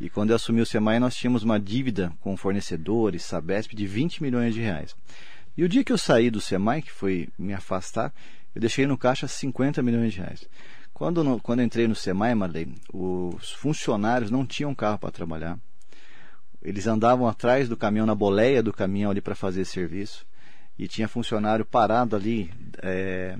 E 0.00 0.10
quando 0.10 0.30
eu 0.30 0.36
assumi 0.36 0.60
o 0.60 0.66
SEMAI, 0.66 0.98
nós 0.98 1.14
tínhamos 1.14 1.42
uma 1.42 1.58
dívida 1.58 2.12
com 2.20 2.36
fornecedores, 2.36 3.22
Sabesp, 3.22 3.74
de 3.74 3.86
20 3.86 4.22
milhões 4.22 4.54
de 4.54 4.60
reais. 4.60 4.94
E 5.56 5.64
o 5.64 5.68
dia 5.68 5.84
que 5.84 5.92
eu 5.92 5.98
saí 5.98 6.30
do 6.30 6.40
SEMAI, 6.40 6.82
que 6.82 6.90
foi 6.90 7.28
me 7.38 7.54
afastar, 7.54 8.12
eu 8.54 8.60
deixei 8.60 8.86
no 8.86 8.98
caixa 8.98 9.26
50 9.26 9.82
milhões 9.82 10.12
de 10.12 10.20
reais. 10.20 10.48
Quando, 11.04 11.22
no- 11.22 11.38
quando 11.38 11.60
entrei 11.60 11.86
no 11.86 11.94
SEMAI, 11.94 12.32
os 12.90 13.52
funcionários 13.52 14.30
não 14.30 14.46
tinham 14.46 14.74
carro 14.74 14.98
para 14.98 15.10
trabalhar. 15.10 15.58
Eles 16.62 16.86
andavam 16.86 17.28
atrás 17.28 17.68
do 17.68 17.76
caminhão, 17.76 18.06
na 18.06 18.14
boleia 18.14 18.62
do 18.62 18.72
caminhão 18.72 19.10
ali 19.10 19.20
para 19.20 19.34
fazer 19.34 19.66
serviço. 19.66 20.24
E 20.78 20.88
tinha 20.88 21.06
funcionário 21.06 21.62
parado 21.62 22.16
ali 22.16 22.50
é, 22.78 23.36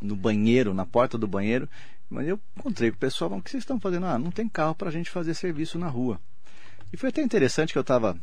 no 0.00 0.16
banheiro, 0.16 0.72
na 0.72 0.86
porta 0.86 1.18
do 1.18 1.28
banheiro. 1.28 1.68
Mas 2.08 2.26
eu 2.26 2.40
encontrei 2.56 2.90
com 2.90 2.96
o 2.96 3.00
pessoal, 3.00 3.28
"Mas 3.28 3.40
o 3.40 3.42
que 3.42 3.50
vocês 3.50 3.64
estão 3.64 3.78
fazendo? 3.78 4.06
Ah, 4.06 4.18
não 4.18 4.30
tem 4.30 4.48
carro 4.48 4.74
para 4.74 4.88
a 4.88 4.92
gente 4.92 5.10
fazer 5.10 5.34
serviço 5.34 5.78
na 5.78 5.88
rua. 5.88 6.18
E 6.90 6.96
foi 6.96 7.10
até 7.10 7.20
interessante 7.20 7.70
que 7.70 7.78
eu 7.78 7.82
estava 7.82 8.18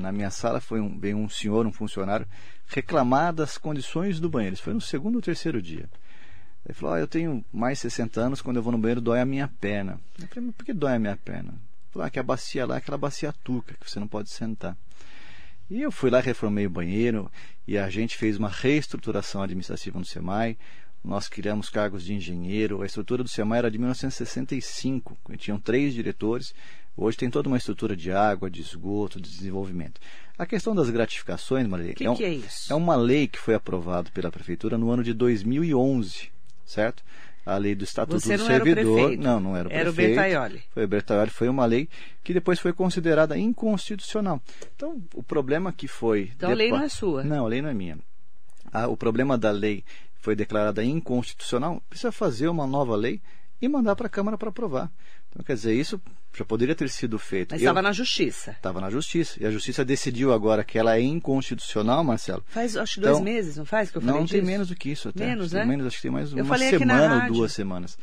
na 0.00 0.12
minha 0.12 0.30
sala, 0.30 0.60
foi 0.60 0.80
um, 0.80 0.96
veio 0.96 1.16
um 1.16 1.28
senhor, 1.28 1.66
um 1.66 1.72
funcionário, 1.72 2.24
reclamar 2.68 3.32
das 3.34 3.58
condições 3.58 4.20
do 4.20 4.28
banheiro. 4.30 4.54
Isso 4.54 4.62
foi 4.62 4.74
no 4.74 4.80
segundo 4.80 5.16
ou 5.16 5.20
terceiro 5.22 5.60
dia. 5.60 5.90
Ele 6.66 6.74
falou, 6.74 6.94
"Ah, 6.96 6.98
eu 7.00 7.06
tenho 7.06 7.44
mais 7.52 7.78
de 7.78 7.82
60 7.82 8.20
anos, 8.20 8.42
quando 8.42 8.56
eu 8.56 8.62
vou 8.62 8.72
no 8.72 8.78
banheiro 8.78 9.00
dói 9.00 9.20
a 9.20 9.24
minha 9.24 9.48
perna. 9.48 10.00
Eu 10.20 10.26
falei, 10.28 10.46
mas 10.48 10.54
por 10.56 10.64
que 10.66 10.72
dói 10.72 10.94
a 10.94 10.98
minha 10.98 11.16
perna? 11.16 11.50
Ele 11.52 11.92
falou, 11.92 12.06
ah, 12.06 12.10
que 12.10 12.18
a 12.18 12.22
bacia 12.22 12.66
lá 12.66 12.74
é 12.74 12.78
aquela 12.78 12.98
bacia 12.98 13.32
turca, 13.44 13.74
que 13.80 13.88
você 13.88 13.98
não 14.00 14.08
pode 14.08 14.28
sentar. 14.30 14.76
E 15.70 15.80
eu 15.80 15.90
fui 15.92 16.10
lá, 16.10 16.20
reformei 16.20 16.66
o 16.66 16.70
banheiro 16.70 17.30
e 17.66 17.78
a 17.78 17.88
gente 17.88 18.16
fez 18.16 18.36
uma 18.36 18.48
reestruturação 18.48 19.42
administrativa 19.42 19.98
no 19.98 20.04
SEMAI. 20.04 20.56
Nós 21.04 21.28
criamos 21.28 21.68
cargos 21.68 22.04
de 22.04 22.14
engenheiro. 22.14 22.82
A 22.82 22.86
estrutura 22.86 23.22
do 23.22 23.28
SEMAI 23.28 23.58
era 23.60 23.70
de 23.70 23.78
1965. 23.78 25.16
Tinham 25.38 25.58
três 25.58 25.94
diretores. 25.94 26.52
Hoje 26.96 27.16
tem 27.16 27.30
toda 27.30 27.48
uma 27.48 27.56
estrutura 27.58 27.96
de 27.96 28.10
água, 28.10 28.50
de 28.50 28.60
esgoto, 28.60 29.20
de 29.20 29.28
desenvolvimento. 29.30 30.00
A 30.38 30.46
questão 30.46 30.74
das 30.74 30.88
gratificações, 30.90 31.66
Maria, 31.66 31.94
que, 31.94 32.04
é, 32.04 32.10
um- 32.10 32.16
que 32.16 32.24
é 32.24 32.32
é 32.70 32.74
uma 32.74 32.96
lei 32.96 33.28
que 33.28 33.38
foi 33.38 33.54
aprovada 33.54 34.10
pela 34.12 34.30
prefeitura 34.30 34.78
no 34.78 34.90
ano 34.90 35.02
de 35.04 35.12
2011, 35.12 36.30
certo? 36.66 37.02
A 37.46 37.56
lei 37.56 37.76
do 37.76 37.84
Estatuto 37.84 38.18
Você 38.18 38.36
do 38.36 38.42
não 38.42 38.50
era 38.50 38.62
o 38.62 38.66
Servidor. 38.66 39.16
Não, 39.16 39.40
não 39.40 39.56
era 39.56 39.68
o 39.68 39.72
Era 39.72 39.90
o 39.90 39.94
prefeito. 39.94 40.16
Bertaioli. 40.16 40.62
Foi 40.74 40.84
o 40.84 40.88
Bertaioli, 40.88 41.30
foi 41.30 41.48
uma 41.48 41.64
lei 41.64 41.88
que 42.24 42.34
depois 42.34 42.58
foi 42.58 42.72
considerada 42.72 43.38
inconstitucional. 43.38 44.42
Então, 44.74 45.00
o 45.14 45.22
problema 45.22 45.72
que 45.72 45.86
foi... 45.86 46.32
Então 46.34 46.50
a 46.50 46.54
lei 46.54 46.70
não 46.70 46.82
é 46.82 46.88
sua. 46.88 47.22
Não, 47.22 47.46
a 47.46 47.48
lei 47.48 47.62
não 47.62 47.70
é 47.70 47.74
minha. 47.74 47.98
Ah, 48.72 48.88
o 48.88 48.96
problema 48.96 49.38
da 49.38 49.52
lei 49.52 49.84
foi 50.18 50.34
declarada 50.34 50.82
inconstitucional, 50.82 51.80
precisa 51.88 52.10
fazer 52.10 52.48
uma 52.48 52.66
nova 52.66 52.96
lei 52.96 53.22
e 53.62 53.68
mandar 53.68 53.94
para 53.94 54.08
a 54.08 54.10
Câmara 54.10 54.36
para 54.36 54.48
aprovar. 54.48 54.90
Então, 55.36 55.44
quer 55.44 55.54
dizer, 55.54 55.74
isso 55.74 56.00
já 56.34 56.46
poderia 56.46 56.74
ter 56.74 56.88
sido 56.88 57.18
feito. 57.18 57.52
Mas 57.52 57.60
estava 57.60 57.82
na 57.82 57.92
justiça. 57.92 58.52
Estava 58.52 58.80
na 58.80 58.88
justiça. 58.88 59.36
E 59.38 59.44
a 59.44 59.50
justiça 59.50 59.84
decidiu 59.84 60.32
agora 60.32 60.64
que 60.64 60.78
ela 60.78 60.96
é 60.96 61.00
inconstitucional, 61.02 62.02
Marcelo. 62.02 62.42
Faz, 62.48 62.74
acho, 62.74 63.00
dois 63.02 63.12
então, 63.12 63.22
meses, 63.22 63.58
não 63.58 63.66
faz? 63.66 63.90
Que 63.90 63.98
eu 63.98 64.00
falei 64.00 64.16
não, 64.16 64.24
disso? 64.24 64.34
tem 64.34 64.42
menos 64.42 64.68
do 64.68 64.74
que 64.74 64.90
isso 64.90 65.10
até. 65.10 65.26
Menos, 65.26 65.50
tem 65.50 65.60
né? 65.60 65.66
Menos, 65.66 65.86
acho 65.86 65.96
que 65.96 66.02
tem 66.02 66.10
mais 66.10 66.32
eu 66.32 66.42
uma 66.42 66.56
semana 66.56 67.24
ou 67.26 67.32
duas 67.34 67.52
semanas. 67.52 67.98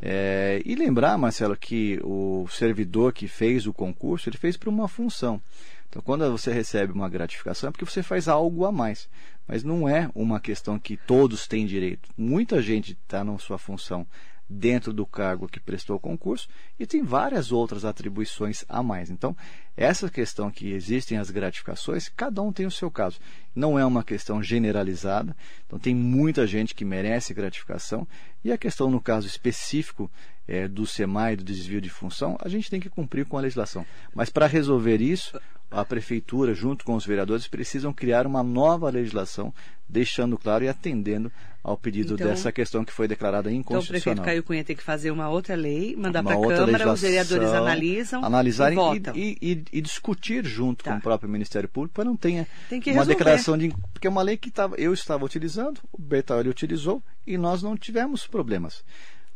É, 0.00 0.62
e 0.64 0.74
lembrar, 0.76 1.18
Marcelo, 1.18 1.54
que 1.56 2.00
o 2.02 2.46
servidor 2.48 3.12
que 3.12 3.28
fez 3.28 3.66
o 3.66 3.72
concurso, 3.72 4.30
ele 4.30 4.38
fez 4.38 4.56
para 4.56 4.70
uma 4.70 4.88
função. 4.88 5.42
Então, 5.90 6.00
quando 6.00 6.30
você 6.30 6.50
recebe 6.50 6.92
uma 6.94 7.08
gratificação, 7.08 7.68
é 7.68 7.70
porque 7.70 7.84
você 7.84 8.02
faz 8.02 8.28
algo 8.28 8.64
a 8.64 8.72
mais. 8.72 9.10
Mas 9.46 9.62
não 9.62 9.86
é 9.86 10.10
uma 10.14 10.40
questão 10.40 10.78
que 10.78 10.96
todos 10.96 11.46
têm 11.46 11.66
direito. 11.66 12.08
Muita 12.16 12.62
gente 12.62 12.92
está 12.92 13.22
na 13.22 13.38
sua 13.38 13.58
função 13.58 14.06
dentro 14.48 14.92
do 14.92 15.04
cargo 15.04 15.48
que 15.48 15.60
prestou 15.60 15.96
o 15.96 16.00
concurso 16.00 16.48
e 16.78 16.86
tem 16.86 17.02
várias 17.02 17.52
outras 17.52 17.84
atribuições 17.84 18.64
a 18.68 18.82
mais. 18.82 19.10
Então, 19.10 19.36
essa 19.76 20.08
questão 20.08 20.50
que 20.50 20.72
existem 20.72 21.18
as 21.18 21.30
gratificações, 21.30 22.08
cada 22.08 22.40
um 22.40 22.52
tem 22.52 22.66
o 22.66 22.70
seu 22.70 22.90
caso. 22.90 23.20
Não 23.54 23.78
é 23.78 23.84
uma 23.84 24.02
questão 24.02 24.42
generalizada, 24.42 25.36
então 25.66 25.78
tem 25.78 25.94
muita 25.94 26.46
gente 26.46 26.74
que 26.74 26.84
merece 26.84 27.34
gratificação 27.34 28.06
e 28.42 28.50
a 28.50 28.58
questão 28.58 28.90
no 28.90 29.00
caso 29.00 29.26
específico 29.26 30.10
é, 30.46 30.66
do 30.66 30.86
SEMAI, 30.86 31.36
do 31.36 31.44
desvio 31.44 31.80
de 31.80 31.90
função, 31.90 32.38
a 32.40 32.48
gente 32.48 32.70
tem 32.70 32.80
que 32.80 32.88
cumprir 32.88 33.26
com 33.26 33.36
a 33.36 33.40
legislação. 33.42 33.84
Mas 34.14 34.30
para 34.30 34.46
resolver 34.46 35.02
isso, 35.02 35.38
a 35.70 35.84
prefeitura, 35.84 36.54
junto 36.54 36.84
com 36.84 36.94
os 36.94 37.04
vereadores, 37.04 37.46
precisam 37.46 37.92
criar 37.92 38.26
uma 38.26 38.42
nova 38.42 38.88
legislação, 38.88 39.52
deixando 39.88 40.38
claro 40.38 40.64
e 40.64 40.68
atendendo 40.68 41.30
ao 41.62 41.76
pedido 41.76 42.14
então, 42.14 42.26
dessa 42.26 42.50
questão 42.50 42.84
que 42.84 42.92
foi 42.92 43.06
declarada 43.06 43.50
inconstitucional. 43.52 43.98
Então 43.98 44.00
o 44.00 44.04
prefeito 44.04 44.24
Caio 44.24 44.42
Cunha 44.42 44.64
tem 44.64 44.74
que 44.74 44.82
fazer 44.82 45.10
uma 45.10 45.28
outra 45.28 45.54
lei, 45.54 45.94
mandar 45.96 46.22
para 46.22 46.34
a 46.34 46.40
Câmara, 46.40 46.92
os 46.92 47.00
vereadores 47.00 47.48
analisam 47.50 48.24
analisarem 48.24 48.78
e, 48.78 48.80
votam. 48.80 49.16
E, 49.16 49.38
e, 49.42 49.64
e 49.72 49.80
discutir 49.80 50.44
junto 50.44 50.84
tá. 50.84 50.92
com 50.92 50.98
o 50.98 51.02
próprio 51.02 51.28
Ministério 51.28 51.68
Público 51.68 51.94
para 51.94 52.04
não 52.04 52.16
tenha 52.16 52.46
uma 52.70 52.80
resolver. 52.80 53.06
declaração 53.06 53.58
de 53.58 53.74
porque 53.92 54.06
é 54.06 54.10
uma 54.10 54.22
lei 54.22 54.36
que 54.36 54.50
tava, 54.50 54.76
eu 54.76 54.92
estava 54.94 55.24
utilizando, 55.24 55.80
o 55.92 56.00
Bertalho 56.00 56.50
utilizou 56.50 57.02
e 57.26 57.36
nós 57.36 57.62
não 57.62 57.76
tivemos 57.76 58.26
problemas. 58.26 58.82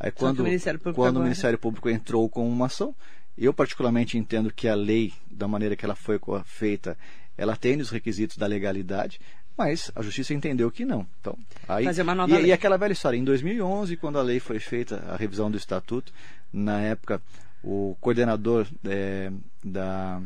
Aí 0.01 0.11
quando 0.11 0.41
o 0.41 0.45
Ministério 0.45 0.81
Público, 0.81 1.01
quando 1.01 1.19
o 1.19 1.23
Ministério 1.23 1.59
Público 1.59 1.89
entrou 1.91 2.29
com 2.29 2.49
uma 2.49 2.67
ação, 2.67 2.95
eu 3.37 3.53
particularmente 3.53 4.19
entendo 4.19 4.53
que 4.53 4.69
a 4.69 4.75
lei, 4.75 5.13
da 5.31 5.49
maneira 5.49 5.77
que 5.77 5.85
ela 5.85 5.95
foi 5.95 6.19
feita, 6.45 6.97
ela 7.37 7.57
tem 7.57 7.81
os 7.81 7.91
requisitos 7.91 8.37
da 8.37 8.47
legalidade, 8.47 9.21
mas 9.57 9.91
a 9.95 10.03
justiça 10.03 10.35
entendeu 10.35 10.71
que 10.71 10.85
não. 10.85 11.07
Então, 11.21 11.37
aí, 11.69 11.85
Fazer 11.85 12.03
uma 12.03 12.15
nova 12.15 12.33
e, 12.33 12.37
lei. 12.37 12.47
e 12.47 12.53
aquela 12.53 12.77
velha 12.77 12.93
história, 12.93 13.17
em 13.17 13.25
2011, 13.25 13.97
quando 13.97 14.19
a 14.19 14.23
lei 14.23 14.41
foi 14.41 14.59
feita, 14.59 15.05
a 15.09 15.17
revisão 15.17 15.51
do 15.51 15.57
estatuto, 15.57 16.13
na 16.53 16.81
época 16.81 17.21
o 17.63 17.97
coordenador 18.01 18.67
é, 18.85 19.31
da 19.63 20.21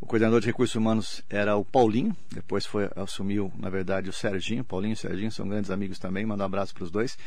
o 0.00 0.06
coordenador 0.06 0.40
de 0.40 0.46
recursos 0.46 0.76
humanos 0.76 1.22
era 1.28 1.56
o 1.56 1.64
Paulinho, 1.64 2.16
depois 2.30 2.64
foi 2.66 2.88
assumiu, 2.94 3.50
na 3.58 3.70
verdade, 3.70 4.08
o 4.08 4.12
Serginho. 4.12 4.62
Paulinho 4.62 4.92
e 4.92 4.96
Serginho 4.96 5.32
são 5.32 5.48
grandes 5.48 5.70
amigos 5.70 5.98
também, 5.98 6.24
mando 6.24 6.42
um 6.42 6.46
abraço 6.46 6.74
para 6.74 6.84
os 6.84 6.90
dois. 6.90 7.18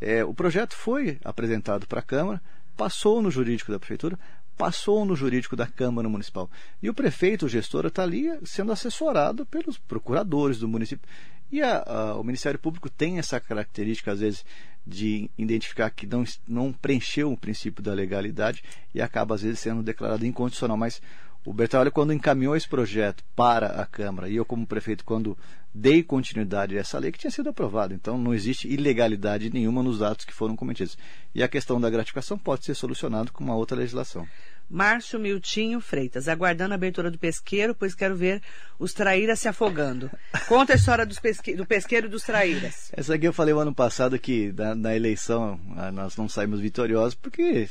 É, 0.00 0.24
o 0.24 0.34
projeto 0.34 0.74
foi 0.74 1.18
apresentado 1.24 1.86
para 1.86 2.00
a 2.00 2.02
Câmara, 2.02 2.42
passou 2.76 3.22
no 3.22 3.30
jurídico 3.30 3.72
da 3.72 3.78
Prefeitura, 3.78 4.18
passou 4.56 5.04
no 5.04 5.14
jurídico 5.14 5.54
da 5.54 5.66
Câmara 5.66 6.08
Municipal. 6.08 6.50
E 6.82 6.88
o 6.88 6.94
prefeito, 6.94 7.46
o 7.46 7.48
gestor, 7.48 7.86
está 7.86 8.02
ali 8.02 8.26
sendo 8.44 8.72
assessorado 8.72 9.44
pelos 9.46 9.78
procuradores 9.78 10.58
do 10.58 10.68
município. 10.68 11.08
E 11.50 11.62
a, 11.62 11.82
a, 11.86 12.16
o 12.16 12.24
Ministério 12.24 12.58
Público 12.58 12.90
tem 12.90 13.18
essa 13.18 13.38
característica, 13.38 14.10
às 14.10 14.20
vezes, 14.20 14.44
de 14.86 15.30
identificar 15.36 15.90
que 15.90 16.06
não, 16.06 16.24
não 16.46 16.72
preencheu 16.72 17.32
o 17.32 17.36
princípio 17.36 17.82
da 17.82 17.92
legalidade 17.92 18.62
e 18.94 19.00
acaba, 19.00 19.34
às 19.34 19.42
vezes, 19.42 19.60
sendo 19.60 19.82
declarado 19.82 20.26
incondicional. 20.26 20.76
Mas 20.76 21.00
o 21.46 21.52
Bertolli, 21.52 21.92
quando 21.92 22.12
encaminhou 22.12 22.56
esse 22.56 22.68
projeto 22.68 23.22
para 23.36 23.68
a 23.80 23.86
Câmara, 23.86 24.28
e 24.28 24.34
eu, 24.34 24.44
como 24.44 24.66
prefeito, 24.66 25.04
quando 25.04 25.38
dei 25.72 26.02
continuidade 26.02 26.76
a 26.76 26.80
essa 26.80 26.98
lei 26.98 27.12
que 27.12 27.18
tinha 27.18 27.30
sido 27.30 27.48
aprovada. 27.50 27.94
Então, 27.94 28.18
não 28.18 28.34
existe 28.34 28.66
ilegalidade 28.66 29.52
nenhuma 29.52 29.82
nos 29.82 30.02
atos 30.02 30.24
que 30.24 30.32
foram 30.32 30.56
cometidos. 30.56 30.98
E 31.32 31.44
a 31.44 31.48
questão 31.48 31.80
da 31.80 31.88
gratificação 31.88 32.36
pode 32.36 32.64
ser 32.64 32.74
solucionada 32.74 33.30
com 33.30 33.44
uma 33.44 33.54
outra 33.54 33.76
legislação. 33.76 34.26
Márcio 34.68 35.20
Miltinho 35.20 35.80
Freitas, 35.80 36.26
aguardando 36.26 36.72
a 36.72 36.74
abertura 36.74 37.12
do 37.12 37.18
pesqueiro, 37.18 37.74
pois 37.74 37.94
quero 37.94 38.16
ver 38.16 38.42
os 38.76 38.92
traíras 38.92 39.38
se 39.38 39.46
afogando. 39.46 40.10
Conta 40.48 40.72
a 40.72 40.76
história 40.76 41.06
pesque... 41.22 41.54
do 41.54 41.64
pesqueiro 41.64 42.08
e 42.08 42.10
dos 42.10 42.24
traíras. 42.24 42.90
Essa 42.92 43.14
aqui 43.14 43.28
eu 43.28 43.32
falei 43.32 43.54
o 43.54 43.60
ano 43.60 43.72
passado 43.72 44.18
que 44.18 44.52
na, 44.52 44.74
na 44.74 44.96
eleição 44.96 45.60
ah, 45.76 45.92
nós 45.92 46.16
não 46.16 46.28
saímos 46.28 46.58
vitoriosos 46.58 47.14
porque 47.14 47.68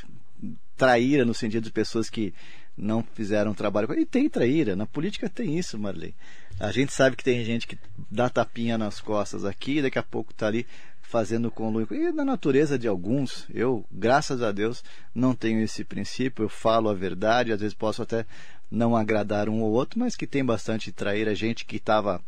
traíra 0.77 1.25
no 1.25 1.33
sentido 1.33 1.63
de 1.63 1.71
pessoas 1.71 2.09
que 2.09 2.33
não 2.77 3.03
fizeram 3.13 3.53
trabalho. 3.53 3.93
E 3.97 4.05
tem 4.05 4.29
traíra, 4.29 4.75
na 4.75 4.85
política 4.85 5.29
tem 5.29 5.57
isso, 5.57 5.77
Marley. 5.77 6.13
A 6.59 6.71
gente 6.71 6.93
sabe 6.93 7.15
que 7.15 7.23
tem 7.23 7.43
gente 7.43 7.67
que 7.67 7.77
dá 8.09 8.29
tapinha 8.29 8.77
nas 8.77 9.01
costas 9.01 9.43
aqui, 9.43 9.81
daqui 9.81 9.99
a 9.99 10.03
pouco 10.03 10.31
está 10.31 10.47
ali 10.47 10.65
fazendo 11.01 11.51
conluio. 11.51 11.87
E 11.91 12.11
na 12.11 12.25
natureza 12.25 12.79
de 12.79 12.87
alguns, 12.87 13.45
eu, 13.53 13.85
graças 13.91 14.41
a 14.41 14.51
Deus, 14.51 14.83
não 15.13 15.35
tenho 15.35 15.61
esse 15.61 15.83
princípio, 15.83 16.45
eu 16.45 16.49
falo 16.49 16.89
a 16.89 16.93
verdade, 16.93 17.51
às 17.51 17.59
vezes 17.59 17.73
posso 17.73 18.01
até 18.01 18.25
não 18.71 18.95
agradar 18.95 19.47
um 19.47 19.61
ou 19.61 19.71
outro, 19.71 19.99
mas 19.99 20.15
que 20.15 20.25
tem 20.25 20.43
bastante 20.43 20.91
traíra, 20.91 21.35
gente 21.35 21.65
que 21.65 21.77
estava 21.77 22.21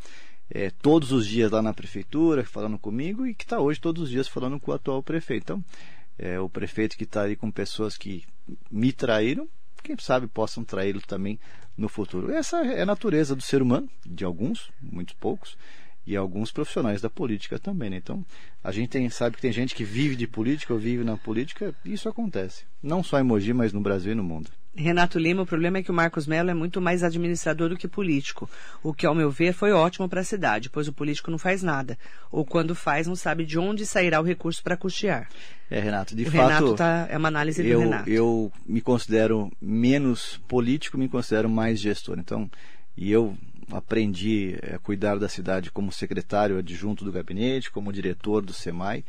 é, 0.49 0.69
todos 0.81 1.11
os 1.11 1.27
dias 1.27 1.51
lá 1.51 1.61
na 1.61 1.73
prefeitura 1.73 2.43
falando 2.45 2.77
comigo 2.77 3.25
e 3.25 3.33
que 3.33 3.43
está 3.43 3.59
hoje 3.59 3.79
todos 3.79 4.03
os 4.03 4.09
dias 4.09 4.27
falando 4.27 4.59
com 4.59 4.71
o 4.71 4.73
atual 4.73 5.01
prefeito. 5.01 5.43
Então, 5.43 5.65
é, 6.17 6.39
o 6.39 6.49
prefeito 6.49 6.97
que 6.97 7.03
está 7.03 7.23
aí 7.23 7.35
com 7.35 7.51
pessoas 7.51 7.97
que 7.97 8.23
me 8.71 8.91
traíram, 8.91 9.47
quem 9.83 9.95
sabe 9.99 10.27
possam 10.27 10.63
traí-lo 10.63 11.01
também 11.01 11.39
no 11.77 11.87
futuro. 11.87 12.31
Essa 12.31 12.57
é 12.65 12.81
a 12.81 12.85
natureza 12.85 13.35
do 13.35 13.41
ser 13.41 13.61
humano, 13.61 13.89
de 14.05 14.25
alguns, 14.25 14.71
muitos 14.81 15.13
poucos, 15.15 15.57
e 16.07 16.15
alguns 16.15 16.51
profissionais 16.51 17.01
da 17.01 17.09
política 17.09 17.59
também. 17.59 17.89
Né? 17.89 17.97
Então, 17.97 18.25
a 18.63 18.71
gente 18.71 18.89
tem, 18.89 19.09
sabe 19.09 19.35
que 19.35 19.41
tem 19.41 19.51
gente 19.51 19.75
que 19.75 19.83
vive 19.83 20.15
de 20.15 20.25
política 20.25 20.73
ou 20.73 20.79
vive 20.79 21.03
na 21.03 21.17
política, 21.17 21.75
e 21.83 21.93
isso 21.93 22.07
acontece. 22.07 22.63
Não 22.81 23.03
só 23.03 23.19
em 23.19 23.23
Mogi, 23.23 23.53
mas 23.53 23.73
no 23.73 23.81
Brasil 23.81 24.13
e 24.13 24.15
no 24.15 24.23
mundo. 24.23 24.49
Renato 24.77 25.17
Lima, 25.17 25.41
o 25.41 25.45
problema 25.45 25.79
é 25.79 25.83
que 25.83 25.89
o 25.89 25.93
Marcos 25.93 26.27
Mello 26.27 26.49
é 26.49 26.53
muito 26.53 26.79
mais 26.79 27.03
administrador 27.03 27.69
do 27.69 27.77
que 27.77 27.87
político, 27.87 28.49
o 28.83 28.93
que, 28.93 29.05
ao 29.05 29.15
meu 29.15 29.31
ver, 29.31 29.53
foi 29.53 29.71
ótimo 29.71 30.07
para 30.07 30.21
a 30.21 30.23
cidade, 30.23 30.69
pois 30.69 30.87
o 30.87 30.93
político 30.93 31.31
não 31.31 31.37
faz 31.37 31.63
nada, 31.63 31.97
ou 32.31 32.45
quando 32.45 32.75
faz, 32.75 33.07
não 33.07 33.15
sabe 33.15 33.45
de 33.45 33.57
onde 33.57 33.85
sairá 33.85 34.21
o 34.21 34.23
recurso 34.23 34.63
para 34.63 34.77
custear. 34.77 35.29
É, 35.69 35.79
Renato, 35.79 36.15
de 36.15 36.23
o 36.23 36.31
fato. 36.31 36.47
Renato 36.47 36.75
tá, 36.75 37.07
é 37.09 37.17
uma 37.17 37.27
análise 37.27 37.65
eu, 37.65 37.79
do 37.79 37.83
Renato. 37.83 38.09
Eu 38.09 38.51
me 38.65 38.79
considero 38.79 39.51
menos 39.61 40.39
político, 40.47 40.97
me 40.97 41.09
considero 41.09 41.49
mais 41.49 41.79
gestor. 41.79 42.17
Então, 42.19 42.49
e 42.95 43.11
eu 43.11 43.35
aprendi 43.71 44.57
a 44.73 44.79
cuidar 44.79 45.17
da 45.17 45.27
cidade 45.27 45.71
como 45.71 45.91
secretário 45.91 46.57
adjunto 46.57 47.03
do 47.03 47.11
gabinete, 47.11 47.71
como 47.71 47.91
diretor 47.91 48.41
do 48.41 48.53
SEMAI, 48.53 49.03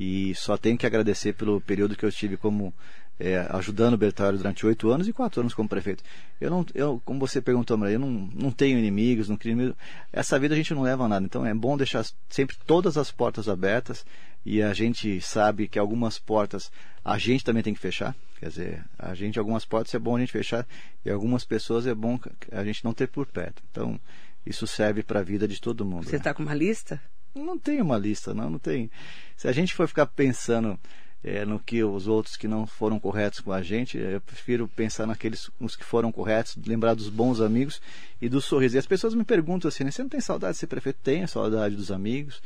e 0.00 0.34
só 0.34 0.56
tenho 0.56 0.78
que 0.78 0.86
agradecer 0.86 1.34
pelo 1.34 1.60
período 1.60 1.96
que 1.96 2.04
eu 2.04 2.08
estive 2.08 2.36
como 2.36 2.72
é, 3.18 3.46
ajudando 3.50 3.94
o 3.94 3.98
Bertalho 3.98 4.36
durante 4.36 4.64
oito 4.64 4.90
anos 4.90 5.08
e 5.08 5.12
quatro 5.12 5.40
anos 5.40 5.52
como 5.52 5.68
prefeito. 5.68 6.04
Eu 6.40 6.50
não, 6.50 6.64
eu, 6.74 7.02
como 7.04 7.18
você 7.18 7.42
perguntou, 7.42 7.76
eu 7.88 7.98
não, 7.98 8.30
não 8.32 8.50
tenho 8.50 8.78
inimigos, 8.78 9.28
não 9.28 9.36
crio 9.36 9.52
inimigos. 9.52 9.76
Essa 10.12 10.38
vida 10.38 10.54
a 10.54 10.56
gente 10.56 10.72
não 10.72 10.82
leva 10.82 11.04
a 11.04 11.08
nada. 11.08 11.24
Então 11.24 11.44
é 11.44 11.52
bom 11.52 11.76
deixar 11.76 12.06
sempre 12.28 12.56
todas 12.66 12.96
as 12.96 13.10
portas 13.10 13.48
abertas 13.48 14.06
e 14.44 14.62
a 14.62 14.72
gente 14.72 15.20
sabe 15.20 15.66
que 15.66 15.78
algumas 15.78 16.18
portas 16.18 16.70
a 17.04 17.18
gente 17.18 17.44
também 17.44 17.62
tem 17.62 17.74
que 17.74 17.80
fechar. 17.80 18.14
Quer 18.38 18.48
dizer, 18.50 18.84
a 18.96 19.14
gente 19.14 19.38
algumas 19.38 19.64
portas 19.64 19.92
é 19.94 19.98
bom 19.98 20.16
a 20.16 20.20
gente 20.20 20.30
fechar 20.30 20.66
e 21.04 21.10
algumas 21.10 21.44
pessoas 21.44 21.86
é 21.86 21.94
bom 21.94 22.20
a 22.52 22.64
gente 22.64 22.84
não 22.84 22.92
ter 22.92 23.08
por 23.08 23.26
perto. 23.26 23.62
Então 23.70 23.98
isso 24.46 24.66
serve 24.66 25.02
para 25.02 25.20
a 25.20 25.24
vida 25.24 25.48
de 25.48 25.60
todo 25.60 25.84
mundo. 25.84 26.08
Você 26.08 26.16
está 26.16 26.30
né? 26.30 26.34
com 26.34 26.42
uma 26.42 26.54
lista? 26.54 27.02
Não 27.34 27.58
tem 27.58 27.80
uma 27.80 27.98
lista, 27.98 28.32
não, 28.32 28.48
não 28.48 28.58
tem. 28.58 28.90
Se 29.36 29.48
a 29.48 29.52
gente 29.52 29.74
for 29.74 29.86
ficar 29.86 30.06
pensando 30.06 30.78
é, 31.22 31.44
no 31.44 31.58
que 31.58 31.82
os 31.82 32.06
outros 32.06 32.36
que 32.36 32.46
não 32.46 32.66
foram 32.66 32.98
corretos 32.98 33.40
com 33.40 33.52
a 33.52 33.62
gente. 33.62 33.98
Eu 33.98 34.20
prefiro 34.20 34.68
pensar 34.68 35.06
naqueles 35.06 35.50
nos 35.58 35.74
que 35.74 35.84
foram 35.84 36.12
corretos, 36.12 36.56
lembrar 36.66 36.94
dos 36.94 37.08
bons 37.08 37.40
amigos 37.40 37.80
e 38.20 38.28
do 38.28 38.40
sorriso. 38.40 38.76
E 38.76 38.78
as 38.78 38.86
pessoas 38.86 39.14
me 39.14 39.24
perguntam 39.24 39.68
assim: 39.68 39.84
né, 39.84 39.90
você 39.90 40.02
não 40.02 40.08
tem 40.08 40.20
saudade 40.20 40.54
de 40.54 40.58
ser 40.58 40.66
prefeito? 40.66 40.98
Tenho 41.02 41.26
saudade 41.26 41.74
dos 41.74 41.90
amigos, 41.90 42.40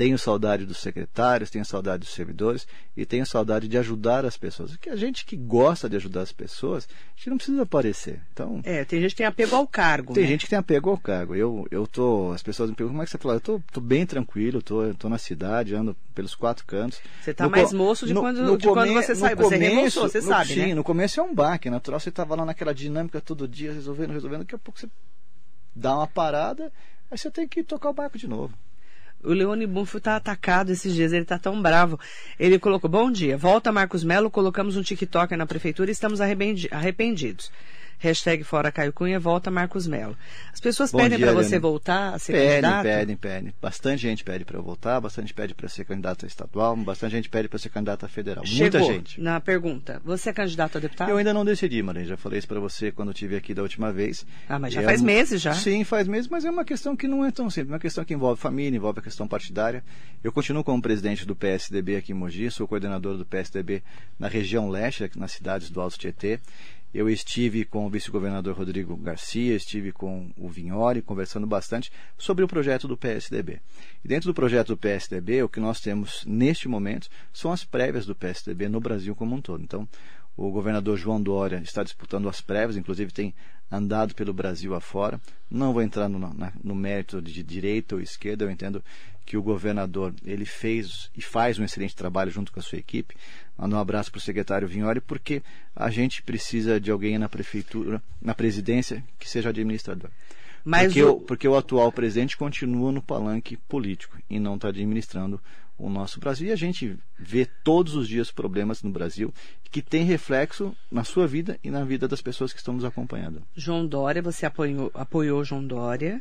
tenho 0.00 0.18
saudade 0.18 0.64
dos 0.64 0.78
secretários, 0.78 1.50
tenho 1.50 1.62
saudade 1.62 2.04
dos 2.04 2.14
servidores 2.14 2.66
e 2.96 3.04
tenho 3.04 3.26
saudade 3.26 3.68
de 3.68 3.76
ajudar 3.76 4.24
as 4.24 4.34
pessoas. 4.34 4.70
Porque 4.70 4.88
a 4.88 4.96
gente 4.96 5.26
que 5.26 5.36
gosta 5.36 5.90
de 5.90 5.96
ajudar 5.96 6.22
as 6.22 6.32
pessoas, 6.32 6.88
a 6.90 7.16
gente 7.18 7.28
não 7.28 7.36
precisa 7.36 7.62
aparecer. 7.64 8.22
Então, 8.32 8.62
é, 8.64 8.82
tem 8.82 8.98
gente 8.98 9.10
que 9.10 9.18
tem 9.18 9.26
apego 9.26 9.54
ao 9.54 9.66
cargo. 9.66 10.14
Tem 10.14 10.22
né? 10.22 10.30
gente 10.30 10.46
que 10.46 10.48
tem 10.48 10.58
apego 10.58 10.88
ao 10.88 10.96
cargo. 10.96 11.34
Eu, 11.34 11.66
eu 11.70 11.86
tô, 11.86 12.32
as 12.32 12.42
pessoas 12.42 12.70
me 12.70 12.76
perguntam 12.76 12.94
como 12.94 13.02
é 13.02 13.04
que 13.04 13.10
você 13.10 13.18
fala. 13.18 13.34
Eu 13.34 13.40
tô, 13.42 13.60
tô 13.70 13.78
bem 13.78 14.06
tranquilo, 14.06 14.62
tô, 14.62 14.94
tô 14.94 15.10
na 15.10 15.18
cidade, 15.18 15.74
ando 15.74 15.94
pelos 16.14 16.34
quatro 16.34 16.64
cantos. 16.64 16.98
Você 17.20 17.34
tá 17.34 17.44
no, 17.44 17.50
mais 17.50 17.70
moço 17.70 18.06
de, 18.06 18.14
no, 18.14 18.22
quando, 18.22 18.40
no 18.42 18.56
de 18.56 18.66
come, 18.66 18.80
quando 18.80 18.94
você 18.94 19.14
sai. 19.14 19.34
Você 19.34 19.56
remoçou, 19.58 20.08
você 20.08 20.22
sabe, 20.22 20.54
sim, 20.54 20.68
né? 20.68 20.74
no 20.74 20.82
começo 20.82 21.20
é 21.20 21.22
um 21.22 21.34
baque 21.34 21.68
natural. 21.68 22.00
Você 22.00 22.08
estava 22.08 22.34
lá 22.34 22.46
naquela 22.46 22.72
dinâmica 22.72 23.20
todo 23.20 23.46
dia, 23.46 23.70
resolvendo, 23.70 24.12
resolvendo. 24.12 24.40
Daqui 24.40 24.54
a 24.54 24.58
pouco 24.58 24.80
você 24.80 24.88
dá 25.76 25.94
uma 25.94 26.06
parada, 26.06 26.72
aí 27.10 27.18
você 27.18 27.30
tem 27.30 27.46
que 27.46 27.62
tocar 27.62 27.90
o 27.90 27.92
barco 27.92 28.16
de 28.16 28.26
novo. 28.26 28.54
O 29.22 29.32
Leone 29.32 29.66
Buffo 29.66 29.98
está 29.98 30.16
atacado 30.16 30.70
esses 30.70 30.94
dias, 30.94 31.12
ele 31.12 31.22
está 31.22 31.38
tão 31.38 31.60
bravo. 31.60 32.00
Ele 32.38 32.58
colocou, 32.58 32.88
bom 32.88 33.10
dia, 33.10 33.36
volta 33.36 33.70
Marcos 33.70 34.02
Melo, 34.02 34.30
colocamos 34.30 34.76
um 34.76 34.82
TikTok 34.82 35.36
na 35.36 35.46
prefeitura 35.46 35.90
e 35.90 35.92
estamos 35.92 36.20
arrependidos. 36.20 37.52
Hashtag 38.00 38.42
fora 38.44 38.72
Caio 38.72 38.94
Cunha, 38.94 39.20
volta 39.20 39.50
Marcos 39.50 39.86
Melo. 39.86 40.16
As 40.50 40.58
pessoas 40.58 40.90
Bom 40.90 40.98
pedem 40.98 41.18
para 41.18 41.32
você 41.34 41.58
voltar 41.58 42.14
a 42.14 42.18
ser 42.18 42.32
pedem, 42.32 42.48
candidato? 42.48 42.82
Pedem, 42.82 43.16
pedem, 43.16 43.54
Bastante 43.60 44.00
gente 44.00 44.24
pede 44.24 44.42
para 44.42 44.56
eu 44.56 44.62
voltar, 44.62 44.98
bastante 45.00 45.34
pede 45.34 45.54
para 45.54 45.68
ser 45.68 45.84
candidato 45.84 46.24
a 46.24 46.26
estadual, 46.26 46.74
bastante 46.76 47.12
gente 47.12 47.28
pede 47.28 47.46
para 47.46 47.58
ser 47.58 47.68
candidato 47.68 48.06
a 48.06 48.08
federal. 48.08 48.44
Chegou 48.46 48.80
Muita 48.80 48.82
gente. 48.82 49.20
Na 49.20 49.38
pergunta, 49.38 50.00
você 50.02 50.30
é 50.30 50.32
candidato 50.32 50.78
a 50.78 50.80
deputado? 50.80 51.10
Eu 51.10 51.18
ainda 51.18 51.34
não 51.34 51.44
decidi, 51.44 51.82
Maria. 51.82 52.06
Já 52.06 52.16
falei 52.16 52.38
isso 52.38 52.48
para 52.48 52.58
você 52.58 52.90
quando 52.90 53.08
eu 53.08 53.14
tive 53.14 53.36
aqui 53.36 53.52
da 53.52 53.60
última 53.60 53.92
vez. 53.92 54.24
Ah, 54.48 54.58
mas 54.58 54.72
já 54.72 54.80
é 54.80 54.84
faz 54.84 55.02
um... 55.02 55.04
meses 55.04 55.42
já. 55.42 55.52
Sim, 55.52 55.84
faz 55.84 56.08
meses, 56.08 56.26
mas 56.26 56.46
é 56.46 56.50
uma 56.50 56.64
questão 56.64 56.96
que 56.96 57.06
não 57.06 57.22
é 57.22 57.30
tão 57.30 57.50
simples. 57.50 57.70
É 57.70 57.74
uma 57.74 57.80
questão 57.80 58.02
que 58.02 58.14
envolve 58.14 58.40
família, 58.40 58.74
envolve 58.74 59.00
a 59.00 59.02
questão 59.02 59.28
partidária. 59.28 59.84
Eu 60.24 60.32
continuo 60.32 60.64
como 60.64 60.80
presidente 60.80 61.26
do 61.26 61.36
PSDB 61.36 61.96
aqui 61.96 62.12
em 62.12 62.14
Mogi, 62.14 62.50
sou 62.50 62.66
coordenador 62.66 63.18
do 63.18 63.26
PSDB 63.26 63.82
na 64.18 64.26
região 64.26 64.70
leste, 64.70 65.10
nas 65.16 65.32
cidades 65.32 65.68
do 65.68 65.82
Alto 65.82 65.98
Tietê. 65.98 66.40
Eu 66.92 67.08
estive 67.08 67.64
com 67.64 67.86
o 67.86 67.90
vice-governador 67.90 68.56
Rodrigo 68.56 68.96
Garcia, 68.96 69.54
estive 69.54 69.92
com 69.92 70.30
o 70.36 70.48
Vinhori, 70.48 71.00
conversando 71.00 71.46
bastante 71.46 71.92
sobre 72.18 72.44
o 72.44 72.48
projeto 72.48 72.88
do 72.88 72.96
PSDB. 72.96 73.60
E 74.04 74.08
dentro 74.08 74.28
do 74.28 74.34
projeto 74.34 74.68
do 74.68 74.76
PSDB, 74.76 75.42
o 75.44 75.48
que 75.48 75.60
nós 75.60 75.80
temos 75.80 76.24
neste 76.26 76.66
momento 76.66 77.08
são 77.32 77.52
as 77.52 77.62
prévias 77.62 78.06
do 78.06 78.14
PSDB 78.14 78.68
no 78.68 78.80
Brasil 78.80 79.14
como 79.14 79.36
um 79.36 79.40
todo. 79.40 79.62
Então, 79.62 79.88
o 80.36 80.50
governador 80.50 80.96
João 80.96 81.22
Dória 81.22 81.60
está 81.62 81.84
disputando 81.84 82.28
as 82.28 82.40
prévias, 82.40 82.76
inclusive 82.76 83.12
tem 83.12 83.34
andado 83.70 84.14
pelo 84.14 84.32
Brasil 84.32 84.74
afora. 84.74 85.20
Não 85.48 85.72
vou 85.72 85.82
entrar 85.82 86.08
no, 86.08 86.18
na, 86.18 86.52
no 86.62 86.74
mérito 86.74 87.22
de 87.22 87.42
direita 87.42 87.94
ou 87.94 88.00
esquerda, 88.00 88.44
eu 88.44 88.50
entendo 88.50 88.82
que 89.24 89.36
o 89.36 89.42
governador 89.42 90.12
ele 90.24 90.44
fez 90.44 91.08
e 91.16 91.22
faz 91.22 91.56
um 91.56 91.64
excelente 91.64 91.94
trabalho 91.94 92.32
junto 92.32 92.50
com 92.50 92.58
a 92.58 92.62
sua 92.62 92.78
equipe. 92.78 93.14
Mando 93.60 93.76
um 93.76 93.78
abraço 93.78 94.10
para 94.10 94.18
o 94.18 94.22
secretário 94.22 94.66
Vinhori, 94.66 95.02
porque 95.02 95.42
a 95.76 95.90
gente 95.90 96.22
precisa 96.22 96.80
de 96.80 96.90
alguém 96.90 97.18
na 97.18 97.28
prefeitura, 97.28 98.02
na 98.20 98.34
presidência, 98.34 99.04
que 99.18 99.28
seja 99.28 99.50
administrador. 99.50 100.08
Mas 100.64 100.86
porque, 100.86 101.02
o... 101.02 101.12
o... 101.12 101.20
porque 101.20 101.46
o 101.46 101.54
atual 101.54 101.92
presidente 101.92 102.38
continua 102.38 102.90
no 102.90 103.02
palanque 103.02 103.58
político 103.58 104.16
e 104.30 104.40
não 104.40 104.54
está 104.54 104.68
administrando 104.68 105.38
o 105.76 105.90
nosso 105.90 106.18
Brasil. 106.18 106.48
E 106.48 106.52
a 106.52 106.56
gente 106.56 106.96
vê 107.18 107.46
todos 107.62 107.94
os 107.94 108.08
dias 108.08 108.30
problemas 108.30 108.82
no 108.82 108.90
Brasil 108.90 109.32
que 109.70 109.82
tem 109.82 110.04
reflexo 110.04 110.74
na 110.90 111.04
sua 111.04 111.26
vida 111.26 111.58
e 111.62 111.70
na 111.70 111.84
vida 111.84 112.08
das 112.08 112.22
pessoas 112.22 112.54
que 112.54 112.58
estão 112.58 112.74
nos 112.74 112.84
acompanhando. 112.84 113.42
João 113.54 113.86
Dória, 113.86 114.22
você 114.22 114.46
apoiou, 114.46 114.90
apoiou 114.94 115.44
João 115.44 115.66
Dória 115.66 116.20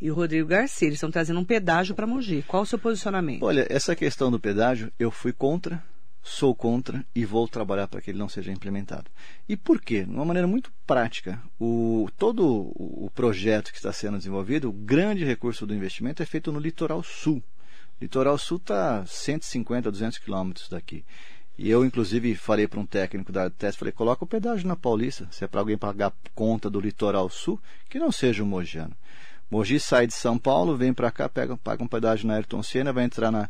e 0.00 0.10
o 0.10 0.14
Rodrigo 0.14 0.48
Garcia. 0.48 0.88
Eles 0.88 0.96
estão 0.96 1.10
trazendo 1.10 1.40
um 1.40 1.44
pedágio 1.44 1.94
para 1.94 2.06
Mogi. 2.06 2.44
Qual 2.46 2.62
o 2.62 2.66
seu 2.66 2.78
posicionamento? 2.78 3.42
Olha, 3.42 3.66
essa 3.70 3.96
questão 3.96 4.30
do 4.30 4.38
pedágio, 4.38 4.92
eu 4.98 5.10
fui 5.10 5.32
contra, 5.32 5.82
sou 6.24 6.54
contra 6.54 7.04
e 7.14 7.26
vou 7.26 7.46
trabalhar 7.46 7.86
para 7.86 8.00
que 8.00 8.10
ele 8.10 8.18
não 8.18 8.30
seja 8.30 8.50
implementado. 8.50 9.10
E 9.46 9.58
por 9.58 9.78
quê? 9.78 10.04
De 10.04 10.10
uma 10.10 10.24
maneira 10.24 10.48
muito 10.48 10.72
prática. 10.86 11.38
O, 11.60 12.08
todo 12.16 12.72
o 12.74 13.10
projeto 13.14 13.70
que 13.70 13.76
está 13.76 13.92
sendo 13.92 14.16
desenvolvido, 14.16 14.70
o 14.70 14.72
grande 14.72 15.22
recurso 15.22 15.66
do 15.66 15.74
investimento 15.74 16.22
é 16.22 16.26
feito 16.26 16.50
no 16.50 16.58
litoral 16.58 17.02
sul. 17.02 17.44
O 18.00 18.04
litoral 18.04 18.38
sul 18.38 18.56
está 18.56 19.04
150, 19.04 19.90
200 19.90 20.18
quilômetros 20.18 20.68
daqui. 20.70 21.04
E 21.58 21.70
eu, 21.70 21.84
inclusive, 21.84 22.34
falei 22.34 22.66
para 22.66 22.80
um 22.80 22.86
técnico 22.86 23.30
da 23.30 23.48
teste, 23.50 23.78
falei, 23.78 23.92
coloca 23.92 24.24
o 24.24 24.26
pedágio 24.26 24.66
na 24.66 24.74
Paulista, 24.74 25.28
se 25.30 25.44
é 25.44 25.46
para 25.46 25.60
alguém 25.60 25.78
pagar 25.78 26.12
conta 26.34 26.68
do 26.70 26.80
litoral 26.80 27.28
sul, 27.28 27.60
que 27.88 27.98
não 27.98 28.10
seja 28.10 28.42
o 28.42 28.46
Mogiano. 28.46 28.96
Mogi 29.50 29.78
sai 29.78 30.06
de 30.06 30.14
São 30.14 30.36
Paulo, 30.36 30.76
vem 30.76 30.92
para 30.92 31.12
cá, 31.12 31.28
pega, 31.28 31.56
paga 31.56 31.84
um 31.84 31.86
pedágio 31.86 32.26
na 32.26 32.34
Ayrton 32.34 32.62
Senna, 32.62 32.92
vai 32.92 33.04
entrar 33.04 33.30
na, 33.30 33.48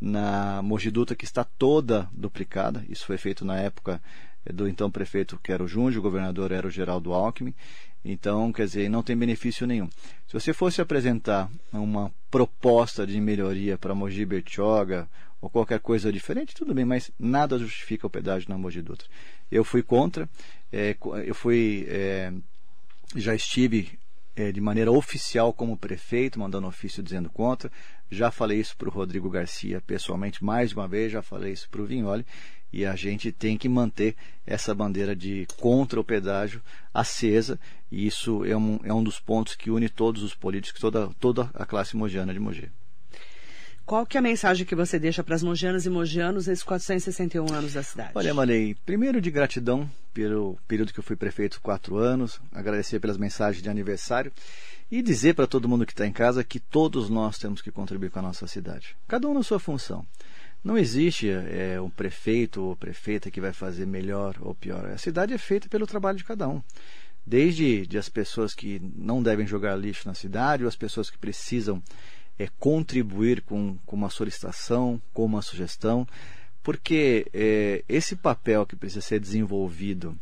na 0.00 0.62
Mogi 0.62 0.90
Dutra, 0.90 1.16
que 1.16 1.24
está 1.24 1.44
toda 1.44 2.08
duplicada. 2.12 2.84
Isso 2.88 3.06
foi 3.06 3.16
feito 3.18 3.44
na 3.44 3.56
época 3.56 4.00
eh, 4.44 4.52
do 4.52 4.68
então 4.68 4.90
prefeito, 4.90 5.38
que 5.42 5.52
era 5.52 5.62
o 5.62 5.68
Junge, 5.68 5.98
o 5.98 6.02
governador 6.02 6.52
era 6.52 6.66
o 6.66 6.70
Geraldo 6.70 7.12
Alckmin. 7.12 7.54
Então, 8.04 8.52
quer 8.52 8.66
dizer, 8.66 8.88
não 8.88 9.02
tem 9.02 9.16
benefício 9.16 9.66
nenhum. 9.66 9.88
Se 10.26 10.32
você 10.32 10.52
fosse 10.52 10.80
apresentar 10.80 11.50
uma 11.72 12.12
proposta 12.30 13.04
de 13.04 13.20
melhoria 13.20 13.76
para 13.76 13.94
Mogi 13.94 14.24
Bertioga 14.24 15.08
ou 15.40 15.50
qualquer 15.50 15.80
coisa 15.80 16.12
diferente, 16.12 16.54
tudo 16.54 16.72
bem, 16.72 16.84
mas 16.84 17.10
nada 17.18 17.58
justifica 17.58 18.06
o 18.06 18.10
pedágio 18.10 18.48
na 18.48 18.56
Mogi 18.56 18.80
Dutra. 18.80 19.08
Eu 19.50 19.64
fui 19.64 19.82
contra, 19.82 20.28
é, 20.72 20.96
eu 21.24 21.34
fui, 21.34 21.84
é, 21.88 22.32
já 23.16 23.34
estive 23.34 23.98
é, 24.36 24.52
de 24.52 24.60
maneira 24.60 24.92
oficial 24.92 25.52
como 25.52 25.76
prefeito, 25.76 26.38
mandando 26.38 26.66
ofício 26.66 27.02
dizendo 27.02 27.30
contra. 27.30 27.72
Já 28.10 28.30
falei 28.30 28.60
isso 28.60 28.76
para 28.76 28.88
o 28.88 28.92
Rodrigo 28.92 29.30
Garcia 29.30 29.80
pessoalmente 29.80 30.44
mais 30.44 30.70
de 30.70 30.76
uma 30.76 30.86
vez, 30.86 31.10
já 31.10 31.22
falei 31.22 31.52
isso 31.54 31.68
para 31.70 31.80
o 31.80 31.86
Vinholi. 31.86 32.24
E 32.72 32.84
a 32.84 32.94
gente 32.94 33.32
tem 33.32 33.56
que 33.56 33.68
manter 33.68 34.14
essa 34.46 34.74
bandeira 34.74 35.16
de 35.16 35.46
contra 35.56 35.98
o 35.98 36.04
pedágio 36.04 36.60
acesa. 36.92 37.58
E 37.90 38.06
isso 38.06 38.44
é 38.44 38.56
um, 38.56 38.78
é 38.84 38.92
um 38.92 39.02
dos 39.02 39.18
pontos 39.18 39.54
que 39.54 39.70
une 39.70 39.88
todos 39.88 40.22
os 40.22 40.34
políticos, 40.34 40.80
toda, 40.80 41.08
toda 41.18 41.50
a 41.54 41.64
classe 41.64 41.96
mogiana 41.96 42.34
de 42.34 42.38
Mogi. 42.38 42.70
Qual 43.86 44.04
que 44.04 44.16
é 44.16 44.20
a 44.20 44.22
mensagem 44.22 44.66
que 44.66 44.74
você 44.74 44.98
deixa 44.98 45.22
para 45.22 45.36
as 45.36 45.44
mogianas 45.44 45.86
e 45.86 45.90
mogianos 45.90 46.48
nesses 46.48 46.64
461 46.64 47.54
anos 47.54 47.74
da 47.74 47.84
cidade? 47.84 48.10
Olha, 48.16 48.34
Malei, 48.34 48.74
primeiro 48.84 49.20
de 49.20 49.30
gratidão 49.30 49.88
pelo 50.12 50.58
período 50.66 50.92
que 50.92 50.98
eu 50.98 51.04
fui 51.04 51.14
prefeito, 51.14 51.60
quatro 51.60 51.96
anos, 51.96 52.40
agradecer 52.50 52.98
pelas 52.98 53.16
mensagens 53.16 53.62
de 53.62 53.70
aniversário 53.70 54.32
e 54.90 55.00
dizer 55.00 55.36
para 55.36 55.46
todo 55.46 55.68
mundo 55.68 55.86
que 55.86 55.92
está 55.92 56.04
em 56.04 56.10
casa 56.10 56.42
que 56.42 56.58
todos 56.58 57.08
nós 57.08 57.38
temos 57.38 57.62
que 57.62 57.70
contribuir 57.70 58.10
com 58.10 58.18
a 58.18 58.22
nossa 58.22 58.48
cidade, 58.48 58.96
cada 59.06 59.28
um 59.28 59.34
na 59.34 59.44
sua 59.44 59.60
função. 59.60 60.04
Não 60.64 60.76
existe 60.76 61.30
é, 61.30 61.80
um 61.80 61.88
prefeito 61.88 62.60
ou 62.60 62.74
prefeita 62.74 63.30
que 63.30 63.40
vai 63.40 63.52
fazer 63.52 63.86
melhor 63.86 64.34
ou 64.40 64.52
pior. 64.52 64.86
A 64.86 64.98
cidade 64.98 65.32
é 65.32 65.38
feita 65.38 65.68
pelo 65.68 65.86
trabalho 65.86 66.18
de 66.18 66.24
cada 66.24 66.48
um. 66.48 66.60
Desde 67.24 67.86
de 67.86 67.98
as 67.98 68.08
pessoas 68.08 68.52
que 68.52 68.80
não 68.96 69.22
devem 69.22 69.46
jogar 69.46 69.76
lixo 69.76 70.08
na 70.08 70.14
cidade, 70.14 70.64
ou 70.64 70.68
as 70.68 70.74
pessoas 70.74 71.08
que 71.08 71.18
precisam 71.18 71.80
é, 72.38 72.48
contribuir 72.58 73.42
com, 73.42 73.76
com 73.86 73.96
uma 73.96 74.10
solicitação, 74.10 75.00
com 75.12 75.24
uma 75.24 75.42
sugestão, 75.42 76.06
porque 76.62 77.26
é, 77.32 77.84
esse 77.88 78.16
papel 78.16 78.66
que 78.66 78.76
precisa 78.76 79.00
ser 79.00 79.20
desenvolvido 79.20 80.18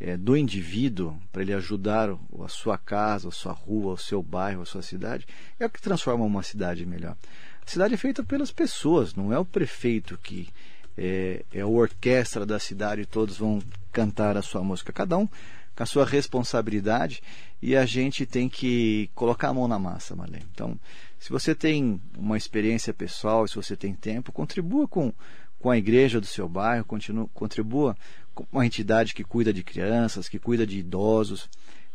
é, 0.00 0.16
do 0.16 0.36
indivíduo 0.36 1.16
para 1.32 1.42
ele 1.42 1.54
ajudar 1.54 2.10
a 2.10 2.48
sua 2.48 2.76
casa, 2.76 3.28
a 3.28 3.32
sua 3.32 3.52
rua, 3.52 3.94
o 3.94 3.98
seu 3.98 4.22
bairro, 4.22 4.62
a 4.62 4.66
sua 4.66 4.82
cidade, 4.82 5.26
é 5.58 5.66
o 5.66 5.70
que 5.70 5.80
transforma 5.80 6.24
uma 6.24 6.42
cidade 6.42 6.84
melhor. 6.84 7.16
A 7.64 7.70
cidade 7.70 7.94
é 7.94 7.96
feita 7.96 8.22
pelas 8.22 8.50
pessoas, 8.50 9.14
não 9.14 9.32
é 9.32 9.38
o 9.38 9.44
prefeito 9.44 10.18
que 10.18 10.48
é, 10.96 11.44
é 11.52 11.60
a 11.60 11.66
orquestra 11.66 12.44
da 12.44 12.58
cidade 12.58 13.02
e 13.02 13.06
todos 13.06 13.38
vão 13.38 13.62
cantar 13.90 14.36
a 14.36 14.42
sua 14.42 14.62
música. 14.62 14.92
Cada 14.92 15.16
um 15.16 15.26
com 15.26 15.82
a 15.82 15.86
sua 15.86 16.04
responsabilidade 16.04 17.22
e 17.60 17.74
a 17.74 17.84
gente 17.86 18.26
tem 18.26 18.48
que 18.48 19.10
colocar 19.14 19.48
a 19.48 19.54
mão 19.54 19.66
na 19.66 19.78
massa, 19.78 20.14
Marlene. 20.14 20.44
Então, 20.52 20.78
se 21.24 21.32
você 21.32 21.54
tem 21.54 21.98
uma 22.18 22.36
experiência 22.36 22.92
pessoal, 22.92 23.48
se 23.48 23.56
você 23.56 23.74
tem 23.74 23.94
tempo, 23.94 24.30
contribua 24.30 24.86
com, 24.86 25.10
com 25.58 25.70
a 25.70 25.78
igreja 25.78 26.20
do 26.20 26.26
seu 26.26 26.46
bairro, 26.46 26.84
contribua 27.32 27.96
com 28.34 28.46
uma 28.52 28.66
entidade 28.66 29.14
que 29.14 29.24
cuida 29.24 29.50
de 29.50 29.64
crianças, 29.64 30.28
que 30.28 30.38
cuida 30.38 30.66
de 30.66 30.80
idosos. 30.80 31.48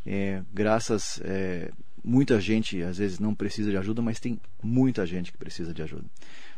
É, 0.04 0.42
graças, 0.52 1.22
é, 1.24 1.72
muita 2.04 2.42
gente 2.42 2.82
às 2.82 2.98
vezes 2.98 3.20
não 3.20 3.36
precisa 3.36 3.70
de 3.70 3.78
ajuda, 3.78 4.02
mas 4.02 4.20
tem 4.20 4.42
muita 4.64 5.06
gente 5.06 5.32
que 5.32 5.38
precisa 5.38 5.76
de 5.76 5.84
ajuda. 5.84 6.06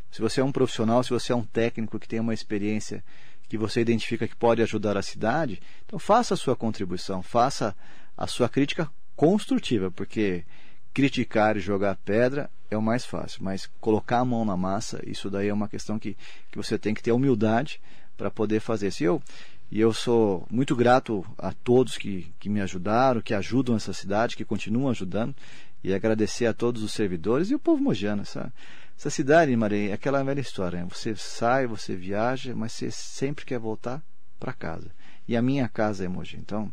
Se 0.10 0.22
você 0.22 0.40
é 0.40 0.44
um 0.46 0.52
profissional, 0.54 1.04
se 1.04 1.10
você 1.10 1.34
é 1.34 1.36
um 1.36 1.44
técnico 1.44 2.00
que 2.00 2.08
tem 2.08 2.22
uma 2.22 2.34
experiência 2.34 3.04
que 3.50 3.58
você 3.58 3.82
identifica 3.82 4.30
que 4.30 4.36
pode 4.38 4.62
ajudar 4.62 4.96
a 4.96 5.02
cidade, 5.02 5.62
então 5.86 6.00
faça 6.00 6.36
a 6.36 6.38
sua 6.38 6.56
contribuição, 6.56 7.22
faça 7.22 7.76
a 8.16 8.28
sua 8.28 8.48
crítica 8.48 8.90
construtiva, 9.14 9.92
porque 9.92 10.46
criticar 10.94 11.58
e 11.58 11.60
jogar 11.60 11.98
pedra 11.98 12.50
é 12.72 12.78
o 12.78 12.82
mais 12.82 13.06
fácil, 13.06 13.44
mas 13.44 13.70
colocar 13.80 14.20
a 14.20 14.26
mão 14.26 14.46
na 14.46 14.56
massa, 14.56 15.02
isso 15.06 15.30
daí 15.30 15.50
é 15.50 15.54
uma 15.54 15.68
questão 15.68 16.00
que, 16.00 16.18
que 16.50 16.58
você 16.58 16.80
tem 16.80 16.94
que 16.94 17.04
ter 17.04 17.12
humildade 17.12 17.82
para 18.18 18.32
poder 18.32 18.62
fazer. 18.62 18.92
Se 18.92 19.04
eu 19.04 19.22
e 19.70 19.80
eu 19.80 19.94
sou 19.94 20.46
muito 20.50 20.76
grato 20.76 21.26
a 21.38 21.54
todos 21.54 21.98
que, 21.98 22.34
que 22.40 22.50
me 22.50 22.60
ajudaram, 22.60 23.22
que 23.22 23.34
ajudam 23.34 23.76
essa 23.76 23.94
cidade, 23.94 24.36
que 24.36 24.44
continuam 24.44 24.90
ajudando, 24.90 25.36
e 25.84 25.94
agradecer 25.94 26.46
a 26.46 26.54
todos 26.54 26.84
os 26.84 26.92
servidores 26.92 27.50
e 27.50 27.56
o 27.56 27.60
povo 27.60 27.82
mojano. 27.82 28.22
Essa, 28.22 28.54
essa 28.98 29.10
cidade, 29.10 29.56
Maria, 29.56 29.92
é 29.92 29.94
aquela 29.94 30.24
velha 30.24 30.42
história. 30.42 30.82
Né? 30.82 30.88
Você 30.90 31.16
sai, 31.16 31.68
você 31.68 31.96
viaja, 31.96 32.54
mas 32.54 32.74
você 32.74 32.92
sempre 32.92 33.46
quer 33.46 33.60
voltar 33.60 34.04
para 34.40 34.54
casa. 34.54 34.92
E 35.28 35.36
a 35.38 35.42
minha 35.42 35.68
casa 35.70 36.04
é 36.04 36.08
Mogi. 36.08 36.38
Então, 36.38 36.72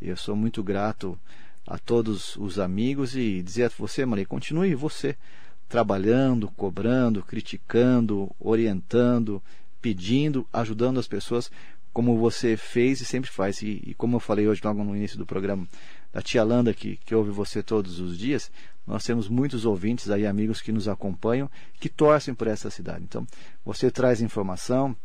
eu 0.00 0.16
sou 0.16 0.34
muito 0.34 0.62
grato 0.62 1.18
a 1.68 1.78
todos 1.78 2.34
os 2.36 2.58
amigos 2.58 3.14
e 3.14 3.42
dizer 3.42 3.64
a 3.64 3.68
você, 3.68 4.06
Maria, 4.06 4.24
continue 4.24 4.74
você 4.74 5.14
trabalhando, 5.68 6.48
cobrando, 6.48 7.22
criticando, 7.22 8.34
orientando, 8.40 9.42
pedindo, 9.80 10.46
ajudando 10.50 10.98
as 10.98 11.06
pessoas 11.06 11.50
como 11.92 12.16
você 12.16 12.56
fez 12.56 13.02
e 13.02 13.04
sempre 13.04 13.30
faz. 13.30 13.60
E, 13.60 13.82
e 13.86 13.94
como 13.94 14.16
eu 14.16 14.20
falei 14.20 14.48
hoje 14.48 14.62
logo 14.64 14.82
no 14.82 14.96
início 14.96 15.18
do 15.18 15.26
programa, 15.26 15.68
da 16.10 16.22
tia 16.22 16.42
Landa 16.42 16.72
que, 16.72 16.96
que 16.96 17.14
ouve 17.14 17.30
você 17.30 17.62
todos 17.62 18.00
os 18.00 18.16
dias, 18.16 18.50
nós 18.86 19.04
temos 19.04 19.28
muitos 19.28 19.66
ouvintes 19.66 20.08
aí, 20.08 20.26
amigos 20.26 20.62
que 20.62 20.72
nos 20.72 20.88
acompanham, 20.88 21.50
que 21.78 21.90
torcem 21.90 22.34
por 22.34 22.46
essa 22.46 22.70
cidade. 22.70 23.04
Então, 23.04 23.26
você 23.62 23.90
traz 23.90 24.22
informação, 24.22 24.96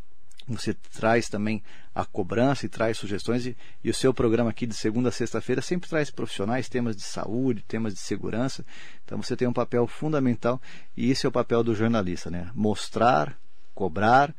você 0.47 0.73
traz 0.73 1.29
também 1.29 1.63
a 1.93 2.05
cobrança 2.05 2.65
e 2.65 2.69
traz 2.69 2.97
sugestões. 2.97 3.45
E, 3.45 3.55
e 3.83 3.89
o 3.89 3.93
seu 3.93 4.13
programa 4.13 4.49
aqui 4.49 4.65
de 4.65 4.73
segunda 4.73 5.09
a 5.09 5.11
sexta-feira 5.11 5.61
sempre 5.61 5.89
traz 5.89 6.09
profissionais, 6.09 6.69
temas 6.69 6.95
de 6.95 7.03
saúde, 7.03 7.63
temas 7.67 7.93
de 7.93 7.99
segurança. 7.99 8.65
Então 9.05 9.21
você 9.21 9.35
tem 9.35 9.47
um 9.47 9.53
papel 9.53 9.87
fundamental 9.87 10.61
e 10.95 11.11
esse 11.11 11.25
é 11.25 11.29
o 11.29 11.31
papel 11.31 11.63
do 11.63 11.75
jornalista, 11.75 12.29
né? 12.29 12.49
Mostrar, 12.53 13.37
cobrar, 13.73 14.33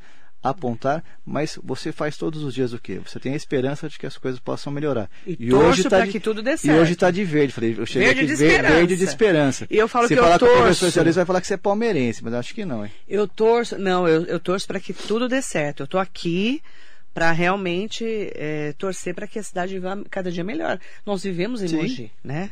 apontar, 0.45 1.03
mas 1.24 1.59
você 1.64 1.90
faz 1.90 2.18
todos 2.18 2.42
os 2.45 2.53
dias 2.53 2.74
o 2.74 2.78
quê? 2.78 3.01
Você 3.05 3.18
tem 3.18 3.32
a 3.32 3.36
esperança 3.36 3.88
de 3.88 3.99
que 3.99 4.07
as 4.07 4.18
coisas 4.18 4.38
possam 4.38 4.70
melhorar. 4.70 5.11
E, 5.26 5.36
e 5.40 5.55
hoje 5.55 5.88
tá 5.88 6.05
de, 6.05 6.12
que 6.12 6.20
tudo 6.20 6.42
dê 6.42 6.55
certo. 6.59 6.76
E 6.76 6.80
hoje 6.80 6.92
está 6.92 7.11
de 7.11 7.24
verde. 7.24 7.55
Falei, 7.55 7.74
eu 7.78 7.86
cheguei 7.86 8.09
verde 8.09 8.20
aqui 8.20 8.26
de 8.26 8.32
esperança. 8.34 8.74
verde 8.74 8.97
de 8.97 9.05
esperança. 9.05 9.66
E 9.70 9.76
eu 9.78 9.88
falo 9.88 10.07
Se 10.07 10.14
que 10.14 10.20
falar 10.20 10.34
eu 10.34 10.40
com 10.40 10.45
o 10.45 10.49
professor 10.49 10.92
torço. 10.92 11.12
vai 11.14 11.24
falar 11.24 11.40
que 11.40 11.47
você 11.47 11.55
é 11.55 11.57
palmeirense, 11.57 12.22
mas 12.22 12.34
acho 12.34 12.55
que 12.55 12.66
não, 12.66 12.84
hein? 12.84 12.92
Eu 13.09 13.26
torço, 13.26 13.78
não, 13.78 14.07
eu, 14.07 14.26
eu 14.26 14.38
torço 14.38 14.66
para 14.66 14.78
que 14.78 14.92
tudo 14.92 15.28
dê 15.28 15.40
certo. 15.40 15.80
Eu 15.80 15.84
estou 15.84 15.99
aqui 15.99 16.61
para 17.14 17.32
realmente 17.32 18.05
é, 18.34 18.74
torcer 18.76 19.14
para 19.14 19.26
que 19.26 19.38
a 19.38 19.42
cidade 19.42 19.78
vá 19.78 19.97
cada 20.11 20.30
dia 20.30 20.45
melhor. 20.45 20.78
Nós 21.07 21.22
vivemos 21.22 21.62
em 21.62 21.68
Sim. 21.68 21.76
Mogi, 21.76 22.12
né? 22.22 22.51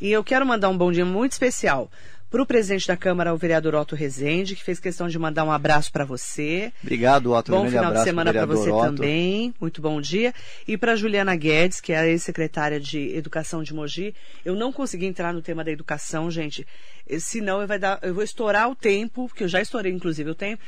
E 0.00 0.12
eu 0.12 0.22
quero 0.22 0.46
mandar 0.46 0.68
um 0.68 0.76
bom 0.76 0.92
dia 0.92 1.04
muito 1.04 1.32
especial 1.32 1.90
para 2.34 2.42
o 2.42 2.46
presidente 2.46 2.88
da 2.88 2.96
Câmara, 2.96 3.32
o 3.32 3.36
vereador 3.36 3.76
Otto 3.76 3.94
Rezende, 3.94 4.56
que 4.56 4.64
fez 4.64 4.80
questão 4.80 5.06
de 5.06 5.16
mandar 5.16 5.44
um 5.44 5.52
abraço 5.52 5.92
para 5.92 6.04
você. 6.04 6.72
Obrigado, 6.82 7.32
Otto. 7.32 7.52
Bom 7.52 7.68
final 7.68 7.92
de 7.92 8.02
semana 8.02 8.32
para 8.32 8.44
você 8.44 8.70
Otto. 8.72 8.86
também. 8.86 9.54
Muito 9.60 9.80
bom 9.80 10.00
dia. 10.00 10.34
E 10.66 10.76
para 10.76 10.96
Juliana 10.96 11.36
Guedes, 11.36 11.80
que 11.80 11.92
é 11.92 11.98
a 11.98 12.08
ex-secretária 12.08 12.80
de 12.80 13.16
Educação 13.16 13.62
de 13.62 13.72
Mogi. 13.72 14.12
Eu 14.44 14.56
não 14.56 14.72
consegui 14.72 15.06
entrar 15.06 15.32
no 15.32 15.40
tema 15.40 15.62
da 15.62 15.70
educação, 15.70 16.28
gente. 16.28 16.66
Eh, 17.08 17.20
Senão 17.20 17.60
eu, 17.60 17.68
vai 17.68 17.78
dar, 17.78 18.00
eu 18.02 18.12
vou 18.12 18.24
estourar 18.24 18.68
o 18.68 18.74
tempo, 18.74 19.30
que 19.32 19.44
eu 19.44 19.48
já 19.48 19.60
estourei 19.60 19.92
inclusive 19.92 20.28
o 20.28 20.34
tempo. 20.34 20.60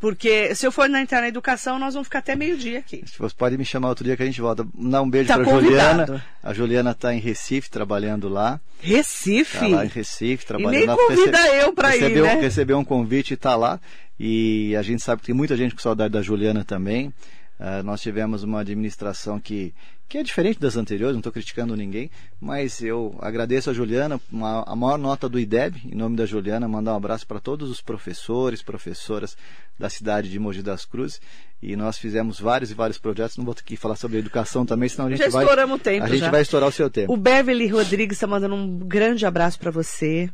Porque 0.00 0.54
se 0.54 0.66
eu 0.66 0.72
for 0.72 0.88
entrar 0.88 1.20
na 1.20 1.28
educação, 1.28 1.78
nós 1.78 1.92
vamos 1.92 2.06
ficar 2.06 2.20
até 2.20 2.34
meio-dia 2.34 2.78
aqui. 2.78 3.04
Você 3.18 3.34
pode 3.36 3.58
me 3.58 3.66
chamar 3.66 3.90
outro 3.90 4.02
dia 4.02 4.16
que 4.16 4.22
a 4.22 4.26
gente 4.26 4.40
volta. 4.40 4.66
Dar 4.74 5.02
um 5.02 5.10
beijo 5.10 5.28
Tá 5.28 5.38
para. 5.38 5.44
Juliana. 5.44 6.24
A 6.42 6.54
Juliana 6.54 6.92
está 6.92 7.14
em 7.14 7.20
Recife 7.20 7.68
trabalhando 7.68 8.26
lá. 8.26 8.58
Recife? 8.80 9.56
Está 9.56 9.68
lá 9.68 9.84
em 9.84 9.88
Recife 9.88 10.46
trabalhando. 10.46 10.72
nem 10.72 10.84
Ela 10.84 10.96
convida 10.96 11.48
eu 11.54 11.72
pra 11.74 11.94
ir, 11.94 12.22
né? 12.22 12.34
Recebeu 12.40 12.78
um 12.78 12.84
convite 12.84 13.32
e 13.32 13.34
está 13.34 13.54
lá. 13.54 13.78
E 14.18 14.74
a 14.74 14.82
gente 14.82 15.02
sabe 15.02 15.20
que 15.20 15.26
tem 15.26 15.34
muita 15.34 15.54
gente 15.54 15.74
com 15.74 15.80
saudade 15.82 16.12
da 16.12 16.22
Juliana 16.22 16.64
também. 16.64 17.12
Ah, 17.62 17.82
nós 17.82 18.00
tivemos 18.00 18.42
uma 18.42 18.60
administração 18.60 19.38
que, 19.38 19.74
que 20.08 20.16
é 20.16 20.22
diferente 20.22 20.58
das 20.58 20.76
anteriores, 20.78 21.12
não 21.14 21.20
estou 21.20 21.30
criticando 21.32 21.76
ninguém, 21.76 22.10
mas 22.40 22.80
eu 22.80 23.14
agradeço 23.20 23.68
a 23.68 23.74
Juliana, 23.74 24.18
uma- 24.32 24.64
a 24.66 24.74
maior 24.74 24.96
nota 24.96 25.28
do 25.28 25.38
IDEB, 25.38 25.76
em 25.84 25.94
nome 25.94 26.16
da 26.16 26.24
Juliana, 26.24 26.66
mandar 26.66 26.94
um 26.94 26.96
abraço 26.96 27.26
para 27.26 27.38
todos 27.38 27.68
os 27.68 27.82
professores, 27.82 28.62
professoras 28.62 29.36
da 29.78 29.90
cidade 29.90 30.30
de 30.30 30.38
Mogi 30.38 30.62
das 30.62 30.86
Cruzes. 30.86 31.20
E 31.62 31.76
nós 31.76 31.98
fizemos 31.98 32.40
vários 32.40 32.70
e 32.70 32.74
vários 32.74 32.96
projetos, 32.96 33.36
não 33.36 33.44
vou 33.44 33.54
ter 33.54 33.62
que 33.62 33.76
falar 33.76 33.96
sobre 33.96 34.16
educação 34.16 34.64
também, 34.64 34.88
senão 34.88 35.08
a 35.08 35.10
gente 35.10 35.18
Já 35.18 35.28
vai. 35.28 35.44
estouramos 35.44 35.76
o 35.76 35.82
tempo 35.82 36.04
A 36.04 36.08
gente 36.08 36.20
já. 36.20 36.30
vai 36.30 36.40
estourar 36.40 36.68
o 36.70 36.72
seu 36.72 36.88
tempo. 36.88 37.12
O 37.12 37.16
Beverly 37.18 37.66
Rodrigues 37.66 38.16
está 38.16 38.26
mandando 38.26 38.54
um 38.54 38.78
grande 38.78 39.26
abraço 39.26 39.58
para 39.58 39.70
você. 39.70 40.30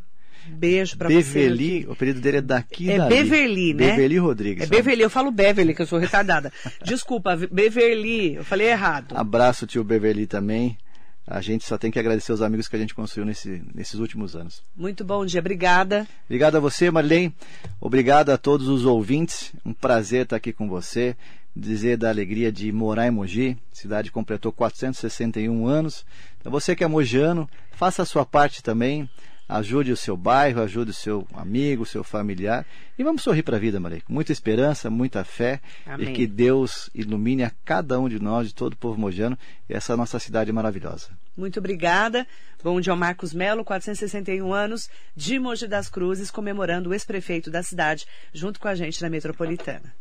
Beijo 0.49 0.97
você. 0.97 1.09
Beverly, 1.09 1.86
o 1.86 1.92
apelido 1.92 2.20
dele 2.20 2.38
é 2.38 2.42
daqui 2.42 2.90
É 2.90 2.99
dali. 2.99 3.14
Beverly, 3.14 3.74
né? 3.74 3.90
Beverly 3.90 4.18
Rodrigues. 4.18 4.64
É 4.64 4.66
Beverly, 4.66 5.03
eu 5.03 5.11
falo 5.11 5.30
Beverly, 5.30 5.74
que 5.74 5.82
eu 5.82 5.86
sou 5.86 5.99
retardada. 5.99 6.53
Desculpa, 6.84 7.36
Beverly, 7.51 8.34
eu 8.34 8.44
falei 8.44 8.68
errado. 8.68 9.16
Abraço, 9.16 9.66
tio 9.66 9.84
Beverly 9.84 10.26
também. 10.26 10.78
A 11.26 11.40
gente 11.40 11.64
só 11.64 11.76
tem 11.76 11.90
que 11.90 11.99
agradecer 11.99 12.32
os 12.32 12.40
amigos 12.40 12.68
que 12.68 12.76
a 12.76 12.78
gente 12.78 12.94
construiu 12.94 13.26
nesse, 13.26 13.61
nesses 13.74 13.99
últimos 13.99 14.36
anos. 14.36 14.62
Muito 14.76 15.05
bom 15.05 15.26
dia, 15.26 15.40
obrigada. 15.40 16.07
Obrigado 16.26 16.57
a 16.57 16.61
você, 16.61 16.88
Marlene. 16.88 17.34
Obrigado 17.80 18.30
a 18.30 18.38
todos 18.38 18.68
os 18.68 18.84
ouvintes. 18.84 19.53
Um 19.64 19.72
prazer 19.72 20.22
estar 20.22 20.36
aqui 20.36 20.53
com 20.53 20.68
você. 20.68 21.16
Dizer 21.55 21.97
da 21.97 22.11
alegria 22.11 22.53
de 22.53 22.70
morar 22.70 23.09
em 23.09 23.11
Mogi. 23.11 23.57
A 23.72 23.74
cidade 23.74 24.12
completou 24.12 24.53
461 24.53 25.66
anos. 25.66 26.07
Então, 26.38 26.53
você 26.53 26.76
que 26.76 26.84
é 26.84 26.86
mogiano, 26.86 27.49
faça 27.72 28.03
a 28.03 28.07
sua 28.07 28.24
parte 28.24 28.62
também. 28.62 29.11
Ajude 29.49 29.92
o 29.92 29.97
seu 29.97 30.16
bairro, 30.16 30.61
ajude 30.61 30.90
o 30.90 30.94
seu 30.94 31.26
amigo, 31.32 31.84
o 31.84 31.86
seu 31.86 32.03
familiar. 32.03 32.66
E 32.99 33.05
vamos 33.05 33.22
sorrir 33.22 33.42
para 33.42 33.57
a 33.57 33.61
vida, 33.61 33.78
Maria. 33.78 34.01
Com 34.01 34.12
muita 34.12 34.32
esperança, 34.32 34.90
muita 34.90 35.24
fé. 35.24 35.61
Amém. 35.86 36.09
E 36.09 36.12
que 36.12 36.26
Deus 36.26 36.90
ilumine 36.92 37.44
a 37.44 37.53
cada 37.64 38.01
um 38.01 38.09
de 38.09 38.20
nós, 38.20 38.49
de 38.49 38.55
todo 38.55 38.72
o 38.72 38.76
povo 38.76 38.99
mogiano, 38.99 39.38
e 39.68 39.74
essa 39.74 39.97
nossa 39.97 40.18
cidade 40.18 40.53
maravilhosa. 40.53 41.11
Muito 41.36 41.61
obrigada. 41.61 42.26
Bom 42.62 42.80
dia 42.80 42.92
ao 42.92 42.99
Marcos 42.99 43.32
Melo, 43.32 43.64
461 43.64 44.53
anos, 44.53 44.90
de 45.14 45.38
Mogi 45.38 45.68
das 45.68 45.88
Cruzes, 45.88 46.30
comemorando 46.30 46.90
o 46.90 46.92
ex-prefeito 46.92 47.51
da 47.51 47.62
cidade, 47.62 48.07
junto 48.32 48.59
com 48.59 48.66
a 48.66 48.74
gente 48.74 49.01
na 49.01 49.09
metropolitana. 49.09 49.94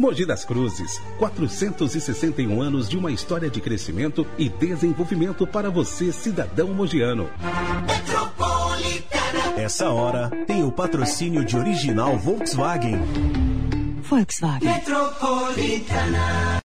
Mogi 0.00 0.24
das 0.24 0.46
Cruzes, 0.46 0.98
461 1.18 2.62
anos 2.62 2.88
de 2.88 2.96
uma 2.96 3.12
história 3.12 3.50
de 3.50 3.60
crescimento 3.60 4.26
e 4.38 4.48
desenvolvimento 4.48 5.46
para 5.46 5.68
você, 5.70 6.10
cidadão 6.10 6.68
mogiano. 6.72 7.28
Essa 9.58 9.90
hora 9.90 10.30
tem 10.46 10.64
o 10.64 10.72
patrocínio 10.72 11.44
de 11.44 11.54
original 11.54 12.16
Volkswagen. 12.16 12.98
Volkswagen. 14.00 14.70